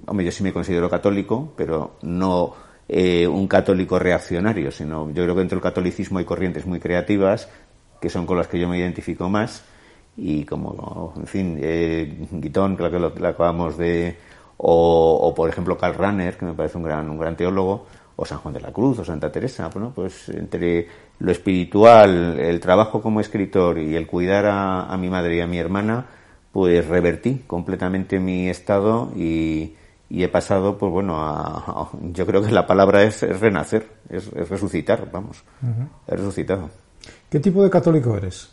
hombre, 0.07 0.27
yo 0.27 0.33
sí 0.33 0.43
me 0.43 0.53
considero 0.53 0.88
católico, 0.88 1.53
pero 1.57 1.97
no 2.03 2.55
eh, 2.88 3.27
un 3.27 3.49
católico 3.49 3.99
reaccionario, 3.99 4.71
sino 4.71 5.09
yo 5.09 5.23
creo 5.23 5.35
que 5.35 5.41
dentro 5.41 5.57
del 5.57 5.62
catolicismo 5.62 6.19
hay 6.19 6.25
corrientes 6.25 6.67
muy 6.67 6.79
creativas 6.79 7.49
que 8.01 8.11
son 8.11 8.27
con 8.27 8.37
las 8.37 8.49
que 8.49 8.59
yo 8.59 8.69
me 8.69 8.79
identifico 8.79 9.29
más 9.29 9.65
y 10.16 10.44
como, 10.44 11.14
en 11.16 11.27
fin, 11.27 11.59
eh, 11.61 12.26
Guitón, 12.30 12.76
que 12.76 12.99
lo, 12.99 13.07
acabamos 13.26 13.76
de, 13.78 14.16
o, 14.59 15.18
o, 15.22 15.34
por 15.34 15.49
ejemplo 15.49 15.78
Karl 15.78 15.95
Rahner, 15.95 16.37
que 16.37 16.45
me 16.45 16.55
parece 16.55 16.78
un 16.78 16.84
gran, 16.84 17.09
un 17.09 17.18
gran 17.18 17.37
teólogo, 17.37 17.87
o 18.16 18.26
San 18.26 18.39
Juan 18.39 18.55
de 18.55 18.61
la 18.61 18.72
Cruz, 18.72 18.99
o 18.99 19.05
Santa 19.05 19.32
Teresa, 19.32 19.68
bueno, 19.68 19.93
pues 19.95 20.28
entre 20.28 20.87
lo 21.18 21.32
espiritual, 21.32 22.39
el 22.39 22.61
trabajo 22.61 23.01
como 23.01 23.20
escritor 23.20 23.78
y 23.78 23.97
el 23.97 24.07
cuidar 24.07 24.47
a, 24.47 24.87
a 24.87 24.97
mi 24.99 25.09
madre 25.09 25.37
y 25.37 25.41
a 25.41 25.47
mi 25.47 25.59
hermana, 25.59 26.07
pues 26.53 26.87
revertí 26.87 27.43
completamente 27.47 28.20
mi 28.20 28.49
estado 28.49 29.11
y, 29.16 29.74
he 30.11 30.28
pasado, 30.28 30.76
pues 30.76 30.93
bueno, 30.93 31.16
a, 31.18 31.89
yo 32.12 32.26
creo 32.26 32.43
que 32.43 32.51
la 32.51 32.66
palabra 32.66 33.03
es, 33.03 33.22
renacer, 33.41 33.89
es, 34.11 34.30
resucitar, 34.49 35.11
vamos, 35.11 35.43
he 36.07 36.14
resucitado. 36.14 36.68
¿Qué 37.30 37.41
tipo 37.41 37.64
de 37.64 37.70
católico 37.70 38.14
eres? 38.14 38.51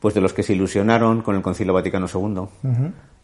Pues 0.00 0.14
de 0.14 0.20
los 0.20 0.32
que 0.32 0.42
se 0.42 0.52
ilusionaron 0.52 1.22
con 1.22 1.36
el 1.36 1.42
Concilio 1.42 1.72
Vaticano 1.72 2.06
II, 2.12 2.48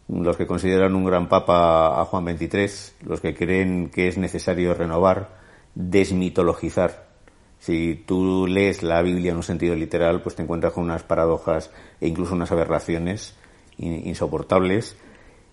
los 0.09 0.37
que 0.37 0.47
consideran 0.47 0.95
un 0.95 1.05
gran 1.05 1.29
papa 1.29 2.01
a 2.01 2.05
Juan 2.05 2.37
XXIII, 2.37 3.07
los 3.07 3.21
que 3.21 3.35
creen 3.35 3.91
que 3.91 4.09
es 4.09 4.19
necesario 4.19 4.75
renovar, 4.75 5.43
desmitologizar, 5.75 7.11
Si 7.59 8.03
tú 8.07 8.49
lees 8.49 8.83
la 8.83 9.03
Biblia 9.03 9.31
en 9.31 9.37
un 9.37 9.45
sentido 9.45 9.77
literal, 9.77 10.21
pues 10.21 10.35
te 10.35 10.43
encuentras 10.43 10.73
con 10.73 10.83
unas 10.83 11.05
paradojas 11.05 11.71
e 12.01 12.09
incluso 12.09 12.35
unas 12.35 12.51
aberraciones 12.51 13.37
insoportables. 13.79 14.97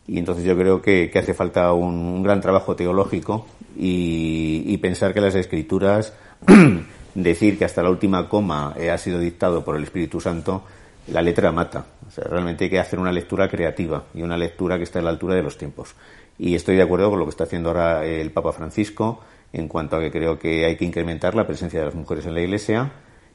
Y 0.07 0.17
entonces 0.17 0.43
yo 0.43 0.57
creo 0.57 0.81
que, 0.81 1.11
hace 1.13 1.35
falta 1.35 1.71
un, 1.71 2.23
gran 2.23 2.41
trabajo 2.41 2.75
teológico 2.75 3.45
y, 3.77 4.75
pensar 4.77 5.13
que 5.13 5.21
las 5.21 5.35
escrituras, 5.35 6.13
decir 7.13 7.59
que 7.59 7.65
hasta 7.65 7.83
la 7.83 7.91
última 7.91 8.27
coma 8.27 8.73
ha 8.91 8.97
sido 8.97 9.19
dictado 9.19 9.63
por 9.63 9.75
el 9.75 9.83
Espíritu 9.83 10.19
Santo, 10.19 10.63
la 11.11 11.21
letra 11.21 11.51
mata. 11.51 11.85
O 12.07 12.11
sea, 12.11 12.25
realmente 12.25 12.65
hay 12.65 12.69
que 12.69 12.79
hacer 12.79 12.99
una 12.99 13.11
lectura 13.11 13.47
creativa 13.47 14.05
y 14.13 14.21
una 14.21 14.37
lectura 14.37 14.77
que 14.77 14.83
esté 14.83 14.99
a 14.99 15.01
la 15.01 15.09
altura 15.09 15.35
de 15.35 15.43
los 15.43 15.57
tiempos. 15.57 15.95
Y 16.37 16.55
estoy 16.55 16.75
de 16.75 16.83
acuerdo 16.83 17.09
con 17.09 17.19
lo 17.19 17.25
que 17.25 17.31
está 17.31 17.43
haciendo 17.43 17.69
ahora 17.69 18.05
el 18.05 18.31
Papa 18.31 18.51
Francisco 18.51 19.21
en 19.51 19.67
cuanto 19.67 19.97
a 19.97 19.99
que 19.99 20.11
creo 20.11 20.37
que 20.37 20.65
hay 20.65 20.75
que 20.77 20.85
incrementar 20.85 21.35
la 21.35 21.45
presencia 21.45 21.79
de 21.79 21.85
las 21.85 21.95
mujeres 21.95 22.25
en 22.25 22.33
la 22.33 22.41
Iglesia 22.41 22.91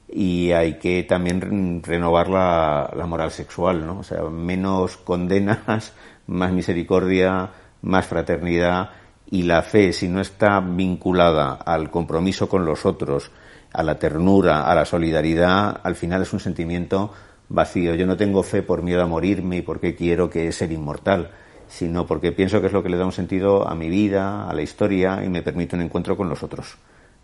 y 0.09 0.53
hay 0.53 0.79
que 0.79 1.03
también 1.03 1.83
renovar 1.83 2.29
la, 2.29 3.07
moral 3.07 3.31
sexual, 3.31 3.87
¿no? 3.87 4.01
O 4.01 4.03
sea, 4.03 4.23
menos 4.25 4.97
condenas, 4.97 5.93
más 6.27 6.53
misericordia, 6.53 7.51
más 7.83 8.07
fraternidad 8.07 8.91
y 9.31 9.43
la 9.43 9.63
fe, 9.63 9.93
si 9.93 10.09
no 10.09 10.21
está 10.21 10.61
vinculada 10.61 11.55
al 11.55 11.91
compromiso 11.91 12.49
con 12.49 12.65
los 12.65 12.87
otros, 12.87 13.31
a 13.73 13.83
la 13.83 13.99
ternura, 13.99 14.71
a 14.71 14.75
la 14.75 14.85
solidaridad, 14.85 15.81
al 15.83 15.97
final 15.97 16.23
es 16.23 16.33
un 16.33 16.41
sentimiento 16.41 17.13
vacío. 17.49 17.95
Yo 17.95 18.07
no 18.07 18.17
tengo 18.17 18.43
fe 18.43 18.63
por 18.63 18.83
miedo 18.83 19.03
a 19.03 19.07
morirme 19.07 19.59
y 19.59 19.63
porque 19.63 19.95
quiero 19.95 20.31
que 20.31 20.51
ser 20.53 20.73
inmortal 20.73 21.31
sino 21.69 22.07
porque 22.07 22.33
pienso 22.33 22.61
que 22.61 22.69
es 22.69 22.73
lo 22.73 22.83
que 22.83 22.89
le 22.89 22.97
da 22.97 23.07
un 23.07 23.13
sentido 23.13 23.69
a 23.69 23.75
mi 23.75 23.89
vida, 23.89 24.49
a 24.49 24.55
la 24.55 24.63
historia 24.63 25.25
y 25.25 25.29
me 25.29 25.43
permite 25.43 25.77
un 25.77 25.83
encuentro 25.83 26.17
con 26.17 26.29
los 26.29 26.43
otros. 26.43 26.77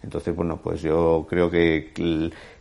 Entonces, 0.02 0.34
bueno, 0.34 0.58
pues 0.62 0.82
yo 0.82 1.26
creo 1.28 1.50
que 1.50 1.92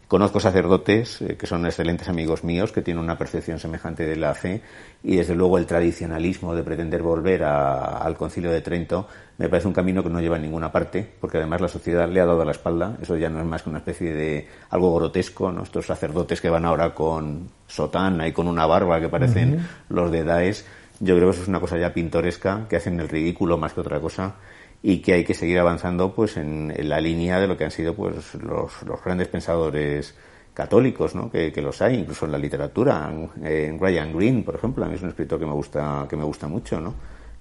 conozco 0.10 0.40
sacerdotes 0.40 1.22
eh, 1.22 1.38
que 1.38 1.46
son 1.46 1.68
excelentes 1.68 2.10
amigos 2.10 2.44
míos, 2.44 2.72
que 2.72 2.82
tienen 2.82 3.02
una 3.02 3.18
percepción 3.18 3.60
semejante 3.60 4.08
de 4.08 4.16
la 4.16 4.34
fe 4.34 4.62
y 5.04 5.18
desde 5.18 5.36
luego 5.36 5.60
el 5.60 5.68
tradicionalismo 5.68 6.56
de 6.56 6.64
pretender 6.64 7.04
volver 7.04 7.44
al 7.44 8.18
concilio 8.18 8.52
de 8.52 8.62
Trento 8.62 9.08
me 9.38 9.48
parece 9.48 9.68
un 9.68 9.74
camino 9.74 10.02
que 10.04 10.10
no 10.10 10.20
lleva 10.20 10.38
a 10.38 10.40
ninguna 10.40 10.72
parte, 10.72 11.08
porque 11.22 11.38
además 11.38 11.62
la 11.62 11.68
sociedad 11.68 12.10
le 12.10 12.20
ha 12.20 12.26
dado 12.26 12.44
la 12.44 12.52
espalda, 12.52 12.98
eso 13.02 13.16
ya 13.16 13.30
no 13.30 13.40
es 13.40 13.46
más 13.46 13.62
que 13.62 13.70
una 13.70 13.78
especie 13.78 14.14
de 14.14 14.48
algo 14.72 14.94
grotesco, 14.96 15.52
nuestros 15.52 15.86
sacerdotes 15.86 16.42
que 16.42 16.50
van 16.50 16.66
ahora 16.66 16.96
con 16.96 17.48
sotana 17.68 18.28
y 18.28 18.34
con 18.34 18.48
una 18.48 18.66
barba 18.66 19.00
que 19.00 19.10
parecen 19.10 19.66
los 19.90 20.12
de 20.12 20.24
Daesh, 20.24 20.64
yo 21.02 21.16
creo 21.16 21.30
que 21.30 21.36
eso 21.36 21.44
es 21.44 21.48
una 21.48 21.60
cosa 21.60 21.78
ya 21.78 21.94
pintoresca, 21.94 22.66
que 22.68 22.76
hacen 22.76 23.00
el 23.00 23.08
ridículo 23.08 23.58
más 23.60 23.74
que 23.74 23.82
otra 23.82 24.00
cosa 24.00 24.36
y 24.82 25.00
que 25.00 25.14
hay 25.14 25.24
que 25.24 25.34
seguir 25.34 25.60
avanzando 25.60 26.14
pues 26.14 26.38
en, 26.38 26.74
la 26.88 27.02
línea 27.02 27.40
de 27.40 27.48
lo 27.48 27.58
que 27.58 27.66
han 27.66 27.72
sido 27.72 27.94
pues 27.94 28.34
los, 28.36 28.72
grandes 29.04 29.28
pensadores 29.28 30.16
católicos, 30.54 31.16
¿no? 31.16 31.30
Que, 31.30 31.54
los 31.62 31.82
hay, 31.82 31.96
incluso 31.96 32.26
en 32.26 32.32
la 32.32 32.38
literatura. 32.38 33.12
En, 33.44 33.80
Ryan 33.80 34.16
Green, 34.16 34.44
por 34.44 34.56
ejemplo, 34.56 34.86
a 34.86 34.88
mí 34.88 34.96
es 34.96 35.02
un 35.02 35.10
escritor 35.10 35.40
que 35.40 35.46
me 35.46 35.54
gusta, 35.54 36.06
que 36.10 36.16
me 36.16 36.24
gusta 36.24 36.48
mucho, 36.48 36.80
¿no? 36.80 36.96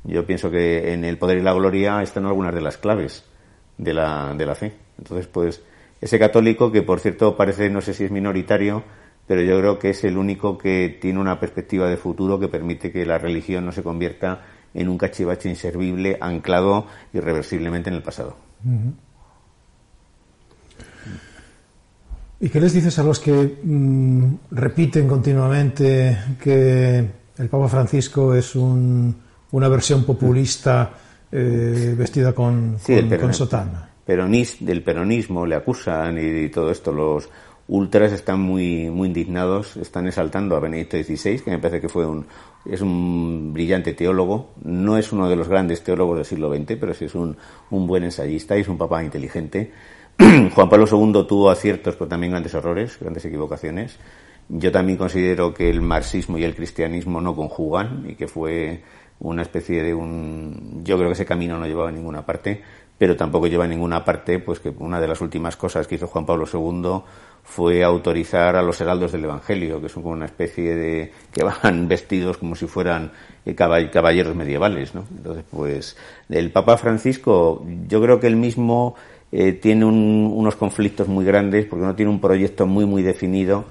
Yo 0.04 0.24
pienso 0.24 0.50
que 0.50 0.92
en 0.92 1.04
el 1.04 1.18
poder 1.18 1.38
y 1.38 1.42
la 1.42 1.52
gloria 1.52 2.02
están 2.02 2.26
algunas 2.26 2.54
de 2.54 2.60
las 2.60 2.78
claves 2.78 3.24
de 3.76 3.94
la, 3.94 4.34
de 4.34 4.46
la 4.46 4.54
fe. 4.54 4.72
Entonces, 4.96 5.26
pues, 5.26 5.62
ese 6.00 6.18
católico 6.18 6.70
que, 6.70 6.82
por 6.82 7.00
cierto, 7.00 7.36
parece, 7.36 7.70
no 7.70 7.80
sé 7.80 7.94
si 7.94 8.04
es 8.04 8.10
minoritario, 8.10 8.84
pero 9.26 9.42
yo 9.42 9.58
creo 9.58 9.78
que 9.78 9.90
es 9.90 10.04
el 10.04 10.16
único 10.16 10.56
que 10.56 10.98
tiene 11.00 11.20
una 11.20 11.38
perspectiva 11.38 11.88
de 11.88 11.96
futuro 11.96 12.38
que 12.38 12.48
permite 12.48 12.92
que 12.92 13.04
la 13.04 13.18
religión 13.18 13.64
no 13.66 13.72
se 13.72 13.82
convierta 13.82 14.44
en 14.78 14.88
un 14.88 14.96
cachivache 14.96 15.48
inservible 15.48 16.16
anclado 16.20 16.86
irreversiblemente 17.12 17.90
en 17.90 17.96
el 17.96 18.02
pasado. 18.02 18.36
¿Y 22.40 22.48
qué 22.48 22.60
les 22.60 22.72
dices 22.72 22.96
a 23.00 23.02
los 23.02 23.18
que 23.18 23.58
mm, 23.62 24.34
repiten 24.52 25.08
continuamente 25.08 26.16
que 26.40 26.98
el 27.36 27.48
Papa 27.48 27.68
Francisco 27.68 28.34
es 28.34 28.54
una 28.54 29.68
versión 29.68 30.04
populista 30.04 30.92
eh, 31.32 31.94
vestida 31.98 32.32
con, 32.32 32.78
con, 33.20 33.34
sotana? 33.34 33.90
del 34.06 34.82
peronismo 34.82 35.44
le 35.44 35.56
acusan 35.56 36.16
y 36.18 36.48
todo 36.48 36.70
esto 36.70 36.92
los 36.92 37.28
ultras 37.68 38.12
están 38.12 38.40
muy, 38.40 38.90
muy 38.90 39.08
indignados, 39.08 39.76
están 39.76 40.06
exaltando 40.06 40.56
a 40.56 40.60
Benedicto 40.60 40.96
XVI, 40.96 41.40
que 41.40 41.50
me 41.50 41.58
parece 41.58 41.80
que 41.82 41.88
fue 41.88 42.06
un, 42.06 42.26
es 42.64 42.80
un 42.80 43.52
brillante 43.52 43.92
teólogo, 43.92 44.50
no 44.64 44.96
es 44.96 45.12
uno 45.12 45.28
de 45.28 45.36
los 45.36 45.48
grandes 45.48 45.84
teólogos 45.84 46.16
del 46.16 46.24
siglo 46.24 46.52
XX, 46.52 46.76
pero 46.80 46.94
sí 46.94 47.04
es 47.04 47.14
un, 47.14 47.36
un 47.70 47.86
buen 47.86 48.04
ensayista 48.04 48.56
y 48.56 48.62
es 48.62 48.68
un 48.68 48.78
papá 48.78 49.04
inteligente. 49.04 49.72
Juan 50.18 50.68
Pablo 50.68 50.86
II 50.90 51.26
tuvo 51.28 51.50
aciertos, 51.50 51.94
pero 51.94 52.08
también 52.08 52.32
grandes 52.32 52.54
errores, 52.54 52.98
grandes 52.98 53.24
equivocaciones. 53.26 53.98
Yo 54.48 54.72
también 54.72 54.96
considero 54.96 55.52
que 55.52 55.68
el 55.68 55.82
marxismo 55.82 56.38
y 56.38 56.44
el 56.44 56.54
cristianismo 56.54 57.20
no 57.20 57.36
conjugan 57.36 58.06
y 58.08 58.14
que 58.14 58.28
fue 58.28 58.82
una 59.20 59.42
especie 59.42 59.82
de 59.82 59.92
un... 59.92 60.80
Yo 60.84 60.96
creo 60.96 61.10
que 61.10 61.14
ese 61.14 61.26
camino 61.26 61.58
no 61.58 61.66
llevaba 61.66 61.90
a 61.90 61.92
ninguna 61.92 62.24
parte, 62.24 62.62
pero 62.98 63.16
tampoco 63.16 63.46
lleva 63.46 63.66
ninguna 63.66 64.04
parte, 64.04 64.40
pues 64.40 64.58
que 64.58 64.70
una 64.76 65.00
de 65.00 65.06
las 65.06 65.20
últimas 65.20 65.56
cosas 65.56 65.86
que 65.86 65.94
hizo 65.94 66.08
Juan 66.08 66.26
Pablo 66.26 66.46
II 66.52 67.00
fue 67.44 67.82
autorizar 67.82 68.56
a 68.56 68.62
los 68.62 68.80
heraldos 68.80 69.12
del 69.12 69.24
Evangelio, 69.24 69.80
que 69.80 69.88
son 69.88 70.02
como 70.02 70.14
una 70.14 70.26
especie 70.26 70.74
de 70.74 71.12
que 71.32 71.44
van 71.44 71.86
vestidos 71.88 72.36
como 72.36 72.56
si 72.56 72.66
fueran 72.66 73.12
eh, 73.46 73.54
caballeros 73.54 74.34
medievales, 74.34 74.94
¿no? 74.94 75.06
Entonces, 75.16 75.44
pues 75.48 75.96
el 76.28 76.50
Papa 76.50 76.76
Francisco, 76.76 77.64
yo 77.86 78.02
creo 78.02 78.18
que 78.18 78.26
él 78.26 78.36
mismo 78.36 78.96
eh, 79.30 79.52
tiene 79.52 79.84
unos 79.84 80.56
conflictos 80.56 81.06
muy 81.06 81.24
grandes 81.24 81.66
porque 81.66 81.86
no 81.86 81.94
tiene 81.94 82.10
un 82.10 82.20
proyecto 82.20 82.66
muy 82.66 82.84
muy 82.84 83.02
definido, 83.02 83.64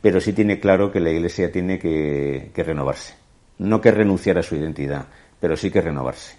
pero 0.00 0.20
sí 0.20 0.32
tiene 0.32 0.60
claro 0.60 0.92
que 0.92 1.00
la 1.00 1.10
Iglesia 1.10 1.50
tiene 1.50 1.78
que 1.80 2.50
renovarse, 2.54 3.14
no 3.58 3.80
que 3.80 3.90
renunciar 3.90 4.38
a 4.38 4.42
su 4.42 4.54
identidad, 4.54 5.06
pero 5.40 5.56
sí 5.56 5.70
que 5.70 5.82
renovarse. 5.82 6.37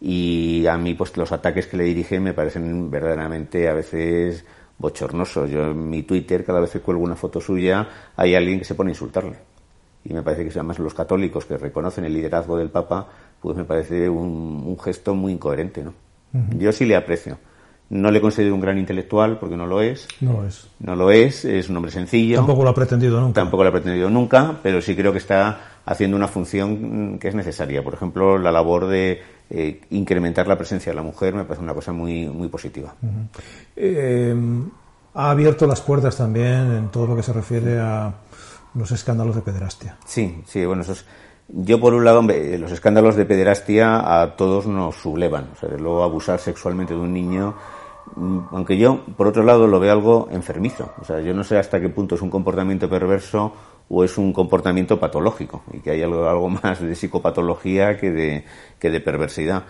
Y 0.00 0.66
a 0.66 0.78
mí, 0.78 0.94
pues 0.94 1.16
los 1.16 1.30
ataques 1.30 1.66
que 1.66 1.76
le 1.76 1.84
dirige 1.84 2.20
me 2.20 2.32
parecen 2.32 2.90
verdaderamente 2.90 3.68
a 3.68 3.74
veces 3.74 4.44
bochornoso. 4.78 5.46
Yo 5.46 5.70
en 5.70 5.90
mi 5.90 6.02
Twitter, 6.02 6.44
cada 6.44 6.60
vez 6.60 6.70
que 6.70 6.80
cuelgo 6.80 7.04
una 7.04 7.16
foto 7.16 7.40
suya, 7.40 7.86
hay 8.16 8.34
alguien 8.34 8.58
que 8.58 8.64
se 8.64 8.74
pone 8.74 8.90
a 8.90 8.92
insultarle. 8.92 9.36
Y 10.04 10.14
me 10.14 10.22
parece 10.22 10.44
que 10.44 10.50
además 10.50 10.78
los 10.78 10.94
católicos 10.94 11.44
que 11.44 11.58
reconocen 11.58 12.04
el 12.04 12.14
liderazgo 12.14 12.56
del 12.56 12.70
Papa, 12.70 13.06
pues 13.40 13.56
me 13.56 13.64
parece 13.64 14.08
un, 14.08 14.76
gesto 14.82 15.14
muy 15.14 15.32
incoherente, 15.32 15.84
¿no? 15.84 15.92
Yo 16.56 16.72
sí 16.72 16.86
le 16.86 16.96
aprecio. 16.96 17.38
No 17.90 18.12
le 18.12 18.20
considero 18.20 18.54
un 18.54 18.60
gran 18.60 18.78
intelectual 18.78 19.38
porque 19.38 19.56
no 19.56 19.66
lo 19.66 19.82
es. 19.82 20.06
No 20.20 20.34
lo 20.34 20.46
es. 20.46 20.68
No 20.78 20.94
lo 20.94 21.10
es, 21.10 21.44
es 21.44 21.68
un 21.68 21.76
hombre 21.76 21.90
sencillo. 21.90 22.36
Tampoco 22.36 22.62
lo 22.62 22.70
ha 22.70 22.74
pretendido 22.74 23.20
nunca. 23.20 23.40
Tampoco 23.40 23.64
lo 23.64 23.70
ha 23.70 23.72
pretendido 23.72 24.08
nunca, 24.08 24.60
pero 24.62 24.80
sí 24.80 24.94
creo 24.94 25.10
que 25.10 25.18
está 25.18 25.80
haciendo 25.84 26.16
una 26.16 26.28
función 26.28 27.18
que 27.18 27.26
es 27.26 27.34
necesaria. 27.34 27.82
Por 27.82 27.94
ejemplo, 27.94 28.38
la 28.38 28.52
labor 28.52 28.86
de 28.86 29.20
eh, 29.52 29.80
incrementar 29.90 30.46
la 30.46 30.56
presencia 30.56 30.92
de 30.92 30.96
la 30.96 31.02
mujer 31.02 31.34
me 31.34 31.42
parece 31.44 31.64
una 31.64 31.74
cosa 31.74 31.92
muy, 31.92 32.28
muy 32.28 32.46
positiva. 32.46 32.94
Eh, 33.74 34.34
ha 35.14 35.30
abierto 35.30 35.66
las 35.66 35.80
puertas 35.80 36.16
también 36.16 36.70
en 36.70 36.88
todo 36.88 37.08
lo 37.08 37.16
que 37.16 37.22
se 37.24 37.32
refiere 37.32 37.80
a 37.80 38.14
los 38.74 38.92
escándalos 38.92 39.34
de 39.34 39.42
pederastia. 39.42 39.96
Sí, 40.04 40.42
sí, 40.46 40.64
bueno, 40.64 40.82
eso 40.82 40.94
Yo, 41.48 41.80
por 41.80 41.94
un 41.94 42.04
lado, 42.04 42.22
los 42.22 42.70
escándalos 42.70 43.16
de 43.16 43.24
pederastia 43.24 44.22
a 44.22 44.36
todos 44.36 44.68
nos 44.68 44.94
sublevan. 44.94 45.48
O 45.52 45.56
sea, 45.56 45.68
luego 45.70 46.04
abusar 46.04 46.38
sexualmente 46.38 46.94
de 46.94 47.00
un 47.00 47.12
niño, 47.12 47.54
mm, 48.14 48.38
aunque 48.52 48.78
yo, 48.78 49.04
por 49.16 49.26
otro 49.26 49.42
lado, 49.42 49.66
lo 49.66 49.80
veo 49.80 49.90
algo 49.90 50.28
enfermizo. 50.30 50.92
O 51.00 51.04
sea, 51.04 51.20
yo 51.20 51.34
no 51.34 51.42
sé 51.42 51.58
hasta 51.58 51.80
qué 51.80 51.88
punto 51.88 52.14
es 52.14 52.22
un 52.22 52.30
comportamiento 52.30 52.88
perverso 52.88 53.52
o 53.92 54.04
es 54.04 54.16
un 54.16 54.32
comportamiento 54.32 55.00
patológico 55.00 55.64
y 55.72 55.80
que 55.80 55.90
hay 55.90 56.02
algo, 56.02 56.28
algo 56.28 56.48
más 56.48 56.80
de 56.80 56.94
psicopatología 56.94 57.98
que 57.98 58.10
de, 58.12 58.44
que 58.78 58.88
de 58.88 59.00
perversidad. 59.00 59.64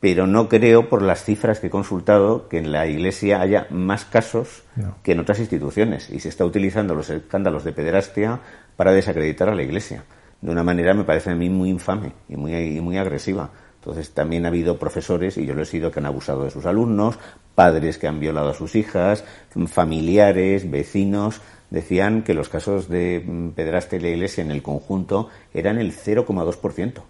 Pero 0.00 0.28
no 0.28 0.48
creo, 0.48 0.88
por 0.88 1.02
las 1.02 1.24
cifras 1.24 1.58
que 1.58 1.66
he 1.66 1.70
consultado, 1.70 2.48
que 2.48 2.58
en 2.58 2.70
la 2.70 2.86
Iglesia 2.86 3.40
haya 3.40 3.66
más 3.70 4.04
casos 4.04 4.62
que 5.02 5.10
en 5.10 5.18
otras 5.18 5.40
instituciones 5.40 6.08
y 6.08 6.20
se 6.20 6.28
está 6.28 6.44
utilizando 6.44 6.94
los 6.94 7.10
escándalos 7.10 7.64
de 7.64 7.72
pederastia 7.72 8.38
para 8.76 8.92
desacreditar 8.92 9.48
a 9.48 9.56
la 9.56 9.64
Iglesia. 9.64 10.04
De 10.40 10.52
una 10.52 10.62
manera, 10.62 10.94
me 10.94 11.02
parece 11.02 11.30
a 11.30 11.34
mí, 11.34 11.50
muy 11.50 11.68
infame 11.68 12.12
y 12.28 12.36
muy, 12.36 12.54
y 12.54 12.80
muy 12.80 12.96
agresiva. 12.96 13.50
Entonces, 13.80 14.14
también 14.14 14.44
ha 14.44 14.48
habido 14.48 14.78
profesores, 14.78 15.36
y 15.36 15.46
yo 15.46 15.54
lo 15.54 15.62
he 15.62 15.66
sido, 15.66 15.90
que 15.90 15.98
han 15.98 16.06
abusado 16.06 16.44
de 16.44 16.50
sus 16.52 16.64
alumnos, 16.64 17.18
padres 17.56 17.98
que 17.98 18.06
han 18.06 18.20
violado 18.20 18.50
a 18.50 18.54
sus 18.54 18.76
hijas, 18.76 19.24
familiares, 19.66 20.70
vecinos 20.70 21.40
decían 21.70 22.22
que 22.22 22.34
los 22.34 22.48
casos 22.48 22.88
de 22.88 23.22
mm, 23.24 23.50
pederastia 23.50 23.96
en 23.96 24.02
la 24.02 24.08
iglesia 24.08 24.42
en 24.42 24.50
el 24.50 24.62
conjunto 24.62 25.28
eran 25.52 25.78
el 25.78 25.92
0,2%. 25.92 27.02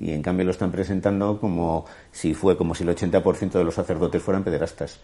Y 0.00 0.12
en 0.12 0.22
cambio 0.22 0.44
lo 0.44 0.52
están 0.52 0.70
presentando 0.70 1.40
como 1.40 1.84
si 2.12 2.34
fue 2.34 2.56
como 2.56 2.74
si 2.74 2.84
el 2.84 2.90
80% 2.90 3.52
de 3.52 3.64
los 3.64 3.74
sacerdotes 3.74 4.22
fueran 4.22 4.44
pederastas. 4.44 5.00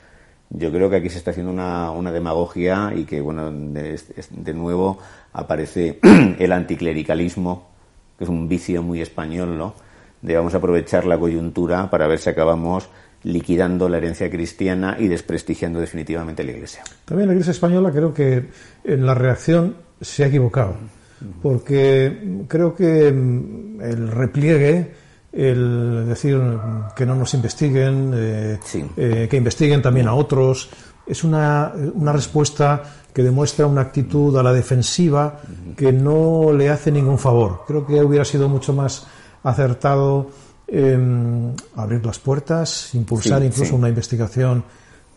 Yo 0.50 0.70
creo 0.70 0.88
que 0.88 0.96
aquí 0.96 1.08
se 1.08 1.18
está 1.18 1.32
haciendo 1.32 1.52
una, 1.52 1.90
una 1.90 2.12
demagogia 2.12 2.92
y 2.94 3.04
que, 3.04 3.20
bueno, 3.20 3.50
de, 3.50 4.00
de 4.30 4.54
nuevo 4.54 4.98
aparece 5.32 5.98
el 6.38 6.52
anticlericalismo, 6.52 7.70
que 8.16 8.24
es 8.24 8.30
un 8.30 8.46
vicio 8.48 8.82
muy 8.82 9.00
español, 9.00 9.58
¿no? 9.58 9.74
De 10.22 10.36
vamos 10.36 10.54
a 10.54 10.58
aprovechar 10.58 11.06
la 11.06 11.18
coyuntura 11.18 11.90
para 11.90 12.06
ver 12.06 12.18
si 12.18 12.30
acabamos 12.30 12.88
liquidando 13.24 13.88
la 13.88 13.96
herencia 13.98 14.30
cristiana 14.30 14.96
y 14.98 15.08
desprestigiando 15.08 15.80
definitivamente 15.80 16.44
la 16.44 16.52
Iglesia. 16.52 16.82
También 17.04 17.28
la 17.28 17.34
Iglesia 17.34 17.50
española 17.52 17.90
creo 17.90 18.12
que 18.14 18.48
en 18.84 19.04
la 19.06 19.14
reacción 19.14 19.76
se 20.00 20.24
ha 20.24 20.26
equivocado, 20.28 20.76
porque 21.42 22.44
creo 22.48 22.74
que 22.74 23.10
mm, 23.12 23.80
el 23.80 24.08
repliegue, 24.10 24.92
el 25.32 26.04
decir 26.06 26.40
que 26.94 27.06
no 27.06 27.14
nos 27.14 27.34
investiguen, 27.34 28.12
eh, 28.14 28.58
Sí. 28.64 28.84
eh, 28.96 29.26
que 29.30 29.36
investiguen 29.36 29.82
también 29.82 30.06
a 30.06 30.14
otros, 30.14 30.68
es 31.06 31.24
una, 31.24 31.72
una 31.94 32.12
respuesta 32.12 32.82
que 33.12 33.22
demuestra 33.22 33.66
una 33.66 33.82
actitud 33.82 34.36
a 34.36 34.42
la 34.42 34.52
defensiva 34.52 35.40
que 35.76 35.92
no 35.92 36.52
le 36.52 36.68
hace 36.70 36.90
ningún 36.90 37.18
favor. 37.18 37.62
Creo 37.66 37.86
que 37.86 38.02
hubiera 38.02 38.24
sido 38.24 38.48
mucho 38.48 38.72
más 38.72 39.06
acertado 39.42 40.30
eh, 40.68 41.52
abrir 41.76 42.04
las 42.04 42.18
puertas, 42.18 42.94
impulsar 42.94 43.40
Sí, 43.40 43.46
incluso 43.46 43.70
sí. 43.70 43.74
una 43.74 43.88
investigación 43.88 44.64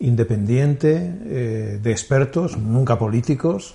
independiente 0.00 1.14
eh, 1.26 1.80
de 1.82 1.90
expertos, 1.90 2.56
nunca 2.58 2.98
políticos. 2.98 3.74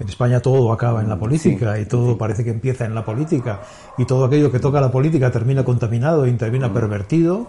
En 0.00 0.08
España 0.08 0.40
todo 0.40 0.72
acaba 0.72 1.00
en 1.02 1.08
la 1.08 1.18
política 1.18 1.78
y 1.78 1.84
todo 1.84 2.18
parece 2.18 2.42
que 2.42 2.50
empieza 2.50 2.84
en 2.86 2.94
la 2.94 3.04
política 3.04 3.60
y 3.98 4.04
todo 4.04 4.24
aquello 4.24 4.50
que 4.50 4.58
toca 4.58 4.80
la 4.80 4.90
política 4.90 5.30
termina 5.30 5.64
contaminado 5.64 6.26
y 6.26 6.32
termina 6.32 6.72
pervertido. 6.72 7.48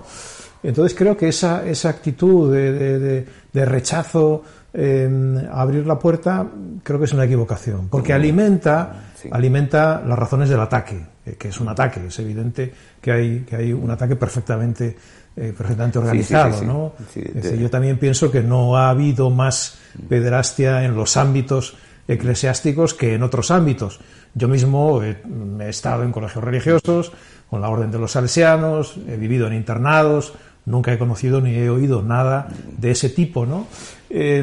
Entonces 0.61 0.95
creo 0.97 1.17
que 1.17 1.29
esa, 1.29 1.65
esa 1.65 1.89
actitud 1.89 2.51
de, 2.53 2.71
de- 2.73 2.99
de- 2.99 3.25
de 3.51 3.65
rechazo 3.65 4.43
eh, 4.73 5.47
a 5.51 5.61
abrir 5.61 5.85
la 5.87 5.97
puerta 5.99 6.45
creo 6.83 6.99
que 6.99 7.05
es 7.05 7.13
una 7.13 7.25
equivocación, 7.25 7.87
porque 7.89 8.13
alimenta, 8.13 9.03
Sí. 9.15 9.29
alimenta 9.31 10.01
las 10.05 10.17
razones 10.19 10.49
del 10.49 10.59
ataque, 10.59 10.99
eh, 11.25 11.35
que 11.37 11.49
es 11.49 11.59
un 11.59 11.69
ataque, 11.69 12.05
es 12.07 12.19
evidente 12.19 12.73
que 13.01 13.11
hay, 13.11 13.39
que 13.41 13.55
hay 13.55 13.73
un 13.73 13.89
ataque 13.89 14.15
perfectamente, 14.15 14.97
eh, 15.35 15.53
perfectamente 15.57 15.99
organizado, 15.99 16.53
sí, 16.53 16.59
sí. 16.59 16.65
¿no? 16.65 16.93
Es 17.15 17.33
decir, 17.33 17.59
yo 17.59 17.69
también 17.69 17.97
pienso 17.97 18.29
que 18.31 18.41
no 18.41 18.77
ha 18.77 18.89
habido 18.89 19.29
más 19.29 19.77
pederastia 20.09 20.83
en 20.83 20.95
los 20.95 21.17
ámbitos 21.17 21.75
eclesiásticos 22.07 22.93
que 22.93 23.15
en 23.15 23.23
otros 23.23 23.51
ámbitos. 23.51 23.99
Yo 24.33 24.47
mismo 24.47 25.01
he, 25.01 25.17
he 25.61 25.69
estado 25.69 26.03
en 26.03 26.11
colegios 26.11 26.43
religiosos, 26.43 27.11
con 27.49 27.61
la 27.61 27.69
Orden 27.69 27.91
de 27.91 27.99
los 27.99 28.11
Salesianos, 28.11 28.97
he 29.07 29.15
vivido 29.15 29.47
en 29.47 29.53
internados, 29.53 30.33
nunca 30.65 30.91
he 30.91 30.97
conocido 30.97 31.39
ni 31.39 31.55
he 31.55 31.69
oído 31.69 32.01
nada 32.01 32.47
de 32.77 32.91
ese 32.91 33.09
tipo, 33.09 33.45
¿no? 33.45 33.67
Eh, 34.09 34.39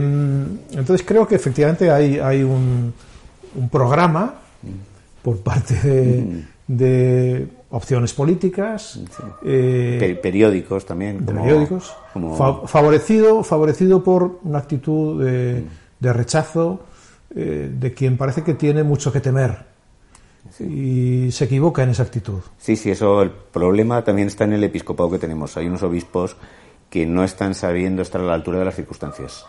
entonces 0.72 1.04
creo 1.06 1.26
que 1.26 1.34
efectivamente 1.34 1.90
hay, 1.90 2.18
hay 2.18 2.42
un, 2.42 2.92
un 3.54 3.68
programa 3.68 4.34
por 5.22 5.40
parte 5.40 5.74
de, 5.74 6.44
de 6.76 7.48
opciones 7.70 8.12
políticas, 8.14 9.00
eh, 9.44 9.96
Pe- 9.98 10.14
periódicos 10.16 10.86
también. 10.86 11.24
como- 11.24 11.42
periódicos, 11.42 11.92
como- 12.12 12.36
fa- 12.36 12.66
favorecido, 12.68 13.42
favorecido 13.42 14.04
por 14.04 14.38
una 14.44 14.58
actitud 14.58 15.24
de, 15.24 15.64
de 15.98 16.12
rechazo 16.12 16.80
eh, 17.34 17.70
de 17.72 17.92
quien 17.94 18.16
parece 18.16 18.42
que 18.42 18.54
tiene 18.54 18.82
mucho 18.84 19.12
que 19.12 19.20
temer 19.20 19.68
y 20.60 21.30
se 21.32 21.44
equivoca 21.44 21.82
en 21.82 21.90
esa 21.90 22.02
actitud. 22.02 22.40
Sí, 22.58 22.74
sí, 22.76 22.90
eso, 22.90 23.22
el 23.22 23.30
problema 23.30 24.02
también 24.02 24.28
está 24.28 24.44
en 24.44 24.54
el 24.54 24.64
episcopado 24.64 25.10
que 25.10 25.18
tenemos. 25.18 25.56
Hay 25.56 25.66
unos 25.66 25.82
obispos 25.82 26.36
que 26.88 27.06
no 27.06 27.22
están 27.24 27.54
sabiendo 27.54 28.02
estar 28.02 28.20
a 28.20 28.24
la 28.24 28.34
altura 28.34 28.58
de 28.60 28.64
las 28.64 28.74
circunstancias. 28.74 29.44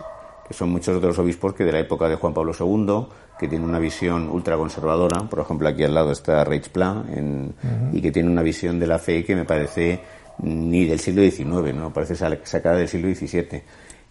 Que 0.51 0.57
son 0.57 0.69
muchos 0.69 1.01
de 1.01 1.07
los 1.07 1.17
obispos 1.17 1.53
que 1.53 1.63
de 1.63 1.71
la 1.71 1.79
época 1.79 2.09
de 2.09 2.15
Juan 2.17 2.33
Pablo 2.33 2.51
II, 2.59 3.05
que 3.39 3.47
tienen 3.47 3.69
una 3.69 3.79
visión 3.79 4.27
ultraconservadora. 4.29 5.19
Por 5.29 5.39
ejemplo, 5.39 5.69
aquí 5.69 5.85
al 5.85 5.93
lado 5.93 6.11
está 6.11 6.43
Reich 6.43 6.67
Pla, 6.67 7.05
en- 7.15 7.53
y 7.93 8.01
que 8.01 8.11
tiene 8.11 8.29
una 8.29 8.41
visión 8.41 8.77
de 8.77 8.85
la 8.85 8.99
fe 8.99 9.23
que 9.23 9.33
me 9.33 9.45
parece 9.45 10.01
ni 10.39 10.83
del 10.83 10.99
siglo 10.99 11.21
XIX, 11.21 11.73
¿no? 11.73 11.93
Parece 11.93 12.15
sacada 12.17 12.75
del 12.75 12.89
siglo 12.89 13.07
XVII. 13.15 13.61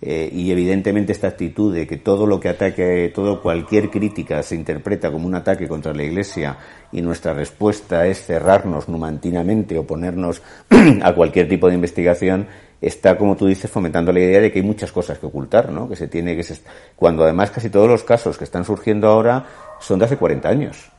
Eh, 0.00 0.30
y 0.32 0.50
evidentemente 0.50 1.12
esta 1.12 1.28
actitud 1.28 1.74
de 1.74 1.86
que 1.86 1.98
todo 1.98 2.24
lo 2.24 2.40
que 2.40 2.48
ataque, 2.48 3.12
todo 3.14 3.42
cualquier 3.42 3.90
crítica 3.90 4.42
se 4.42 4.54
interpreta 4.54 5.12
como 5.12 5.26
un 5.26 5.34
ataque 5.34 5.68
contra 5.68 5.92
la 5.92 6.04
Iglesia 6.04 6.56
y 6.90 7.02
nuestra 7.02 7.34
respuesta 7.34 8.06
es 8.06 8.24
cerrarnos 8.24 8.88
numantinamente 8.88 9.76
o 9.76 9.86
ponernos 9.86 10.40
a 11.02 11.12
cualquier 11.14 11.50
tipo 11.50 11.68
de 11.68 11.74
investigación, 11.74 12.46
está, 12.80 13.16
como 13.18 13.36
tú 13.36 13.46
dices, 13.46 13.70
fomentando 13.70 14.12
la 14.12 14.20
idea 14.20 14.40
de 14.40 14.50
que 14.52 14.58
hay 14.60 14.64
muchas 14.64 14.92
cosas 14.92 15.18
que 15.18 15.26
ocultar, 15.26 15.70
¿no? 15.70 15.88
Que 15.88 15.96
se 15.96 16.08
tiene 16.08 16.34
que 16.36 16.42
se- 16.42 16.60
cuando 16.96 17.24
además 17.24 17.50
casi 17.50 17.68
todos 17.70 17.88
los 17.88 18.02
casos 18.04 18.38
que 18.38 18.44
están 18.44 18.64
surgiendo 18.64 19.08
ahora 19.08 19.44
son 19.80 19.98
de 19.98 20.06
hace 20.06 20.16
40 20.16 20.48
años. 20.48 20.90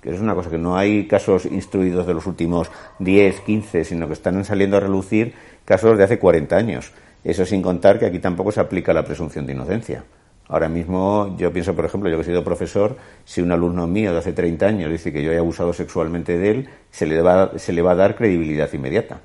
Que 0.00 0.14
es 0.14 0.20
una 0.20 0.34
cosa 0.34 0.48
que 0.50 0.58
no 0.58 0.76
hay 0.76 1.06
casos 1.06 1.44
instruidos 1.46 2.06
de 2.06 2.14
los 2.14 2.26
últimos 2.26 2.70
10, 2.98 3.40
15, 3.40 3.84
sino 3.84 4.06
que 4.06 4.14
están 4.14 4.42
saliendo 4.44 4.76
a 4.76 4.80
relucir 4.80 5.34
casos 5.64 5.96
de 5.98 6.04
hace 6.04 6.18
40 6.18 6.56
años. 6.56 6.92
Eso 7.22 7.44
sin 7.44 7.60
contar 7.60 7.98
que 7.98 8.06
aquí 8.06 8.18
tampoco 8.18 8.50
se 8.50 8.60
aplica 8.60 8.92
la 8.94 9.04
presunción 9.04 9.46
de 9.46 9.52
inocencia. 9.52 10.04
Ahora 10.48 10.68
mismo, 10.68 11.36
yo 11.38 11.52
pienso, 11.52 11.76
por 11.76 11.84
ejemplo, 11.84 12.10
yo 12.10 12.16
que 12.16 12.22
he 12.22 12.24
sido 12.24 12.42
profesor, 12.42 12.96
si 13.24 13.40
un 13.40 13.52
alumno 13.52 13.86
mío 13.86 14.12
de 14.12 14.18
hace 14.18 14.32
30 14.32 14.66
años 14.66 14.90
dice 14.90 15.12
que 15.12 15.22
yo 15.22 15.30
he 15.32 15.38
abusado 15.38 15.72
sexualmente 15.72 16.38
de 16.38 16.50
él, 16.50 16.68
se 16.90 17.06
le 17.06 17.20
va, 17.22 17.52
se 17.56 17.72
le 17.72 17.82
va 17.82 17.92
a 17.92 17.94
dar 17.94 18.16
credibilidad 18.16 18.72
inmediata. 18.72 19.20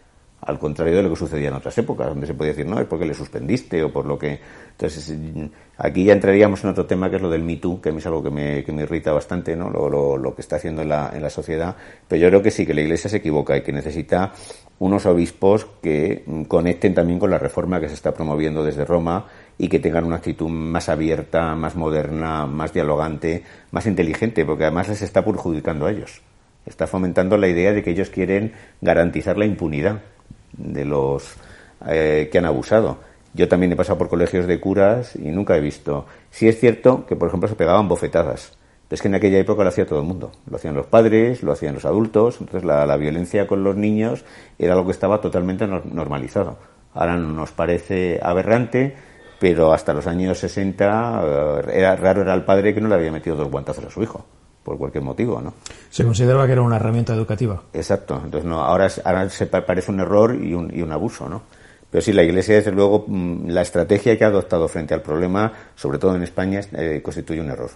Al 0.45 0.59
contrario 0.59 0.95
de 0.97 1.03
lo 1.03 1.09
que 1.09 1.15
sucedía 1.15 1.47
en 1.47 1.55
otras 1.55 1.75
épocas, 1.79 2.07
donde 2.07 2.27
se 2.27 2.35
podía 2.35 2.51
decir, 2.51 2.67
no, 2.67 2.79
es 2.79 2.85
porque 2.85 3.05
le 3.05 3.13
suspendiste 3.15 3.83
o 3.83 3.91
por 3.91 4.05
lo 4.05 4.17
que. 4.19 4.39
Entonces, 4.71 5.11
aquí 5.77 6.03
ya 6.03 6.13
entraríamos 6.13 6.63
en 6.63 6.69
otro 6.69 6.85
tema 6.85 7.09
que 7.09 7.15
es 7.15 7.21
lo 7.21 7.29
del 7.31 7.41
Me 7.43 7.55
Too, 7.57 7.81
que 7.81 7.89
a 7.89 7.91
mí 7.91 7.97
es 7.97 8.05
algo 8.05 8.21
que 8.21 8.29
me, 8.29 8.63
que 8.63 8.71
me 8.71 8.83
irrita 8.83 9.11
bastante, 9.11 9.55
¿no? 9.55 9.69
Lo, 9.69 9.89
lo- 9.89 10.17
lo 10.17 10.35
que 10.35 10.41
está 10.41 10.57
haciendo 10.57 10.83
en 10.83 10.89
la, 10.89 11.11
en 11.15 11.21
la 11.23 11.29
sociedad. 11.31 11.75
Pero 12.07 12.21
yo 12.21 12.27
creo 12.29 12.41
que 12.43 12.51
sí, 12.51 12.65
que 12.65 12.73
la 12.75 12.81
Iglesia 12.81 13.09
se 13.09 13.17
equivoca 13.17 13.57
y 13.57 13.61
que 13.61 13.71
necesita 13.71 14.33
unos 14.79 15.05
obispos 15.05 15.65
que 15.81 16.23
mm, 16.25 16.43
conecten 16.43 16.93
también 16.93 17.17
con 17.19 17.31
la 17.31 17.37
reforma 17.39 17.79
que 17.79 17.87
se 17.87 17.93
está 17.95 18.13
promoviendo 18.13 18.63
desde 18.63 18.85
Roma 18.85 19.25
y 19.57 19.67
que 19.69 19.79
tengan 19.79 20.03
una 20.03 20.17
actitud 20.17 20.49
más 20.49 20.89
abierta, 20.89 21.55
más 21.55 21.75
moderna, 21.75 22.45
más 22.45 22.73
dialogante, 22.73 23.43
más 23.71 23.87
inteligente, 23.87 24.45
porque 24.45 24.65
además 24.65 24.89
les 24.89 25.01
está 25.01 25.23
perjudicando 25.25 25.85
a 25.85 25.91
ellos. 25.91 26.21
Está 26.65 26.87
fomentando 26.87 27.37
la 27.37 27.47
idea 27.47 27.71
de 27.73 27.83
que 27.83 27.91
ellos 27.91 28.09
quieren 28.09 28.51
garantizar 28.81 29.37
la 29.37 29.45
impunidad 29.45 30.01
de 30.57 30.85
los 30.85 31.35
eh, 31.87 32.29
que 32.31 32.37
han 32.37 32.45
abusado. 32.45 32.97
Yo 33.33 33.47
también 33.49 33.71
he 33.73 33.75
pasado 33.75 33.97
por 33.97 34.07
colegios 34.09 34.47
de 34.47 34.59
curas 34.59 35.15
y 35.15 35.29
nunca 35.29 35.57
he 35.57 35.59
visto. 35.61 36.05
Sí 36.31 36.47
es 36.47 36.59
cierto 36.59 37.05
que, 37.05 37.15
por 37.15 37.27
ejemplo, 37.27 37.49
se 37.49 37.55
pegaban 37.55 37.87
bofetadas. 37.87 38.57
Pero 38.87 38.95
es 38.95 39.01
que 39.01 39.07
en 39.07 39.15
aquella 39.15 39.39
época 39.39 39.63
lo 39.63 39.69
hacía 39.69 39.85
todo 39.85 39.99
el 39.99 40.05
mundo. 40.05 40.31
Lo 40.49 40.55
hacían 40.57 40.75
los 40.75 40.85
padres, 40.85 41.43
lo 41.43 41.51
hacían 41.51 41.73
los 41.73 41.85
adultos. 41.85 42.37
Entonces 42.39 42.63
la, 42.63 42.85
la 42.85 42.97
violencia 42.97 43.45
con 43.47 43.63
los 43.63 43.75
niños 43.75 44.23
era 44.59 44.73
algo 44.73 44.85
que 44.85 44.91
estaba 44.91 45.19
totalmente 45.21 45.65
nor- 45.67 45.83
normalizado. 45.85 46.57
Ahora 46.93 47.17
nos 47.17 47.51
parece 47.51 48.19
aberrante, 48.23 48.95
pero 49.39 49.73
hasta 49.73 49.91
los 49.93 50.07
años 50.07 50.37
60 50.39 51.21
eh, 51.25 51.61
era 51.73 51.95
raro 51.97 52.21
era 52.21 52.33
el 52.33 52.43
padre 52.43 52.73
que 52.73 52.79
no 52.79 52.87
le 52.87 52.95
había 52.95 53.11
metido 53.11 53.35
dos 53.35 53.49
guantazos 53.51 53.85
a 53.85 53.89
su 53.89 54.01
hijo, 54.01 54.25
por 54.65 54.77
cualquier 54.79 55.03
motivo, 55.03 55.39
¿no? 55.39 55.53
Se 55.91 56.03
consideraba 56.03 56.47
que 56.47 56.53
era 56.53 56.61
una 56.63 56.77
herramienta 56.77 57.13
educativa. 57.13 57.61
Exacto. 57.71 58.19
Entonces, 58.25 58.49
no, 58.49 58.61
ahora, 58.61 58.89
ahora 59.05 59.29
se 59.29 59.45
pa- 59.45 59.63
parece 59.65 59.91
un 59.91 59.99
error 59.99 60.35
y 60.35 60.55
un, 60.55 60.75
y 60.75 60.81
un 60.81 60.91
abuso, 60.91 61.29
¿no? 61.29 61.43
Pero 61.91 62.01
sí, 62.01 62.11
la 62.11 62.23
Iglesia, 62.23 62.55
desde 62.55 62.71
luego, 62.71 63.05
mm, 63.07 63.47
la 63.49 63.61
estrategia 63.61 64.17
que 64.17 64.23
ha 64.25 64.27
adoptado 64.27 64.67
frente 64.67 64.95
al 64.95 65.03
problema, 65.03 65.53
sobre 65.75 65.99
todo 65.99 66.15
en 66.15 66.23
España, 66.23 66.59
es- 66.59 66.69
eh, 66.73 66.99
constituye 67.03 67.39
un 67.39 67.49
error. 67.51 67.69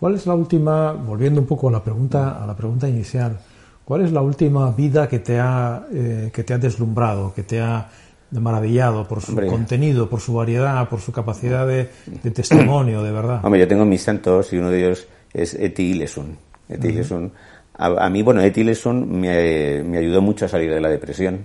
¿Cuál 0.00 0.14
es 0.16 0.26
la 0.26 0.34
última, 0.34 0.92
volviendo 0.92 1.40
un 1.40 1.46
poco 1.46 1.68
a 1.68 1.72
la 1.72 1.82
pregunta, 1.82 2.42
a 2.42 2.46
la 2.46 2.56
pregunta 2.56 2.88
inicial, 2.88 3.38
cuál 3.84 4.02
es 4.02 4.12
la 4.12 4.20
última 4.20 4.70
vida 4.72 5.08
que 5.08 5.20
te 5.20 5.38
ha, 5.38 5.86
eh, 5.92 6.30
que 6.32 6.42
te 6.44 6.54
ha 6.54 6.58
deslumbrado, 6.58 7.32
que 7.34 7.42
te 7.44 7.60
ha 7.60 7.88
maravillado 8.32 9.08
por 9.08 9.22
su 9.22 9.30
Hombre. 9.32 9.46
contenido, 9.46 10.08
por 10.10 10.20
su 10.20 10.34
variedad, 10.34 10.86
por 10.88 11.00
su 11.00 11.12
capacidad 11.12 11.66
de, 11.66 11.88
de 12.06 12.30
testimonio, 12.30 13.02
de 13.02 13.10
verdad? 13.12 13.40
Hombre, 13.42 13.60
yo 13.60 13.68
tengo 13.68 13.84
mis 13.86 14.02
santos 14.02 14.52
y 14.52 14.58
uno 14.58 14.70
de 14.70 14.84
ellos 14.84 15.08
es 15.32 15.54
Eti 15.54 15.90
Ilesun. 15.92 16.36
Eti 16.68 16.88
Ilesun. 16.88 17.32
A, 17.74 17.86
a 18.06 18.10
mí, 18.10 18.22
bueno, 18.22 18.40
Eti 18.42 18.60
Ilesun 18.62 19.20
me, 19.20 19.82
me 19.84 19.98
ayudó 19.98 20.20
mucho 20.22 20.44
a 20.44 20.48
salir 20.48 20.72
de 20.72 20.80
la 20.80 20.88
depresión. 20.88 21.44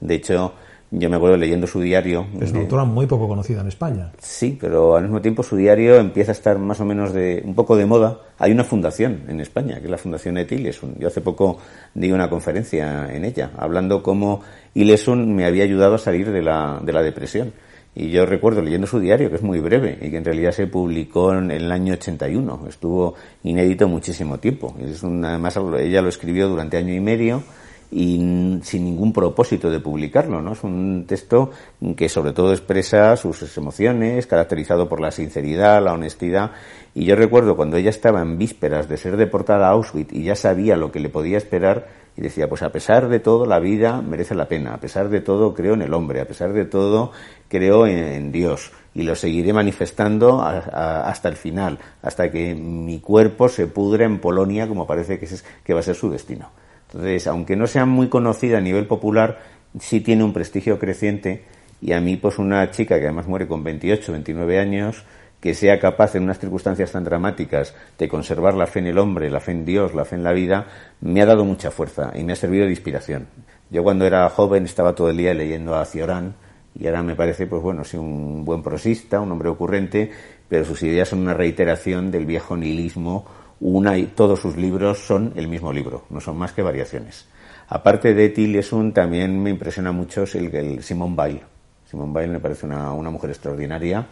De 0.00 0.14
hecho, 0.14 0.52
yo 0.90 1.08
me 1.08 1.16
acuerdo 1.16 1.36
leyendo 1.36 1.66
su 1.66 1.80
diario. 1.80 2.26
Es 2.40 2.50
una 2.50 2.58
de- 2.60 2.64
autora 2.66 2.84
muy 2.84 3.06
poco 3.06 3.26
conocida 3.28 3.60
en 3.62 3.68
España. 3.68 4.12
Sí, 4.18 4.58
pero 4.60 4.96
al 4.96 5.04
mismo 5.04 5.20
tiempo 5.20 5.42
su 5.42 5.56
diario 5.56 5.96
empieza 5.96 6.32
a 6.32 6.34
estar 6.34 6.58
más 6.58 6.80
o 6.80 6.84
menos 6.84 7.12
de 7.12 7.42
un 7.44 7.54
poco 7.54 7.76
de 7.76 7.86
moda. 7.86 8.20
Hay 8.38 8.52
una 8.52 8.64
fundación 8.64 9.22
en 9.28 9.40
España, 9.40 9.78
que 9.78 9.84
es 9.86 9.90
la 9.90 9.98
Fundación 9.98 10.36
ET 10.38 10.52
Ilesun. 10.52 10.96
Yo 10.98 11.08
hace 11.08 11.20
poco 11.20 11.58
di 11.94 12.12
una 12.12 12.28
conferencia 12.28 13.08
en 13.14 13.24
ella, 13.24 13.50
hablando 13.56 14.02
cómo 14.02 14.42
Ilesun 14.74 15.34
me 15.34 15.46
había 15.46 15.64
ayudado 15.64 15.94
a 15.94 15.98
salir 15.98 16.30
de 16.30 16.42
la, 16.42 16.80
de 16.82 16.92
la 16.92 17.02
depresión. 17.02 17.52
Y 17.94 18.10
yo 18.10 18.24
recuerdo 18.24 18.62
leyendo 18.62 18.86
su 18.86 18.98
diario, 19.00 19.28
que 19.28 19.36
es 19.36 19.42
muy 19.42 19.60
breve, 19.60 19.98
y 20.00 20.10
que 20.10 20.16
en 20.16 20.24
realidad 20.24 20.52
se 20.52 20.66
publicó 20.66 21.34
en 21.34 21.50
el 21.50 21.70
año 21.70 21.92
81. 21.94 22.64
Estuvo 22.68 23.14
inédito 23.44 23.86
muchísimo 23.86 24.38
tiempo. 24.38 24.74
Es 24.80 25.02
un- 25.02 25.22
además, 25.24 25.58
ella 25.78 26.00
lo 26.00 26.08
escribió 26.08 26.48
durante 26.48 26.78
año 26.78 26.94
y 26.94 27.00
medio 27.00 27.42
y 27.90 28.16
sin 28.62 28.84
ningún 28.86 29.12
propósito 29.12 29.70
de 29.70 29.78
publicarlo, 29.78 30.40
¿no? 30.40 30.54
Es 30.54 30.64
un 30.64 31.04
texto 31.06 31.50
que 31.94 32.08
sobre 32.08 32.32
todo 32.32 32.52
expresa 32.52 33.14
sus 33.18 33.54
emociones, 33.58 34.26
caracterizado 34.26 34.88
por 34.88 34.98
la 34.98 35.10
sinceridad, 35.10 35.84
la 35.84 35.92
honestidad. 35.92 36.52
Y 36.94 37.04
yo 37.04 37.14
recuerdo 37.14 37.56
cuando 37.56 37.76
ella 37.76 37.90
estaba 37.90 38.22
en 38.22 38.38
vísperas 38.38 38.88
de 38.88 38.96
ser 38.96 39.18
deportada 39.18 39.68
a 39.68 39.72
Auschwitz 39.72 40.14
y 40.14 40.22
ya 40.22 40.34
sabía 40.34 40.76
lo 40.76 40.90
que 40.90 41.00
le 41.00 41.10
podía 41.10 41.36
esperar, 41.36 41.86
y 42.16 42.20
decía, 42.20 42.48
pues 42.48 42.62
a 42.62 42.70
pesar 42.70 43.08
de 43.08 43.20
todo 43.20 43.46
la 43.46 43.58
vida 43.58 44.02
merece 44.02 44.34
la 44.34 44.46
pena, 44.46 44.74
a 44.74 44.80
pesar 44.80 45.08
de 45.08 45.20
todo 45.20 45.54
creo 45.54 45.74
en 45.74 45.82
el 45.82 45.94
hombre, 45.94 46.20
a 46.20 46.26
pesar 46.26 46.52
de 46.52 46.64
todo 46.64 47.12
creo 47.48 47.86
en, 47.86 48.32
Dios. 48.32 48.70
Y 48.94 49.02
lo 49.02 49.14
seguiré 49.14 49.54
manifestando 49.54 50.42
hasta 50.42 51.28
el 51.28 51.36
final, 51.36 51.78
hasta 52.02 52.30
que 52.30 52.54
mi 52.54 53.00
cuerpo 53.00 53.48
se 53.48 53.66
pudra 53.66 54.04
en 54.04 54.18
Polonia 54.18 54.68
como 54.68 54.86
parece 54.86 55.18
que, 55.18 55.24
es, 55.24 55.44
que 55.64 55.72
va 55.72 55.80
a 55.80 55.82
ser 55.82 55.94
su 55.94 56.10
destino. 56.10 56.50
Entonces, 56.88 57.26
aunque 57.26 57.56
no 57.56 57.66
sea 57.66 57.86
muy 57.86 58.08
conocida 58.08 58.58
a 58.58 58.60
nivel 58.60 58.86
popular, 58.86 59.38
sí 59.80 60.00
tiene 60.00 60.24
un 60.24 60.34
prestigio 60.34 60.78
creciente. 60.78 61.44
Y 61.80 61.92
a 61.92 62.00
mí 62.00 62.16
pues 62.16 62.38
una 62.38 62.70
chica 62.70 62.98
que 62.98 63.06
además 63.06 63.26
muere 63.26 63.48
con 63.48 63.64
28, 63.64 64.12
29 64.12 64.58
años, 64.58 65.02
que 65.42 65.54
sea 65.54 65.80
capaz 65.80 66.14
en 66.14 66.22
unas 66.22 66.38
circunstancias 66.38 66.92
tan 66.92 67.02
dramáticas 67.02 67.74
de 67.98 68.08
conservar 68.08 68.54
la 68.54 68.68
fe 68.68 68.78
en 68.78 68.86
el 68.86 68.98
hombre, 68.98 69.28
la 69.28 69.40
fe 69.40 69.50
en 69.50 69.64
Dios, 69.64 69.92
la 69.92 70.04
fe 70.04 70.14
en 70.14 70.22
la 70.22 70.32
vida, 70.32 70.68
me 71.00 71.20
ha 71.20 71.26
dado 71.26 71.44
mucha 71.44 71.72
fuerza 71.72 72.12
y 72.14 72.22
me 72.22 72.34
ha 72.34 72.36
servido 72.36 72.64
de 72.64 72.70
inspiración. 72.70 73.26
Yo 73.68 73.82
cuando 73.82 74.06
era 74.06 74.28
joven 74.28 74.66
estaba 74.66 74.94
todo 74.94 75.10
el 75.10 75.16
día 75.16 75.34
leyendo 75.34 75.74
a 75.74 75.84
Ciorán 75.84 76.36
y 76.78 76.86
ahora 76.86 77.02
me 77.02 77.16
parece, 77.16 77.48
pues 77.48 77.60
bueno, 77.60 77.82
sí, 77.82 77.96
un 77.96 78.44
buen 78.44 78.62
prosista, 78.62 79.18
un 79.20 79.32
hombre 79.32 79.48
ocurrente, 79.48 80.12
pero 80.48 80.64
sus 80.64 80.80
ideas 80.84 81.08
son 81.08 81.18
una 81.18 81.34
reiteración 81.34 82.12
del 82.12 82.24
viejo 82.24 82.56
nihilismo. 82.56 83.26
Una 83.58 83.98
y 83.98 84.06
todos 84.06 84.38
sus 84.38 84.56
libros 84.56 84.98
son 84.98 85.32
el 85.34 85.48
mismo 85.48 85.72
libro, 85.72 86.04
no 86.10 86.20
son 86.20 86.38
más 86.38 86.52
que 86.52 86.62
variaciones. 86.62 87.26
Aparte 87.68 88.14
de 88.14 88.28
Tiliesun, 88.28 88.92
también 88.92 89.42
me 89.42 89.50
impresiona 89.50 89.90
mucho 89.90 90.22
el, 90.34 90.54
el 90.54 90.82
Simone 90.84 91.16
Weil. 91.16 91.40
Simone 91.84 92.12
Weil 92.12 92.30
me 92.30 92.38
parece 92.38 92.64
una, 92.64 92.92
una 92.92 93.10
mujer 93.10 93.30
extraordinaria 93.30 94.06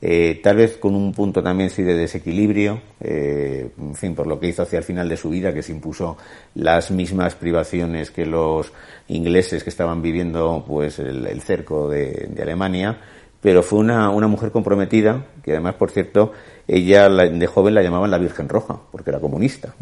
eh, 0.00 0.40
tal 0.42 0.56
vez 0.56 0.76
con 0.76 0.94
un 0.94 1.12
punto 1.12 1.42
también 1.42 1.70
sí 1.70 1.82
de 1.82 1.94
desequilibrio, 1.94 2.80
eh, 3.00 3.70
en 3.78 3.94
fin, 3.94 4.14
por 4.14 4.26
lo 4.26 4.38
que 4.38 4.48
hizo 4.48 4.62
hacia 4.62 4.78
el 4.78 4.84
final 4.84 5.08
de 5.08 5.16
su 5.16 5.30
vida, 5.30 5.54
que 5.54 5.62
se 5.62 5.72
impuso 5.72 6.18
las 6.56 6.90
mismas 6.90 7.34
privaciones 7.34 8.10
que 8.10 8.26
los 8.26 8.72
ingleses 9.08 9.64
que 9.64 9.70
estaban 9.70 10.02
viviendo 10.02 10.64
pues 10.66 10.98
el, 10.98 11.40
cerco 11.40 11.88
de, 11.88 12.28
Alemania, 12.40 12.98
pero 13.40 13.62
fue 13.62 13.78
una, 13.78 14.10
una, 14.10 14.26
mujer 14.26 14.50
comprometida, 14.50 15.24
que 15.42 15.52
además, 15.52 15.76
por 15.76 15.90
cierto, 15.90 16.32
ella 16.68 17.08
de 17.08 17.46
joven 17.46 17.74
la 17.74 17.82
llamaban 17.82 18.10
la 18.10 18.18
Virgen 18.18 18.48
Roja, 18.48 18.78
porque 18.90 19.10
era 19.10 19.20
comunista. 19.20 19.74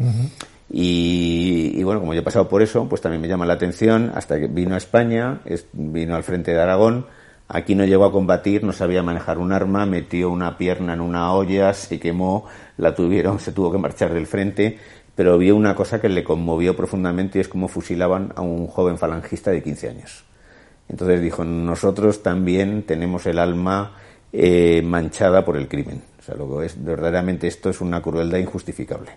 y, 0.69 1.73
y, 1.75 1.83
bueno, 1.83 1.99
como 1.99 2.13
yo 2.13 2.21
he 2.21 2.23
pasado 2.23 2.47
por 2.47 2.61
eso, 2.61 2.87
pues 2.87 3.01
también 3.01 3.21
me 3.21 3.27
llama 3.27 3.45
la 3.45 3.53
atención 3.53 4.11
hasta 4.15 4.39
que 4.39 4.47
vino 4.47 4.75
a 4.75 4.77
España, 4.77 5.41
vino 5.73 6.15
al 6.15 6.23
frente 6.23 6.51
de 6.51 6.61
Aragón, 6.61 7.07
Aquí 7.47 7.75
no 7.75 7.85
llegó 7.85 8.05
a 8.05 8.11
combatir, 8.11 8.63
no 8.63 8.73
sabía 8.73 9.03
manejar 9.03 9.37
un 9.37 9.51
arma, 9.51 9.85
metió 9.85 10.29
una 10.29 10.57
pierna 10.57 10.93
en 10.93 11.01
una 11.01 11.33
olla, 11.33 11.73
se 11.73 11.99
quemó, 11.99 12.45
la 12.77 12.95
tuvieron, 12.95 13.39
se 13.39 13.51
tuvo 13.51 13.71
que 13.71 13.77
marchar 13.77 14.13
del 14.13 14.27
frente, 14.27 14.79
pero 15.15 15.37
vio 15.37 15.55
una 15.55 15.75
cosa 15.75 16.01
que 16.01 16.09
le 16.09 16.23
conmovió 16.23 16.75
profundamente 16.75 17.37
y 17.37 17.41
es 17.41 17.47
cómo 17.47 17.67
fusilaban 17.67 18.33
a 18.35 18.41
un 18.41 18.67
joven 18.67 18.97
falangista 18.97 19.51
de 19.51 19.61
15 19.61 19.89
años. 19.89 20.23
Entonces 20.89 21.21
dijo, 21.21 21.43
nosotros 21.43 22.23
también 22.23 22.83
tenemos 22.83 23.25
el 23.25 23.39
alma 23.39 23.97
eh, 24.31 24.81
manchada 24.83 25.45
por 25.45 25.57
el 25.57 25.67
crimen. 25.67 26.01
O 26.19 26.21
sea, 26.21 26.35
lo 26.35 26.61
es, 26.61 26.81
verdaderamente 26.83 27.47
esto 27.47 27.69
es 27.69 27.81
una 27.81 28.01
crueldad 28.01 28.39
injustificable. 28.39 29.11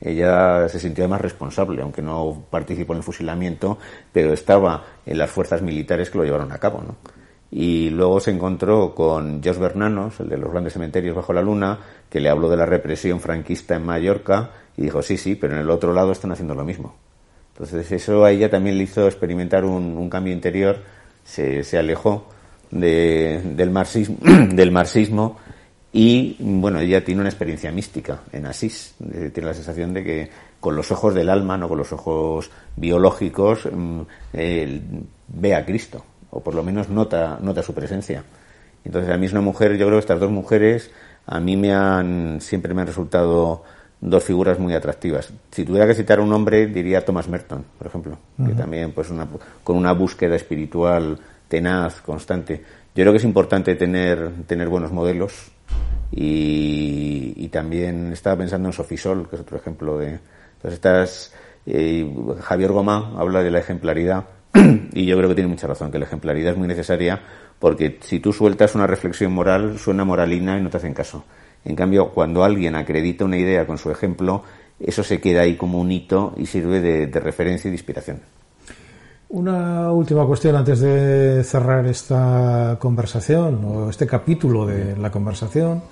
Ella 0.00 0.68
se 0.68 0.78
sintió 0.78 1.08
más 1.08 1.20
responsable, 1.20 1.82
aunque 1.82 2.02
no 2.02 2.44
participó 2.50 2.94
en 2.94 2.98
el 2.98 3.02
fusilamiento, 3.02 3.78
pero 4.12 4.32
estaba 4.32 4.84
en 5.04 5.18
las 5.18 5.30
fuerzas 5.30 5.60
militares 5.60 6.08
que 6.08 6.18
lo 6.18 6.24
llevaron 6.24 6.52
a 6.52 6.58
cabo, 6.58 6.82
¿no? 6.86 7.19
Y 7.52 7.90
luego 7.90 8.20
se 8.20 8.30
encontró 8.30 8.94
con 8.94 9.42
Jos 9.42 9.58
Bernanos, 9.58 10.20
el 10.20 10.28
de 10.28 10.38
los 10.38 10.52
grandes 10.52 10.74
cementerios 10.74 11.16
bajo 11.16 11.32
la 11.32 11.42
luna, 11.42 11.78
que 12.08 12.20
le 12.20 12.28
habló 12.28 12.48
de 12.48 12.56
la 12.56 12.66
represión 12.66 13.20
franquista 13.20 13.74
en 13.74 13.84
Mallorca 13.84 14.50
y 14.76 14.82
dijo, 14.82 15.02
sí, 15.02 15.16
sí, 15.16 15.34
pero 15.34 15.54
en 15.54 15.60
el 15.60 15.70
otro 15.70 15.92
lado 15.92 16.12
están 16.12 16.30
haciendo 16.30 16.54
lo 16.54 16.64
mismo. 16.64 16.94
Entonces 17.52 17.90
eso 17.90 18.24
a 18.24 18.30
ella 18.30 18.48
también 18.48 18.78
le 18.78 18.84
hizo 18.84 19.06
experimentar 19.06 19.64
un, 19.64 20.08
cambio 20.08 20.32
interior, 20.32 20.78
se, 21.24 21.64
se 21.64 21.76
alejó 21.76 22.28
del, 22.70 23.70
marxismo, 23.70 24.16
del 24.52 24.70
marxismo 24.70 25.36
y, 25.92 26.36
bueno, 26.38 26.78
ella 26.78 27.04
tiene 27.04 27.20
una 27.20 27.30
experiencia 27.30 27.72
mística 27.72 28.20
en 28.32 28.46
Asís. 28.46 28.94
Eh, 29.12 29.30
tiene 29.34 29.48
la 29.48 29.54
sensación 29.54 29.92
de 29.92 30.04
que 30.04 30.30
con 30.60 30.76
los 30.76 30.92
ojos 30.92 31.14
del 31.14 31.28
alma, 31.28 31.58
no 31.58 31.68
con 31.68 31.78
los 31.78 31.92
ojos 31.92 32.48
biológicos, 32.76 33.68
mm, 33.70 34.02
ve 34.32 35.54
a 35.54 35.66
Cristo 35.66 36.04
o 36.30 36.40
por 36.40 36.54
lo 36.54 36.62
menos 36.62 36.88
nota, 36.88 37.38
nota 37.40 37.62
su 37.62 37.74
presencia. 37.74 38.24
Entonces 38.84 39.12
a 39.12 39.16
mí 39.16 39.26
es 39.26 39.32
una 39.32 39.40
mujer, 39.40 39.72
yo 39.76 39.86
creo 39.86 39.98
que 39.98 40.00
estas 40.00 40.20
dos 40.20 40.30
mujeres 40.30 40.90
a 41.26 41.40
mí 41.40 41.56
me 41.56 41.74
han, 41.74 42.40
siempre 42.40 42.74
me 42.74 42.80
han 42.80 42.86
resultado 42.86 43.62
dos 44.00 44.24
figuras 44.24 44.58
muy 44.58 44.74
atractivas. 44.74 45.32
Si 45.50 45.64
tuviera 45.64 45.86
que 45.86 45.94
citar 45.94 46.20
un 46.20 46.32
hombre, 46.32 46.66
diría 46.66 47.04
Thomas 47.04 47.28
Merton, 47.28 47.64
por 47.76 47.86
ejemplo, 47.86 48.18
que 48.44 48.52
también 48.54 48.92
pues 48.92 49.10
una, 49.10 49.28
con 49.62 49.76
una 49.76 49.92
búsqueda 49.92 50.36
espiritual 50.36 51.18
tenaz, 51.48 52.00
constante. 52.00 52.64
Yo 52.94 53.02
creo 53.02 53.12
que 53.12 53.18
es 53.18 53.24
importante 53.24 53.74
tener, 53.74 54.30
tener 54.46 54.68
buenos 54.68 54.92
modelos 54.92 55.50
y, 56.10 57.34
y 57.36 57.48
también 57.48 58.12
estaba 58.12 58.36
pensando 58.38 58.68
en 58.68 58.72
Sofisol, 58.72 59.28
que 59.28 59.36
es 59.36 59.42
otro 59.42 59.58
ejemplo 59.58 59.98
de... 59.98 60.18
Entonces 60.56 60.74
estas, 60.74 61.34
eh, 61.66 62.10
Javier 62.40 62.72
Gomá 62.72 63.12
habla 63.18 63.42
de 63.42 63.50
la 63.50 63.58
ejemplaridad 63.58 64.24
y 64.92 65.06
yo 65.06 65.16
creo 65.16 65.28
que 65.28 65.34
tiene 65.34 65.48
mucha 65.48 65.66
razón, 65.66 65.90
que 65.90 65.98
la 65.98 66.06
ejemplaridad 66.06 66.52
es 66.52 66.58
muy 66.58 66.68
necesaria 66.68 67.20
porque 67.60 67.98
si 68.00 68.18
tú 68.18 68.32
sueltas 68.32 68.74
una 68.74 68.86
reflexión 68.86 69.32
moral, 69.32 69.78
suena 69.78 70.04
moralina 70.04 70.58
y 70.58 70.62
no 70.62 70.70
te 70.70 70.78
hacen 70.78 70.94
caso. 70.94 71.24
En 71.64 71.76
cambio, 71.76 72.08
cuando 72.08 72.42
alguien 72.42 72.74
acredita 72.74 73.26
una 73.26 73.36
idea 73.36 73.66
con 73.66 73.76
su 73.76 73.90
ejemplo, 73.90 74.42
eso 74.80 75.04
se 75.04 75.20
queda 75.20 75.42
ahí 75.42 75.56
como 75.56 75.78
un 75.78 75.92
hito 75.92 76.32
y 76.38 76.46
sirve 76.46 76.80
de, 76.80 77.20
referencia 77.20 77.68
y 77.68 77.70
de 77.70 77.76
inspiración. 77.76 78.20
Una 79.28 79.92
última 79.92 80.26
cuestión 80.26 80.56
antes 80.56 80.80
de 80.80 81.44
cerrar 81.44 81.86
esta 81.86 82.78
conversación 82.80 83.62
o 83.64 83.90
este 83.90 84.06
capítulo 84.06 84.66
de 84.66 84.96
la 84.96 85.10
conversación, 85.10 85.82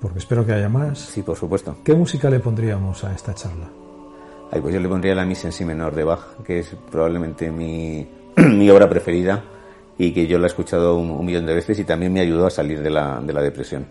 porque 0.00 0.18
espero 0.18 0.46
que 0.46 0.52
haya 0.52 0.70
más. 0.70 0.98
Sí, 0.98 1.22
por 1.22 1.36
supuesto. 1.36 1.76
¿Qué 1.84 1.94
música 1.94 2.30
le 2.30 2.40
pondríamos 2.40 3.04
a 3.04 3.14
esta 3.14 3.34
charla? 3.34 3.81
Ay, 4.52 4.60
pues 4.60 4.74
yo 4.74 4.80
le 4.80 4.88
pondría 4.88 5.14
la 5.14 5.24
misa 5.24 5.48
en 5.48 5.52
si 5.52 5.64
menor 5.64 5.94
de 5.94 6.04
Bach, 6.04 6.20
que 6.44 6.58
es 6.58 6.76
probablemente 6.90 7.50
mi, 7.50 8.06
mi 8.36 8.68
obra 8.68 8.86
preferida 8.86 9.42
y 9.96 10.12
que 10.12 10.26
yo 10.26 10.38
la 10.38 10.44
he 10.44 10.48
escuchado 10.48 10.98
un, 10.98 11.24
millón 11.24 11.46
de 11.46 11.54
veces 11.54 11.78
y 11.78 11.84
también 11.84 12.12
me 12.12 12.20
ayudó 12.20 12.46
a 12.46 12.50
salir 12.50 12.82
de 12.82 12.90
la, 12.90 13.18
de 13.20 13.32
la 13.32 13.40
depresión. 13.40 13.86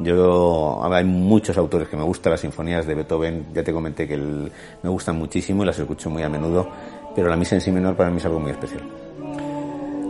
Yo, 0.00 0.78
hay 0.92 1.04
muchos 1.04 1.56
autores 1.56 1.88
que 1.88 1.96
me 1.96 2.02
gustan, 2.02 2.32
las 2.32 2.40
sinfonías 2.40 2.86
de 2.86 2.94
Beethoven, 2.96 3.46
ya 3.54 3.62
te 3.64 3.72
comenté 3.72 4.06
que 4.06 4.18
me 4.18 4.90
gustan 4.90 5.16
muchísimo 5.16 5.62
y 5.62 5.66
las 5.66 5.78
escucho 5.78 6.10
muy 6.10 6.22
a 6.22 6.28
menudo, 6.28 6.68
pero 7.14 7.28
la 7.28 7.36
misa 7.36 7.54
en 7.54 7.62
si 7.62 7.72
menor 7.72 7.96
para 7.96 8.10
mí 8.10 8.18
es 8.18 8.26
algo 8.26 8.40
muy 8.40 8.50
especial. 8.50 8.82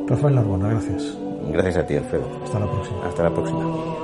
Rafael 0.09 0.35
Narbona, 0.35 0.71
gracias. 0.71 1.17
Gracias 1.53 1.77
a 1.77 1.87
ti, 1.87 1.97
Alfredo. 1.97 2.27
Hasta 2.43 2.59
la 2.59 2.67
próxima. 2.67 3.07
Hasta 3.07 3.23
la 3.23 3.31
próxima. 3.31 4.04